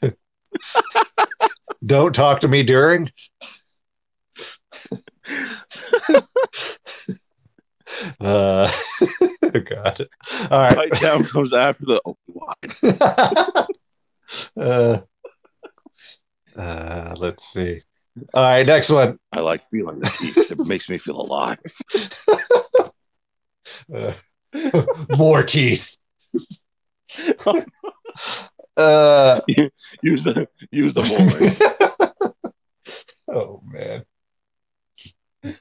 Don't 1.86 2.13
talk 2.13 2.41
to 2.41 2.47
me 2.47 2.63
during. 2.63 3.11
Uh, 8.20 8.72
God. 9.41 10.07
All 10.51 10.59
right. 10.59 10.76
Bite 10.76 11.01
down 11.01 11.24
comes 11.24 11.53
after 11.53 11.86
the 11.86 12.01
open 12.05 12.18
wide. 12.28 13.68
uh, 14.57 14.99
uh, 16.59 17.15
let's 17.18 17.45
see. 17.47 17.82
All 18.34 18.43
right, 18.43 18.65
next 18.65 18.89
one. 18.89 19.20
I 19.32 19.41
like 19.41 19.70
feeling 19.70 19.99
the 19.99 20.09
teeth. 20.09 20.51
It 20.51 20.59
makes 20.59 20.89
me 20.89 20.97
feel 20.97 21.22
alive. 21.22 21.59
Uh, 23.93 24.13
more 25.18 25.43
teeth. 25.43 25.97
uh, 28.78 29.41
Use 30.01 30.24
the 30.24 30.47
use 30.72 30.93
the 30.93 31.03
molar. 31.03 32.53
oh 33.32 33.62
man, 33.66 34.05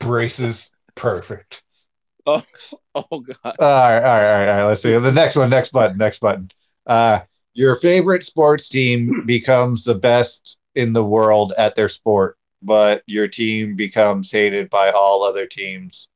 braces 0.01 0.71
perfect. 0.95 1.63
Oh 2.27 2.43
God. 2.95 3.37
All 3.45 3.53
right, 3.61 3.97
all 3.97 4.03
right, 4.03 4.03
all 4.03 4.03
right, 4.03 4.49
all 4.49 4.57
right. 4.59 4.65
Let's 4.67 4.83
see 4.83 4.97
the 4.99 5.13
next 5.13 5.37
one. 5.37 5.51
Next 5.51 5.71
button. 5.73 5.97
Next 5.97 6.19
button. 6.19 6.51
Uh, 6.87 7.21
your 7.55 7.77
favorite 7.77 8.25
sports 8.25 8.69
team 8.69 9.23
becomes 9.27 9.85
the 9.85 9.95
best 9.95 10.57
in 10.75 10.93
the 10.93 11.05
world 11.05 11.55
at 11.57 11.75
their 11.75 11.89
sport, 11.89 12.37
but 12.63 13.03
your 13.07 13.29
team 13.29 13.77
becomes 13.77 14.31
hated 14.31 14.69
by 14.71 14.91
all 14.91 15.23
other 15.23 15.47
teams, 15.47 16.09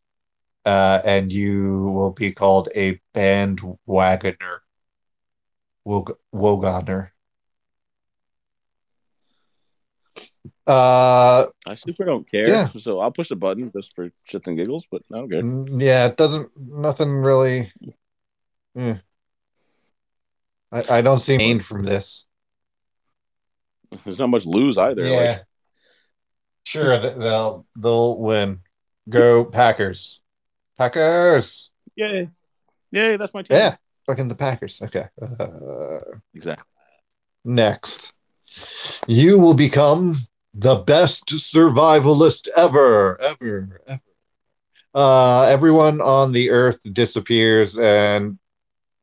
uh, 0.65 1.01
and 1.05 1.33
you 1.33 1.91
will 1.95 2.11
be 2.13 2.33
called 2.33 2.69
a 2.75 3.01
bandwagoner. 3.15 4.59
Wog- 5.85 6.19
Wogoner. 6.35 7.11
Uh, 10.67 11.47
I 11.67 11.75
super 11.75 12.05
don't 12.05 12.31
care. 12.31 12.49
Yeah. 12.49 12.69
So 12.77 13.01
I'll 13.01 13.11
push 13.11 13.29
the 13.29 13.37
button 13.37 13.73
just 13.75 13.95
for 13.95 14.11
shits 14.29 14.47
and 14.47 14.57
giggles, 14.57 14.85
but 14.91 15.03
I 15.13 15.17
don't 15.19 15.31
care. 15.31 15.43
mm, 15.43 15.83
yeah, 15.83 16.07
it 16.07 16.17
doesn't. 16.17 16.51
Nothing 16.57 17.11
really. 17.11 17.73
eh. 18.77 18.97
I, 20.73 20.99
I 20.99 21.01
don't 21.03 21.21
see 21.21 21.37
gain 21.37 21.61
from 21.61 21.85
this. 21.85 22.25
There's 24.05 24.19
not 24.19 24.29
much 24.29 24.47
lose 24.47 24.79
either. 24.79 25.05
yeah, 25.05 25.17
Like, 25.17 25.45
sure. 26.65 27.01
They'll 27.19 27.67
they'll 27.77 28.17
win. 28.19 28.61
Go 29.09 29.45
Packers. 29.45 30.21
Packers. 30.81 31.69
yay, 31.95 32.31
yay, 32.91 33.19
that's 33.19 33.35
my 33.35 33.43
team. 33.43 33.59
Yeah, 33.59 33.77
fucking 34.07 34.29
the 34.29 34.35
Packers. 34.35 34.81
Okay. 34.81 35.09
Uh, 35.21 35.99
exactly. 36.35 36.65
next, 37.45 38.15
you 39.07 39.39
will 39.39 39.53
become 39.53 40.17
the 40.55 40.77
best 40.77 41.27
survivalist 41.27 42.49
ever, 42.57 43.21
ever, 43.21 43.83
ever. 43.87 44.01
Uh, 44.95 45.43
everyone 45.43 46.01
on 46.01 46.33
the 46.33 46.49
earth 46.49 46.81
disappears, 46.95 47.77
and 47.77 48.39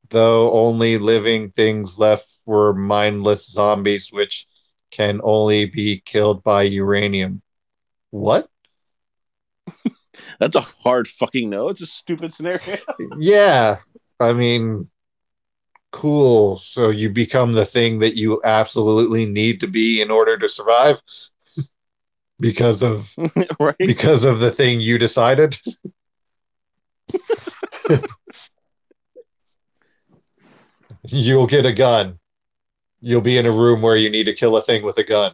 though 0.09 0.51
only 0.53 0.97
living 0.97 1.51
things 1.51 1.99
left 1.99 2.27
were 2.47 2.73
mindless 2.73 3.45
zombies, 3.45 4.11
which 4.11 4.47
can 4.89 5.21
only 5.23 5.65
be 5.67 6.01
killed 6.03 6.41
by 6.41 6.63
uranium. 6.63 7.43
What? 8.09 8.49
That's 10.39 10.55
a 10.55 10.61
hard 10.61 11.07
fucking 11.07 11.49
no. 11.49 11.69
It's 11.69 11.81
a 11.81 11.87
stupid 11.87 12.33
scenario. 12.33 12.77
Yeah, 13.17 13.77
I 14.19 14.33
mean, 14.33 14.89
cool. 15.91 16.57
So 16.57 16.89
you 16.89 17.09
become 17.09 17.53
the 17.53 17.65
thing 17.65 17.99
that 17.99 18.15
you 18.15 18.41
absolutely 18.43 19.25
need 19.25 19.61
to 19.61 19.67
be 19.67 20.01
in 20.01 20.11
order 20.11 20.37
to 20.37 20.49
survive 20.49 21.01
because 22.39 22.83
of 22.83 23.11
right? 23.59 23.75
because 23.79 24.23
of 24.23 24.39
the 24.39 24.51
thing 24.51 24.79
you 24.79 24.97
decided. 24.97 25.57
You'll 31.09 31.47
get 31.47 31.65
a 31.65 31.71
gun. 31.71 32.19
You'll 32.99 33.21
be 33.21 33.37
in 33.37 33.45
a 33.45 33.51
room 33.51 33.81
where 33.81 33.95
you 33.95 34.09
need 34.09 34.25
to 34.25 34.33
kill 34.33 34.57
a 34.57 34.61
thing 34.61 34.83
with 34.83 34.97
a 34.97 35.03
gun. 35.03 35.33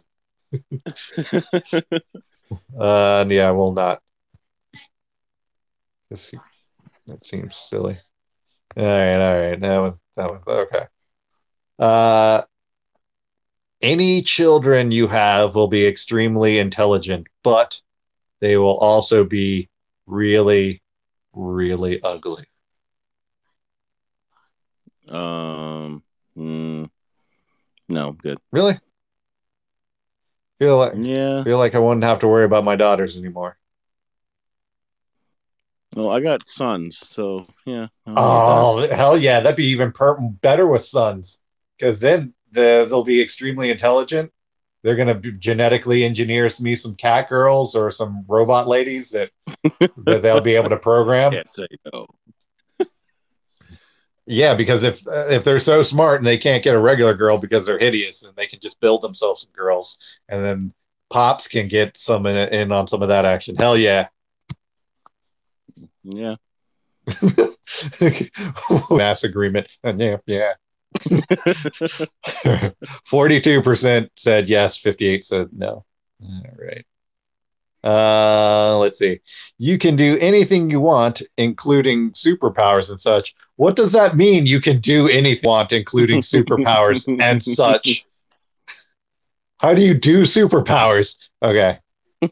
Uh, 2.78 3.22
and 3.22 3.30
yeah, 3.30 3.48
I 3.48 3.52
will 3.52 3.72
not. 3.72 4.00
This, 6.14 6.32
that 7.08 7.26
seems 7.26 7.56
silly. 7.56 7.98
All 8.76 8.84
right, 8.84 9.16
all 9.16 9.40
right. 9.50 9.60
That 9.60 9.78
one, 9.78 9.94
that 10.16 10.30
one. 10.30 10.40
Okay. 10.46 10.86
Uh, 11.76 12.42
any 13.82 14.22
children 14.22 14.92
you 14.92 15.08
have 15.08 15.56
will 15.56 15.66
be 15.66 15.84
extremely 15.84 16.58
intelligent, 16.60 17.26
but 17.42 17.82
they 18.40 18.56
will 18.56 18.76
also 18.78 19.24
be 19.24 19.68
really, 20.06 20.82
really 21.32 22.00
ugly. 22.00 22.46
um, 25.08 26.00
mm, 26.38 26.88
no, 27.88 28.12
good. 28.12 28.38
Really? 28.52 28.78
Feel 30.60 30.78
like 30.78 30.92
Yeah. 30.96 31.42
feel 31.42 31.58
like 31.58 31.74
I 31.74 31.80
wouldn't 31.80 32.04
have 32.04 32.20
to 32.20 32.28
worry 32.28 32.44
about 32.44 32.62
my 32.62 32.76
daughters 32.76 33.16
anymore. 33.16 33.58
Well, 35.94 36.10
I 36.10 36.20
got 36.20 36.48
sons, 36.48 36.98
so 36.98 37.46
yeah. 37.64 37.86
I 38.06 38.10
like 38.10 38.90
Oh 38.90 38.94
hell 38.94 39.16
yeah, 39.16 39.40
that'd 39.40 39.56
be 39.56 39.66
even 39.66 39.92
per- 39.92 40.18
better 40.20 40.66
with 40.66 40.84
sons, 40.84 41.38
because 41.78 42.00
then 42.00 42.34
the, 42.52 42.86
they'll 42.88 43.04
be 43.04 43.22
extremely 43.22 43.70
intelligent. 43.70 44.32
They're 44.82 44.96
gonna 44.96 45.14
genetically 45.14 46.04
engineer 46.04 46.50
me 46.60 46.76
some 46.76 46.94
cat 46.96 47.28
girls 47.28 47.76
or 47.76 47.90
some 47.90 48.24
robot 48.28 48.66
ladies 48.68 49.10
that, 49.10 49.30
that 49.78 50.20
they'll 50.22 50.40
be 50.40 50.56
able 50.56 50.70
to 50.70 50.76
program. 50.76 51.32
Can't 51.32 51.50
say 51.50 51.66
no. 51.92 52.06
Yeah, 54.26 54.54
because 54.54 54.82
if 54.82 55.02
if 55.06 55.44
they're 55.44 55.58
so 55.58 55.82
smart 55.82 56.20
and 56.20 56.26
they 56.26 56.38
can't 56.38 56.64
get 56.64 56.74
a 56.74 56.80
regular 56.80 57.14
girl 57.14 57.36
because 57.38 57.66
they're 57.66 57.78
hideous, 57.78 58.20
then 58.20 58.32
they 58.36 58.46
can 58.46 58.58
just 58.60 58.80
build 58.80 59.02
themselves 59.02 59.42
some 59.42 59.50
girls, 59.52 59.98
and 60.28 60.42
then 60.42 60.72
pops 61.10 61.46
can 61.46 61.68
get 61.68 61.98
some 61.98 62.24
in, 62.26 62.36
in 62.52 62.72
on 62.72 62.88
some 62.88 63.02
of 63.02 63.08
that 63.08 63.26
action. 63.26 63.54
Hell 63.54 63.76
yeah! 63.76 64.08
Yeah. 66.04 66.36
Mass 68.90 69.24
agreement. 69.24 69.66
And 69.82 70.00
yeah, 70.00 70.16
yeah. 70.26 70.52
Forty-two 73.04 73.62
percent 73.62 74.10
said 74.16 74.48
yes. 74.48 74.76
Fifty-eight 74.76 75.24
said 75.24 75.48
no. 75.52 75.84
All 76.22 76.42
right. 76.56 76.86
Uh, 77.84 78.78
let's 78.78 78.98
see. 78.98 79.20
You 79.58 79.76
can 79.76 79.96
do 79.96 80.16
anything 80.18 80.70
you 80.70 80.80
want, 80.80 81.20
including 81.36 82.12
superpowers 82.12 82.90
and 82.90 82.98
such. 82.98 83.34
What 83.56 83.76
does 83.76 83.92
that 83.92 84.16
mean? 84.16 84.46
You 84.46 84.60
can 84.60 84.80
do 84.80 85.08
anything 85.08 85.42
you 85.44 85.48
want, 85.50 85.72
including 85.72 86.22
superpowers 86.22 87.06
and 87.20 87.42
such. 87.42 88.06
How 89.58 89.74
do 89.74 89.82
you 89.82 89.94
do 89.94 90.22
superpowers? 90.22 91.16
Okay. 91.42 91.78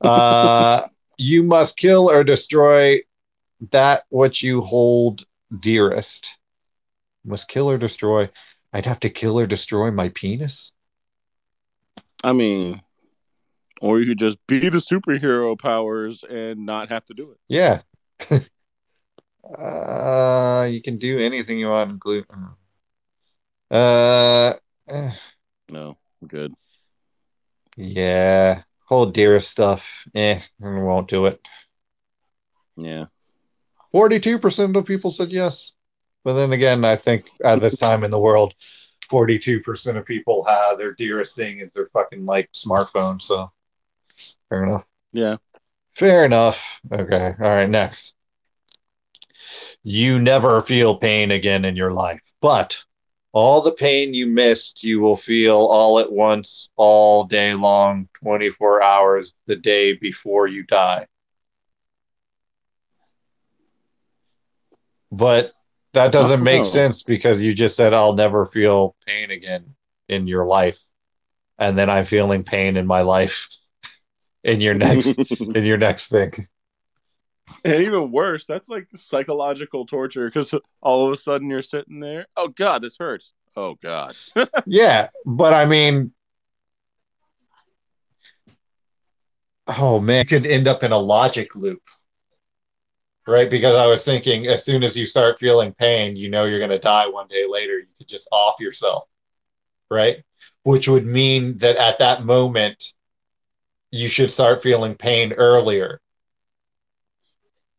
Uh, 0.01 0.87
you 1.19 1.43
must 1.43 1.77
kill 1.77 2.11
or 2.11 2.25
destroy 2.25 3.01
that 3.71 4.05
what 4.09 4.43
you 4.43 4.61
hold 4.61 5.25
dearest. 5.61 6.37
Must 7.25 7.47
kill 7.47 7.71
or 7.71 7.79
destroy. 7.79 8.29
I'd 8.73 8.87
have 8.87 9.01
to 9.01 9.11
kill 9.11 9.39
or 9.39 9.47
destroy 9.47 9.91
my 9.91 10.09
penis. 10.09 10.73
I 12.25 12.33
mean, 12.33 12.83
or 13.81 14.01
you 14.01 14.07
could 14.07 14.19
just 14.19 14.39
be 14.47 14.69
the 14.69 14.79
superhero 14.79 15.59
powers 15.59 16.25
and 16.29 16.67
not 16.67 16.89
have 16.89 17.05
to 17.07 17.15
do 17.15 17.33
it. 17.33 17.39
Yeah. 17.49 17.83
uh, 19.59 20.69
you 20.71 20.83
can 20.83 20.99
do 20.99 21.19
anything 21.19 21.59
you 21.59 21.69
want, 21.69 21.91
include. 21.91 22.27
Uh, 23.71 24.55
eh, 24.89 25.13
No, 25.71 25.97
good. 26.27 26.55
yeah. 27.77 28.63
Hold 28.87 29.15
dearest 29.15 29.51
stuff. 29.51 30.05
Eh, 30.15 30.41
I 30.63 30.69
won't 30.69 31.09
do 31.09 31.27
it. 31.27 31.41
Yeah. 32.77 33.07
42% 33.95 34.77
of 34.77 34.85
people 34.85 35.13
said 35.13 35.31
yes. 35.31 35.73
But 36.25 36.35
then 36.35 36.53
again, 36.53 36.85
I 36.85 36.97
think 36.97 37.27
at 37.45 37.61
this 37.61 37.79
time 37.79 38.05
in 38.05 38.11
the 38.11 38.19
world, 38.19 38.55
42% 39.11 39.97
of 39.97 40.07
people 40.07 40.45
have 40.45 40.79
their 40.79 40.95
dearest 40.95 41.35
thing 41.35 41.61
is 41.61 41.71
their 41.73 41.89
fucking 41.93 42.25
like 42.25 42.51
smartphone. 42.53 43.21
So 43.21 43.51
fair 44.49 44.65
enough. 44.65 44.85
Yeah. 45.13 45.37
Fair 45.95 46.25
enough. 46.25 46.81
Okay. 46.91 47.35
All 47.39 47.51
right. 47.51 47.69
Next. 47.69 48.15
You 49.83 50.21
never 50.21 50.63
feel 50.63 50.97
pain 50.97 51.33
again 51.33 51.65
in 51.65 51.77
your 51.77 51.93
life, 51.93 52.23
but 52.41 52.83
all 53.33 53.63
the 53.63 53.73
pain 53.73 54.15
you 54.15 54.27
missed, 54.27 54.85
you 54.85 55.01
will 55.01 55.17
feel 55.17 55.57
all 55.57 55.99
at 55.99 56.13
once, 56.13 56.69
all 56.77 57.25
day 57.25 57.55
long, 57.55 58.09
24 58.23 58.83
hours 58.83 59.35
the 59.47 59.57
day 59.57 59.95
before 59.95 60.47
you 60.47 60.63
die. 60.65 61.07
But 65.13 65.53
that 65.93 66.11
doesn't 66.11 66.43
make 66.43 66.63
Oh. 66.63 66.65
sense 66.65 67.03
because 67.03 67.39
you 67.41 67.53
just 67.55 67.77
said 67.77 67.93
I'll 67.95 68.15
never 68.15 68.47
feel 68.47 68.97
pain 69.07 69.31
again 69.31 69.75
in 70.09 70.27
your 70.27 70.47
life. 70.47 70.79
And 71.59 71.79
then 71.79 71.89
I'm 71.91 72.07
feeling 72.07 72.43
pain 72.45 72.77
in 72.77 72.87
my 72.87 73.03
life 73.03 73.49
in 74.45 74.61
your 74.61 74.75
next 74.75 75.19
in 75.55 75.65
your 75.65 75.77
next 75.77 76.09
thing. 76.09 76.49
and 77.65 77.83
even 77.83 78.11
worse, 78.11 78.45
that's 78.47 78.69
like 78.71 78.89
psychological 78.95 79.85
torture 79.87 80.27
because 80.27 80.55
all 80.81 81.07
of 81.07 81.13
a 81.13 81.17
sudden 81.17 81.49
you're 81.51 81.61
sitting 81.63 82.01
there. 82.01 82.27
Oh 82.37 82.49
God, 82.49 82.83
this 82.83 82.97
hurts. 82.99 83.33
Oh 83.55 83.75
God. 83.83 84.17
Yeah, 84.65 85.09
but 85.27 85.53
I 85.53 85.67
mean, 85.67 86.13
oh 89.69 90.01
man, 90.01 90.21
it 90.21 90.29
could 90.29 90.47
end 90.47 90.67
up 90.69 90.83
in 90.83 90.93
a 90.93 90.99
logic 90.99 91.55
loop, 91.55 91.83
right? 93.27 93.49
Because 93.49 93.77
I 93.77 93.87
was 93.87 94.05
thinking, 94.05 94.47
as 94.47 94.65
soon 94.65 94.83
as 94.83 94.97
you 94.97 95.07
start 95.07 95.39
feeling 95.39 95.73
pain, 95.73 96.17
you 96.17 96.31
know 96.31 96.45
you're 96.45 96.59
going 96.59 96.71
to 96.71 96.79
die 96.79 97.07
one 97.07 97.29
day 97.29 97.47
later. 97.49 97.79
You 97.79 97.87
could 97.99 98.09
just 98.09 98.29
off 98.33 98.61
yourself, 98.61 99.09
right? 99.91 100.25
Which 100.63 100.89
would 100.89 101.07
mean 101.07 101.59
that 101.59 101.77
at 101.77 101.99
that 101.99 102.25
moment, 102.25 102.93
you 103.91 104.09
should 104.09 104.33
start 104.33 104.63
feeling 104.63 104.95
pain 104.95 105.33
earlier. 105.33 106.01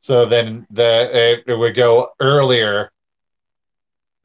So 0.01 0.25
then 0.25 0.67
the 0.69 1.09
it, 1.13 1.43
it 1.47 1.55
would 1.55 1.75
go 1.75 2.09
earlier 2.19 2.91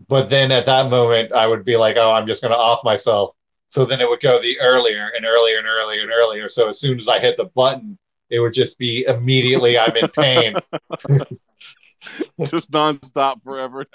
but 0.07 0.31
then 0.31 0.53
at 0.53 0.67
that 0.67 0.91
moment, 0.91 1.33
I 1.33 1.47
would 1.47 1.65
be 1.65 1.77
like, 1.77 1.97
oh, 1.97 2.13
I'm 2.13 2.27
just 2.27 2.41
going 2.41 2.53
to 2.53 2.59
off 2.59 2.85
myself. 2.85 3.35
So 3.71 3.85
then 3.85 4.01
it 4.01 4.09
would 4.09 4.21
go 4.21 4.41
the 4.41 4.61
earlier 4.61 5.11
and 5.15 5.27
earlier 5.27 5.59
and 5.59 5.67
earlier 5.67 6.03
and 6.03 6.11
earlier. 6.11 6.49
So 6.49 6.69
as 6.69 6.79
soon 6.79 7.01
as 7.01 7.09
I 7.09 7.19
hit 7.19 7.37
the 7.37 7.47
button, 7.47 7.99
it 8.31 8.41
would 8.41 8.55
just 8.55 8.79
be 8.79 9.05
immediately 9.07 9.79
I'm 9.79 9.97
in 9.97 10.09
pain. 10.09 10.55
Just 12.41 12.71
nonstop 12.71 13.43
forever. 13.43 13.87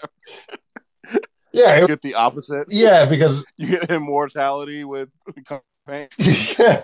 yeah. 1.51 1.79
You 1.79 1.87
get 1.87 2.01
the 2.01 2.15
opposite. 2.15 2.67
yeah. 2.69 3.05
Because, 3.05 3.43
You 3.57 3.67
get 3.67 3.89
immortality 3.89 4.83
with 4.83 5.09
pain. 5.87 6.09
yeah. 6.17 6.83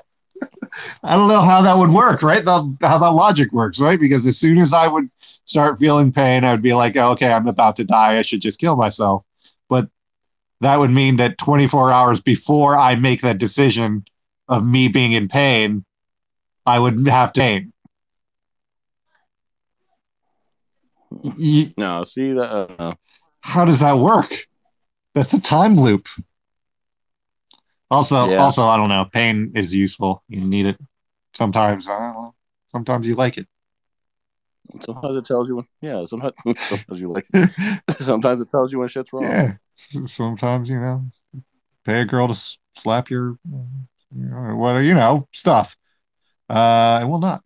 I 1.03 1.15
don't 1.15 1.27
know 1.27 1.41
how 1.41 1.61
that 1.63 1.77
would 1.77 1.89
work, 1.89 2.21
right? 2.23 2.45
That, 2.45 2.77
how 2.81 2.97
that 2.99 3.07
logic 3.09 3.51
works, 3.51 3.79
right? 3.79 3.99
Because 3.99 4.25
as 4.25 4.37
soon 4.37 4.59
as 4.59 4.71
I 4.73 4.87
would 4.87 5.09
start 5.45 5.79
feeling 5.79 6.13
pain, 6.13 6.45
I 6.45 6.51
would 6.51 6.61
be 6.61 6.73
like, 6.73 6.95
oh, 6.95 7.11
okay, 7.11 7.31
I'm 7.31 7.47
about 7.47 7.75
to 7.77 7.83
die. 7.83 8.17
I 8.17 8.21
should 8.21 8.41
just 8.41 8.59
kill 8.59 8.75
myself. 8.75 9.25
But 9.67 9.89
that 10.61 10.77
would 10.77 10.91
mean 10.91 11.17
that 11.17 11.37
24 11.37 11.91
hours 11.91 12.21
before 12.21 12.77
I 12.77 12.95
make 12.95 13.21
that 13.21 13.37
decision 13.37 14.05
of 14.47 14.65
me 14.65 14.87
being 14.87 15.11
in 15.13 15.27
pain, 15.27 15.83
I 16.69 16.79
would 16.79 17.07
have 17.07 17.33
to 17.33 17.39
pain. 17.41 17.73
no, 21.77 22.03
see 22.03 22.33
that. 22.33 22.51
Uh, 22.51 22.93
how 23.41 23.65
does 23.65 23.79
that 23.79 23.97
work? 23.97 24.45
That's 25.15 25.33
a 25.33 25.41
time 25.41 25.75
loop. 25.75 26.07
Also, 27.89 28.29
yeah. 28.29 28.37
also, 28.37 28.63
I 28.63 28.77
don't 28.77 28.89
know. 28.89 29.05
Pain 29.11 29.53
is 29.55 29.73
useful. 29.73 30.23
You 30.27 30.41
need 30.41 30.67
it. 30.67 30.77
Sometimes, 31.33 31.87
I 31.87 31.97
don't 31.97 32.13
know. 32.13 32.35
Sometimes 32.71 33.07
you 33.07 33.15
like 33.15 33.37
it. 33.37 33.47
Sometimes 34.81 35.17
it 35.17 35.25
tells 35.25 35.49
you 35.49 35.55
when. 35.55 35.65
Yeah, 35.81 36.05
sometimes, 36.05 36.33
sometimes 36.45 37.01
you 37.01 37.11
like. 37.11 37.25
It. 37.33 37.81
sometimes 38.01 38.41
it 38.41 38.51
tells 38.51 38.71
you 38.71 38.79
when 38.79 38.87
shit's 38.87 39.11
wrong. 39.11 39.23
Yeah. 39.23 39.53
Sometimes 40.07 40.69
you 40.69 40.79
know, 40.79 41.09
pay 41.85 42.01
a 42.01 42.05
girl 42.05 42.27
to 42.27 42.39
slap 42.75 43.09
your, 43.09 43.39
you 43.49 43.65
know, 44.11 44.55
what 44.55 44.77
you 44.79 44.93
know 44.93 45.27
stuff. 45.31 45.75
Uh, 46.49 46.99
I 47.01 47.03
will 47.05 47.19
not. 47.19 47.43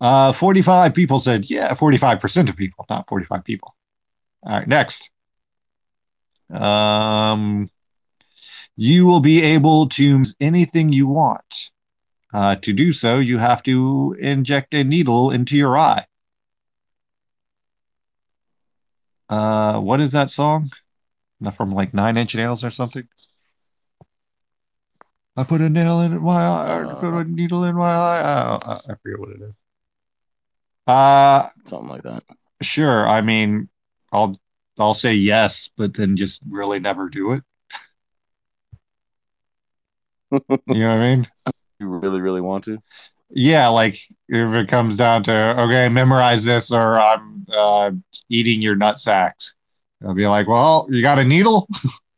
uh, 0.00 0.32
45 0.32 0.94
people 0.94 1.20
said, 1.20 1.50
yeah, 1.50 1.74
45% 1.74 2.48
of 2.48 2.56
people, 2.56 2.86
not 2.88 3.08
45 3.08 3.44
people. 3.44 3.74
All 4.42 4.52
right, 4.58 4.68
next. 4.68 5.10
Um, 6.52 7.70
you 8.76 9.06
will 9.06 9.20
be 9.20 9.42
able 9.42 9.88
to 9.90 10.24
anything 10.40 10.92
you 10.92 11.06
want. 11.06 11.70
Uh, 12.32 12.54
to 12.56 12.72
do 12.72 12.92
so, 12.92 13.18
you 13.18 13.38
have 13.38 13.62
to 13.64 14.16
inject 14.20 14.72
a 14.72 14.84
needle 14.84 15.32
into 15.32 15.56
your 15.56 15.76
eye. 15.76 16.06
Uh, 19.28 19.80
what 19.80 20.00
is 20.00 20.12
that 20.12 20.30
song? 20.30 20.70
Not 21.40 21.56
from 21.56 21.72
like 21.72 21.92
Nine 21.92 22.16
Inch 22.16 22.34
Nails 22.34 22.62
or 22.62 22.70
something. 22.70 23.08
I 25.40 25.44
put 25.44 25.62
a 25.62 25.70
nail 25.70 26.00
in 26.00 26.20
my 26.20 26.44
eye, 26.44 26.76
or 26.76 26.94
put 26.96 27.14
a 27.14 27.20
uh. 27.20 27.22
needle 27.22 27.64
in 27.64 27.74
my 27.74 27.90
eye. 27.90 28.58
I, 28.62 28.74
I 28.74 28.94
forget 29.02 29.18
what 29.18 29.30
it 29.30 29.40
is. 29.40 29.54
Uh, 30.86 31.48
something 31.64 31.88
like 31.88 32.02
that. 32.02 32.22
Sure. 32.60 33.08
I 33.08 33.22
mean, 33.22 33.70
I'll 34.12 34.38
I'll 34.78 34.92
say 34.92 35.14
yes, 35.14 35.70
but 35.78 35.94
then 35.94 36.18
just 36.18 36.42
really 36.46 36.78
never 36.78 37.08
do 37.08 37.32
it. 37.32 37.42
you 40.30 40.40
know 40.50 40.88
what 40.90 40.98
I 40.98 41.16
mean? 41.16 41.28
You 41.78 41.88
really, 41.88 42.20
really 42.20 42.42
want 42.42 42.64
to? 42.64 42.78
Yeah, 43.30 43.68
like 43.68 43.94
if 44.28 44.54
it 44.54 44.68
comes 44.68 44.98
down 44.98 45.24
to 45.24 45.60
okay, 45.60 45.88
memorize 45.88 46.44
this, 46.44 46.70
or 46.70 47.00
I'm 47.00 47.46
uh, 47.50 47.92
eating 48.28 48.60
your 48.60 48.76
nut 48.76 49.00
sacks. 49.00 49.54
I'll 50.04 50.12
be 50.12 50.26
like, 50.26 50.48
well, 50.48 50.86
you 50.90 51.00
got 51.00 51.18
a 51.18 51.24
needle? 51.24 51.66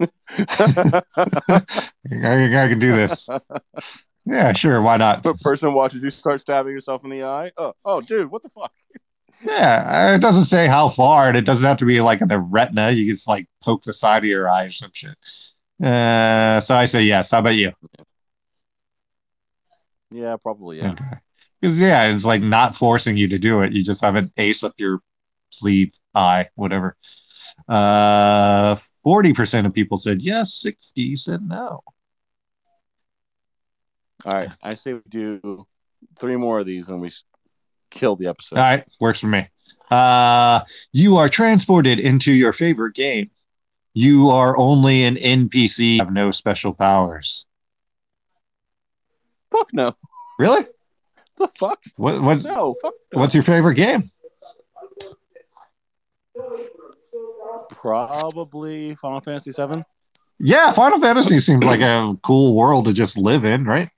I, 0.00 1.52
I 2.10 2.68
can 2.68 2.78
do 2.78 2.92
this. 2.92 3.28
Yeah, 4.24 4.52
sure. 4.52 4.82
Why 4.82 4.96
not? 4.96 5.24
A 5.24 5.34
person 5.34 5.72
watches 5.72 6.02
you 6.02 6.10
start 6.10 6.40
stabbing 6.40 6.72
yourself 6.72 7.04
in 7.04 7.10
the 7.10 7.22
eye. 7.22 7.52
Oh, 7.56 7.74
oh, 7.84 8.00
dude, 8.00 8.30
what 8.30 8.42
the 8.42 8.48
fuck? 8.48 8.72
Yeah, 9.44 10.14
it 10.14 10.18
doesn't 10.18 10.46
say 10.46 10.66
how 10.66 10.88
far, 10.88 11.28
and 11.28 11.36
it 11.36 11.42
doesn't 11.42 11.64
have 11.64 11.76
to 11.78 11.84
be 11.84 12.00
like 12.00 12.20
in 12.20 12.28
the 12.28 12.38
retina. 12.38 12.90
You 12.90 13.06
can 13.06 13.14
just 13.16 13.28
like 13.28 13.48
poke 13.62 13.82
the 13.84 13.92
side 13.92 14.24
of 14.24 14.24
your 14.24 14.48
eye 14.48 14.64
or 14.64 14.72
some 14.72 14.90
shit. 14.92 15.16
Uh, 15.82 16.60
so 16.60 16.74
I 16.74 16.86
say 16.86 17.02
yes. 17.02 17.30
How 17.30 17.38
about 17.40 17.54
you? 17.54 17.72
Yeah, 20.10 20.36
probably. 20.42 20.78
Yeah. 20.78 20.94
Because 21.60 21.76
okay. 21.76 21.86
yeah, 21.86 22.06
it's 22.06 22.24
like 22.24 22.42
not 22.42 22.76
forcing 22.76 23.16
you 23.16 23.28
to 23.28 23.38
do 23.38 23.60
it. 23.60 23.72
You 23.72 23.84
just 23.84 24.00
have 24.00 24.16
an 24.16 24.32
ace 24.36 24.64
up 24.64 24.74
your 24.78 25.00
sleeve, 25.50 25.92
eye, 26.14 26.48
whatever. 26.54 26.96
Uh, 27.68 28.76
forty 29.06 29.32
percent 29.32 29.68
of 29.68 29.72
people 29.72 29.98
said 29.98 30.20
yes. 30.20 30.52
Sixty 30.54 31.16
said 31.16 31.40
no. 31.40 31.80
All 34.24 34.32
right, 34.32 34.48
I 34.60 34.74
say 34.74 34.94
we 34.94 35.00
do 35.08 35.64
three 36.18 36.34
more 36.34 36.58
of 36.58 36.66
these 36.66 36.88
and 36.88 37.00
we 37.00 37.12
kill 37.92 38.16
the 38.16 38.26
episode. 38.26 38.58
All 38.58 38.64
right, 38.64 38.84
works 39.00 39.20
for 39.20 39.28
me. 39.28 39.48
Uh, 39.92 40.62
you 40.90 41.18
are 41.18 41.28
transported 41.28 42.00
into 42.00 42.32
your 42.32 42.52
favorite 42.52 42.96
game. 42.96 43.30
You 43.94 44.30
are 44.30 44.56
only 44.56 45.04
an 45.04 45.14
NPC, 45.14 45.98
have 45.98 46.12
no 46.12 46.32
special 46.32 46.74
powers. 46.74 47.46
Fuck 49.52 49.68
no. 49.72 49.94
Really? 50.40 50.66
The 51.38 51.48
fuck? 51.58 51.80
What? 51.96 52.20
What? 52.20 52.42
No. 52.42 52.74
Fuck. 52.82 52.94
No. 53.12 53.20
What's 53.20 53.34
your 53.34 53.44
favorite 53.44 53.76
game? 53.76 54.10
Probably 57.70 58.94
Final 58.96 59.20
Fantasy 59.20 59.52
Seven. 59.52 59.84
Yeah, 60.38 60.70
Final 60.72 61.00
Fantasy 61.00 61.40
seems 61.40 61.64
like 61.64 61.80
a 61.80 62.16
cool 62.22 62.54
world 62.54 62.84
to 62.86 62.92
just 62.92 63.16
live 63.16 63.44
in, 63.44 63.64
right? 63.64 63.88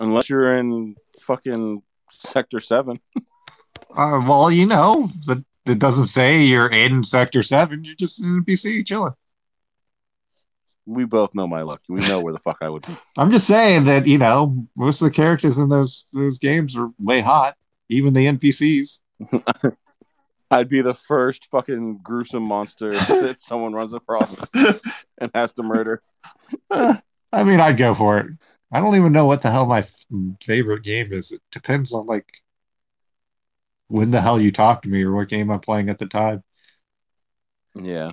Unless 0.00 0.28
you're 0.28 0.56
in 0.56 0.96
fucking 1.20 1.82
Sector 2.12 2.60
Seven. 2.60 3.00
uh, 3.96 4.20
well, 4.26 4.50
you 4.50 4.66
know, 4.66 5.10
the 5.26 5.44
it 5.66 5.78
doesn't 5.78 6.08
say 6.08 6.42
you're 6.42 6.70
in 6.70 7.04
Sector 7.04 7.42
Seven. 7.42 7.84
You're 7.84 7.94
just 7.94 8.20
an 8.20 8.44
NPC 8.44 8.86
chilling. 8.86 9.14
We 10.86 11.06
both 11.06 11.34
know 11.34 11.46
my 11.46 11.62
luck. 11.62 11.80
We 11.88 12.00
know 12.00 12.20
where 12.20 12.34
the 12.34 12.38
fuck 12.38 12.58
I 12.60 12.68
would 12.68 12.86
be. 12.86 12.94
I'm 13.16 13.30
just 13.30 13.46
saying 13.46 13.86
that 13.86 14.06
you 14.06 14.18
know 14.18 14.66
most 14.76 15.00
of 15.00 15.06
the 15.06 15.10
characters 15.10 15.56
in 15.56 15.70
those 15.70 16.04
those 16.12 16.38
games 16.38 16.76
are 16.76 16.90
way 16.98 17.20
hot. 17.20 17.56
Even 17.88 18.12
the 18.12 18.26
NPCs. 18.26 18.98
I'd 20.50 20.68
be 20.68 20.82
the 20.82 20.94
first 20.94 21.46
fucking 21.50 22.00
gruesome 22.02 22.42
monster 22.42 22.92
that 22.92 23.36
someone 23.40 23.72
runs 23.72 23.92
across 23.92 24.36
and 24.54 25.30
has 25.34 25.52
to 25.54 25.62
murder. 25.62 26.02
Uh, 26.70 26.96
I 27.32 27.44
mean, 27.44 27.60
I'd 27.60 27.78
go 27.78 27.94
for 27.94 28.18
it. 28.18 28.26
I 28.72 28.80
don't 28.80 28.96
even 28.96 29.12
know 29.12 29.26
what 29.26 29.42
the 29.42 29.50
hell 29.50 29.66
my 29.66 29.86
favorite 30.42 30.82
game 30.82 31.12
is. 31.12 31.32
It 31.32 31.42
depends 31.50 31.92
on 31.92 32.06
like 32.06 32.26
when 33.88 34.10
the 34.10 34.20
hell 34.20 34.40
you 34.40 34.50
talk 34.50 34.82
to 34.82 34.88
me 34.88 35.02
or 35.02 35.14
what 35.14 35.28
game 35.28 35.50
I'm 35.50 35.60
playing 35.60 35.88
at 35.88 35.98
the 35.98 36.06
time. 36.06 36.42
Yeah. 37.74 38.12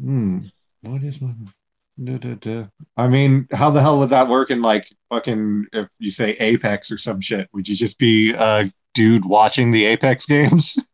Hmm. 0.00 0.46
What 0.82 1.02
is 1.02 1.20
my 1.20 1.32
da, 2.02 2.18
da, 2.18 2.34
da. 2.34 2.64
I 2.96 3.08
mean, 3.08 3.48
how 3.52 3.70
the 3.70 3.80
hell 3.80 3.98
would 4.00 4.10
that 4.10 4.28
work 4.28 4.50
in 4.50 4.62
like 4.62 4.88
fucking 5.08 5.66
if 5.72 5.88
you 5.98 6.12
say 6.12 6.32
Apex 6.32 6.90
or 6.90 6.98
some 6.98 7.20
shit? 7.20 7.48
Would 7.52 7.68
you 7.68 7.76
just 7.76 7.98
be 7.98 8.32
a 8.32 8.72
dude 8.94 9.24
watching 9.24 9.70
the 9.70 9.84
Apex 9.84 10.26
games? 10.26 10.78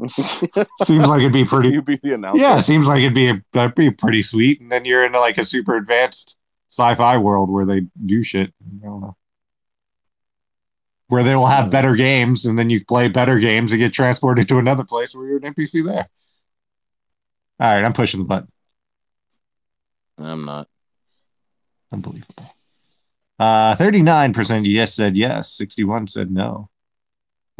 seems 0.08 1.06
like 1.06 1.20
it'd 1.20 1.32
be 1.32 1.44
pretty. 1.44 1.68
You'd 1.70 1.84
be 1.84 1.96
the 1.96 2.14
announcer. 2.14 2.40
Yeah, 2.40 2.58
seems 2.60 2.86
like 2.86 3.00
it'd 3.00 3.14
be 3.14 3.28
a, 3.28 3.42
that'd 3.52 3.74
be 3.74 3.90
pretty 3.90 4.22
sweet. 4.22 4.60
And 4.60 4.72
then 4.72 4.86
you're 4.86 5.04
in 5.04 5.12
like 5.12 5.36
a 5.36 5.44
super 5.44 5.76
advanced 5.76 6.36
sci-fi 6.70 7.18
world 7.18 7.50
where 7.50 7.66
they 7.66 7.82
do 8.06 8.22
shit. 8.22 8.54
I 8.82 8.86
don't 8.86 9.02
know 9.02 9.16
where 11.10 11.24
they 11.24 11.34
will 11.34 11.46
have 11.46 11.70
better 11.70 11.96
games, 11.96 12.46
and 12.46 12.56
then 12.56 12.70
you 12.70 12.84
play 12.84 13.08
better 13.08 13.40
games 13.40 13.72
and 13.72 13.80
get 13.80 13.92
transported 13.92 14.46
to 14.48 14.58
another 14.58 14.84
place 14.84 15.12
where 15.12 15.26
you're 15.26 15.38
an 15.38 15.54
NPC 15.54 15.84
there. 15.84 16.08
All 17.58 17.74
right, 17.74 17.84
I'm 17.84 17.92
pushing 17.92 18.20
the 18.20 18.26
button. 18.26 18.48
I'm 20.16 20.44
not. 20.44 20.68
Unbelievable. 21.90 22.54
Uh, 23.40 23.74
39% 23.74 24.62
yes 24.66 24.94
said 24.94 25.16
yes, 25.16 25.52
61 25.54 26.06
said 26.06 26.30
no. 26.30 26.69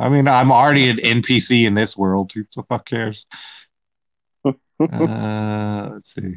I 0.01 0.09
mean, 0.09 0.26
I'm 0.26 0.51
already 0.51 0.88
an 0.88 0.96
NPC 0.96 1.66
in 1.66 1.74
this 1.74 1.94
world. 1.94 2.32
Who 2.32 2.44
the 2.57 2.62
fuck 2.62 2.86
cares? 2.86 3.26
uh, 4.46 5.90
let's 5.92 6.14
see. 6.14 6.36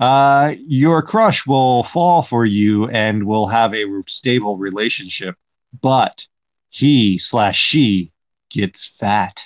Uh, 0.00 0.54
your 0.58 1.00
crush 1.00 1.46
will 1.46 1.84
fall 1.84 2.22
for 2.22 2.44
you 2.44 2.88
and 2.88 3.24
will 3.24 3.46
have 3.46 3.72
a 3.72 3.84
stable 4.08 4.56
relationship, 4.56 5.36
but 5.80 6.26
he 6.70 7.18
slash 7.18 7.56
she 7.56 8.12
gets 8.50 8.84
fat. 8.84 9.44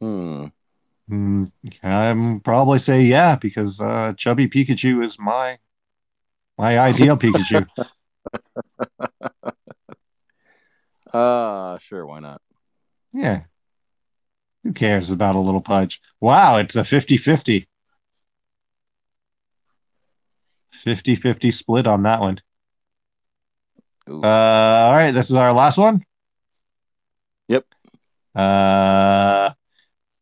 Hmm. 0.00 0.46
Mm, 1.08 1.52
I'm 1.84 2.40
probably 2.40 2.80
say 2.80 3.02
yeah 3.02 3.36
because 3.36 3.80
uh, 3.80 4.14
chubby 4.16 4.48
Pikachu 4.48 5.04
is 5.04 5.16
my 5.18 5.58
my 6.58 6.78
ideal 6.78 7.16
Pikachu. 7.16 7.66
uh 11.12 11.78
sure, 11.80 12.06
why 12.06 12.20
not? 12.20 12.40
Yeah. 13.12 13.42
Who 14.64 14.72
cares 14.72 15.10
about 15.10 15.34
a 15.34 15.40
little 15.40 15.60
pudge? 15.60 16.00
Wow, 16.20 16.58
it's 16.58 16.76
a 16.76 16.84
50 16.84 17.16
50. 17.16 17.68
50 20.70 21.16
50 21.16 21.50
split 21.50 21.86
on 21.86 22.02
that 22.04 22.20
one. 22.20 22.40
Uh, 24.08 24.26
all 24.26 24.94
right, 24.94 25.12
this 25.12 25.30
is 25.30 25.36
our 25.36 25.52
last 25.52 25.78
one. 25.78 26.04
Yep. 27.48 27.66
Uh, 28.34 29.52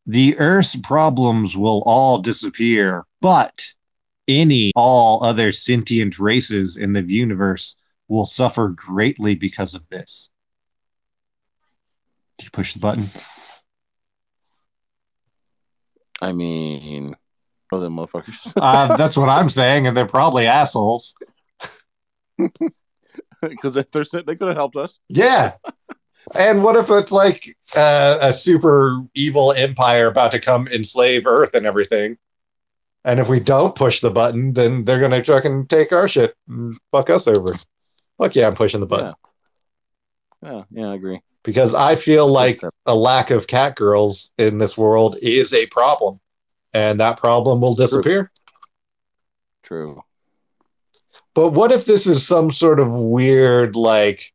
the 0.07 0.37
Earth's 0.39 0.77
problems 0.77 1.57
will 1.57 1.83
all 1.87 2.19
disappear, 2.19 3.05
but 3.21 3.73
any 4.31 4.73
all 4.77 5.23
other 5.25 5.53
sentient 5.53 6.19
races 6.19 6.77
in 6.77 6.93
the 6.93 7.03
universe 7.03 7.77
will 8.09 8.27
suffer 8.27 8.69
greatly 8.69 9.35
because 9.35 9.75
of 9.75 9.89
this. 9.89 10.31
Do 12.39 12.45
you 12.45 12.51
push 12.51 12.73
the 12.73 12.79
button? 12.79 13.11
I 16.23 16.33
mean, 16.33 17.15
the 17.71 17.89
motherfuckers. 17.89 18.53
Uh, 18.61 18.97
that's 18.97 19.17
what 19.17 19.29
I'm 19.29 19.49
saying, 19.49 19.87
and 19.87 19.97
they're 19.97 20.07
probably 20.07 20.47
assholes. 20.47 21.15
Because 23.43 23.75
if 23.77 23.91
they're 23.91 24.05
they 24.05 24.37
could 24.37 24.49
have 24.49 24.57
helped 24.57 24.77
us. 24.77 24.99
Yeah. 25.09 25.55
And 26.35 26.63
what 26.63 26.77
if 26.77 26.91
it's 26.91 27.11
like 27.11 27.57
uh, 27.75 28.19
a 28.21 28.35
super 28.35 29.01
evil 29.15 29.53
empire 29.53 30.09
about 30.09 30.33
to 30.33 30.41
come 30.41 30.69
enslave 30.69 31.27
Earth 31.27 31.55
and 31.55 31.65
everything? 31.65 32.19
And 33.05 33.19
if 33.19 33.29
we 33.29 33.41
don't 33.41 33.75
push 33.75 34.01
the 34.01 34.11
button, 34.11 34.53
then 34.53 34.85
they're 34.85 35.01
gonna 35.01 35.25
fucking 35.25 35.67
take 35.69 35.93
our 35.93 36.07
shit 36.09 36.35
and 36.49 36.79
fuck 36.93 37.09
us 37.11 37.27
over. 37.27 37.57
Fuck 38.19 38.35
yeah, 38.37 38.47
I'm 38.47 38.55
pushing 38.55 38.81
the 38.81 38.87
button 38.87 39.15
Yeah. 40.43 40.53
Yeah, 40.53 40.63
yeah, 40.71 40.89
I 40.89 40.95
agree. 40.95 41.21
because 41.43 41.75
I 41.75 41.97
feel 41.97 42.27
like 42.27 42.63
a 42.87 42.95
lack 42.95 43.31
of 43.31 43.47
cat 43.47 43.77
girls 43.77 44.31
in 44.39 44.59
this 44.59 44.77
world 44.77 45.17
is 45.21 45.53
a 45.55 45.67
problem, 45.67 46.21
and 46.75 47.01
that 47.01 47.19
problem 47.19 47.61
will 47.61 47.75
disappear. 47.75 48.31
True. 49.63 50.03
But 51.35 51.51
what 51.51 51.73
if 51.73 51.85
this 51.85 52.07
is 52.07 52.27
some 52.27 52.51
sort 52.51 52.81
of 52.81 52.91
weird 52.91 53.77
like 53.77 54.33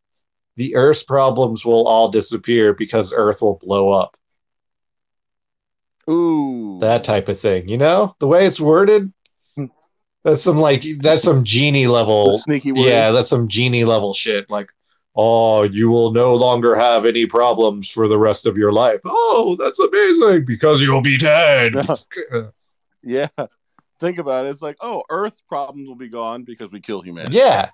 the 0.55 0.75
Earth's 0.75 1.03
problems 1.03 1.65
will 1.65 1.87
all 1.87 2.09
disappear 2.09 2.73
because 2.73 3.11
Earth 3.13 3.41
will 3.41 3.59
blow 3.61 3.91
up? 3.91 4.15
Ooh. 6.09 6.79
that 6.81 7.03
type 7.03 7.29
of 7.29 7.39
thing. 7.39 7.67
You 7.67 7.77
know, 7.77 8.15
the 8.19 8.27
way 8.27 8.45
it's 8.45 8.59
worded. 8.59 9.11
Hmm. 9.55 9.65
That's 10.23 10.43
some 10.43 10.57
like 10.57 10.83
that's 10.99 11.23
some 11.23 11.43
genie 11.43 11.87
level. 11.87 12.39
Sneaky 12.39 12.71
word. 12.71 12.81
Yeah, 12.81 13.11
that's 13.11 13.29
some 13.29 13.47
genie 13.47 13.85
level 13.85 14.13
shit. 14.13 14.49
Like, 14.49 14.69
oh, 15.15 15.63
you 15.63 15.89
will 15.89 16.11
no 16.11 16.35
longer 16.35 16.75
have 16.75 17.05
any 17.05 17.25
problems 17.25 17.89
for 17.89 18.07
the 18.07 18.17
rest 18.17 18.45
of 18.45 18.57
your 18.57 18.71
life. 18.71 19.01
Oh, 19.05 19.55
that's 19.59 19.79
amazing 19.79 20.45
because 20.45 20.81
you'll 20.81 21.01
be 21.01 21.17
dead. 21.17 21.73
Yeah. 23.07 23.27
Think 23.99 24.17
about 24.17 24.47
it. 24.47 24.49
It's 24.49 24.63
like, 24.63 24.77
oh, 24.81 25.03
Earth's 25.11 25.39
problems 25.41 25.87
will 25.87 25.95
be 25.95 26.09
gone 26.09 26.43
because 26.43 26.71
we 26.71 26.81
kill 26.81 27.01
humanity. 27.01 27.37
yeah. 27.37 27.69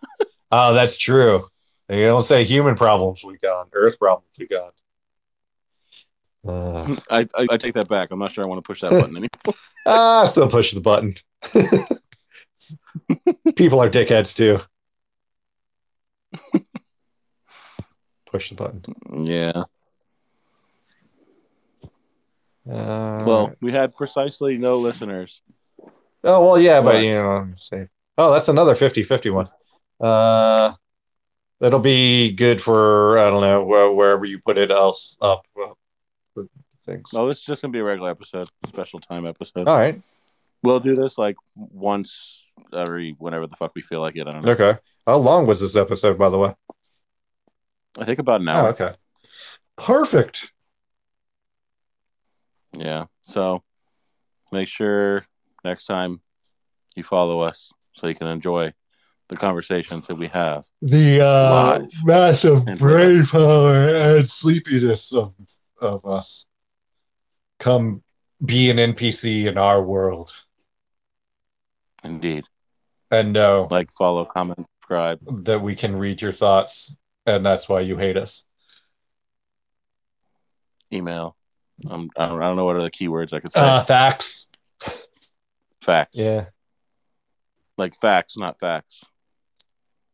Oh, 0.51 0.73
that's 0.73 0.97
true. 0.97 1.47
You 1.89 2.05
don't 2.05 2.25
say 2.25 2.43
human 2.43 2.75
problems 2.75 3.23
will 3.23 3.32
be 3.32 3.38
gone. 3.38 3.67
Earth 3.71 3.97
problems 3.97 4.27
will 4.38 4.45
be 4.45 4.53
gone. 4.53 4.71
Uh, 6.47 6.95
I, 7.09 7.27
I 7.35 7.47
I 7.51 7.57
take 7.57 7.73
that 7.75 7.87
back. 7.87 8.09
I'm 8.11 8.19
not 8.19 8.31
sure 8.31 8.43
I 8.43 8.47
want 8.47 8.59
to 8.63 8.67
push 8.67 8.81
that 8.81 8.91
button 8.91 9.15
anymore. 9.17 9.55
ah, 9.85 10.25
still 10.25 10.49
push 10.49 10.73
the 10.73 10.81
button. 10.81 11.15
People 13.55 13.79
are 13.81 13.89
dickheads 13.89 14.35
too. 14.35 14.59
Push 18.25 18.49
the 18.49 18.55
button. 18.55 18.83
yeah. 19.25 19.63
Uh, 22.69 23.23
Well, 23.25 23.53
we 23.61 23.71
had 23.71 23.95
precisely 23.95 24.57
no 24.57 24.75
listeners. 24.75 25.41
oh 26.23 26.45
well, 26.45 26.59
yeah, 26.59 26.79
but 26.81 26.93
But- 26.93 27.03
you 27.03 27.13
know, 27.13 27.49
say, 27.69 27.87
oh, 28.17 28.31
that's 28.31 28.47
another 28.49 28.75
50-50 28.75 29.33
one. 29.33 29.47
Uh, 29.99 30.73
that'll 31.59 31.79
be 31.79 32.31
good 32.33 32.61
for 32.61 33.19
I 33.19 33.29
don't 33.29 33.41
know 33.41 33.63
where, 33.65 33.91
wherever 33.91 34.25
you 34.25 34.39
put 34.39 34.57
it 34.57 34.71
else 34.71 35.17
up. 35.21 35.45
Things. 36.86 37.09
No, 37.13 37.27
this 37.27 37.39
is 37.39 37.43
just 37.45 37.61
gonna 37.61 37.71
be 37.71 37.79
a 37.79 37.84
regular 37.84 38.09
episode, 38.09 38.49
special 38.67 38.99
time 38.99 39.25
episode. 39.27 39.67
All 39.67 39.77
right. 39.77 40.01
We'll 40.63 40.79
do 40.79 40.95
this 40.95 41.17
like 41.17 41.36
once 41.55 42.47
every 42.73 43.15
whenever 43.19 43.47
the 43.47 43.55
fuck 43.55 43.71
we 43.75 43.82
feel 43.82 43.99
like 44.01 44.15
it. 44.15 44.27
I 44.27 44.32
don't 44.34 44.45
know. 44.45 44.51
Okay. 44.51 44.79
How 45.07 45.17
long 45.17 45.45
was 45.47 45.59
this 45.59 45.75
episode, 45.75 46.17
by 46.17 46.29
the 46.29 46.38
way? 46.38 46.53
I 47.99 48.05
think 48.05 48.19
about 48.19 48.41
an 48.41 48.49
Oh, 48.49 48.53
hour. 48.53 48.67
okay. 48.69 48.93
Perfect. 49.77 50.51
Yeah. 52.77 53.05
So 53.23 53.63
make 54.51 54.67
sure 54.67 55.25
next 55.63 55.86
time 55.86 56.21
you 56.95 57.03
follow 57.03 57.41
us 57.41 57.71
so 57.93 58.07
you 58.07 58.15
can 58.15 58.27
enjoy 58.27 58.73
the 59.29 59.38
conversations 59.38 60.07
that 60.07 60.15
we 60.15 60.27
have. 60.27 60.65
the 60.82 61.23
uh, 61.25 61.84
massive 62.03 62.65
brain 62.77 63.25
power 63.25 63.95
and 63.95 64.29
sleepiness 64.29 65.13
of 65.13 65.34
of 65.79 66.05
us 66.05 66.45
come 67.62 68.03
be 68.43 68.70
an 68.70 68.78
NPC 68.78 69.45
in 69.45 69.57
our 69.57 69.82
world 69.82 70.34
Indeed. 72.03 72.45
and 73.12 73.32
know 73.34 73.68
Like, 73.70 73.91
follow, 73.91 74.26
comment, 74.26 74.68
subscribe. 74.82 75.45
that 75.45 75.62
we 75.62 75.76
can 75.76 75.95
read 75.95 76.22
your 76.22 76.34
thoughts 76.34 76.93
and 77.26 77.45
that's 77.45 77.70
why 77.70 77.82
you 77.82 77.97
hate 77.97 78.18
us. 78.18 78.43
email. 80.93 81.38
Um, 81.89 82.09
I 82.18 82.28
don't, 82.28 82.41
I 82.41 82.47
don't 82.47 82.57
know 82.57 82.66
what 82.66 82.76
are 82.76 82.82
the 82.82 82.91
keywords 82.91 83.32
I 83.34 83.39
could 83.39 83.51
say. 83.53 83.59
Uh, 83.59 83.84
facts. 83.84 84.47
facts. 85.82 86.16
Yeah. 86.18 86.45
Like 87.78 87.95
facts, 87.95 88.38
not 88.38 88.59
facts. 88.59 89.03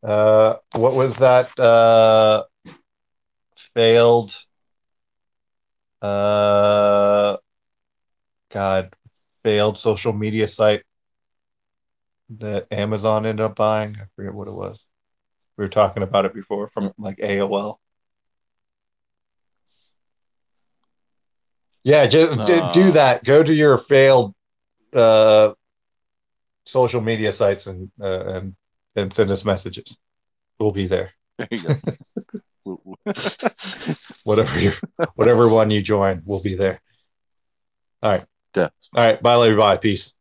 Uh, 0.04 0.56
what 0.74 0.94
was 0.94 1.18
that? 1.18 1.58
Uh, 1.60 2.44
failed. 3.74 4.38
Uh, 6.02 7.38
God, 8.52 8.94
failed 9.44 9.80
social 9.80 10.14
media 10.14 10.48
site 10.48 10.84
that 12.38 12.68
Amazon 12.72 13.26
ended 13.26 13.44
up 13.46 13.56
buying. 13.56 13.96
I 13.96 14.06
forget 14.16 14.34
what 14.34 14.48
it 14.48 14.54
was. 14.54 14.86
We 15.58 15.64
were 15.66 15.70
talking 15.70 16.04
about 16.04 16.26
it 16.26 16.34
before 16.34 16.70
from 16.70 16.94
like 16.98 17.18
AOL. 17.18 17.80
Yeah, 21.84 22.06
just 22.08 22.32
Uh. 22.38 22.72
do 22.74 22.92
that. 22.92 23.24
Go 23.24 23.42
to 23.42 23.54
your 23.54 23.78
failed 23.78 24.36
uh, 24.94 25.54
social 26.66 27.02
media 27.02 27.32
sites 27.32 27.68
and 27.68 27.90
uh, 28.00 28.26
and 28.26 28.56
and 28.96 29.14
send 29.14 29.32
us 29.32 29.46
messages. 29.46 29.98
We'll 30.60 30.72
be 30.72 30.88
there. 30.88 31.14
There 31.38 31.48
you 31.52 31.60
go. 31.62 31.76
Whatever 34.24 34.60
you, 34.60 34.74
whatever 35.16 35.48
one 35.48 35.72
you 35.72 35.82
join, 35.82 36.22
we'll 36.26 36.42
be 36.42 36.56
there. 36.56 36.82
Death. 38.54 38.74
All 38.96 39.06
right, 39.06 39.22
bye, 39.22 39.36
everybody. 39.36 39.80
Peace. 39.80 40.14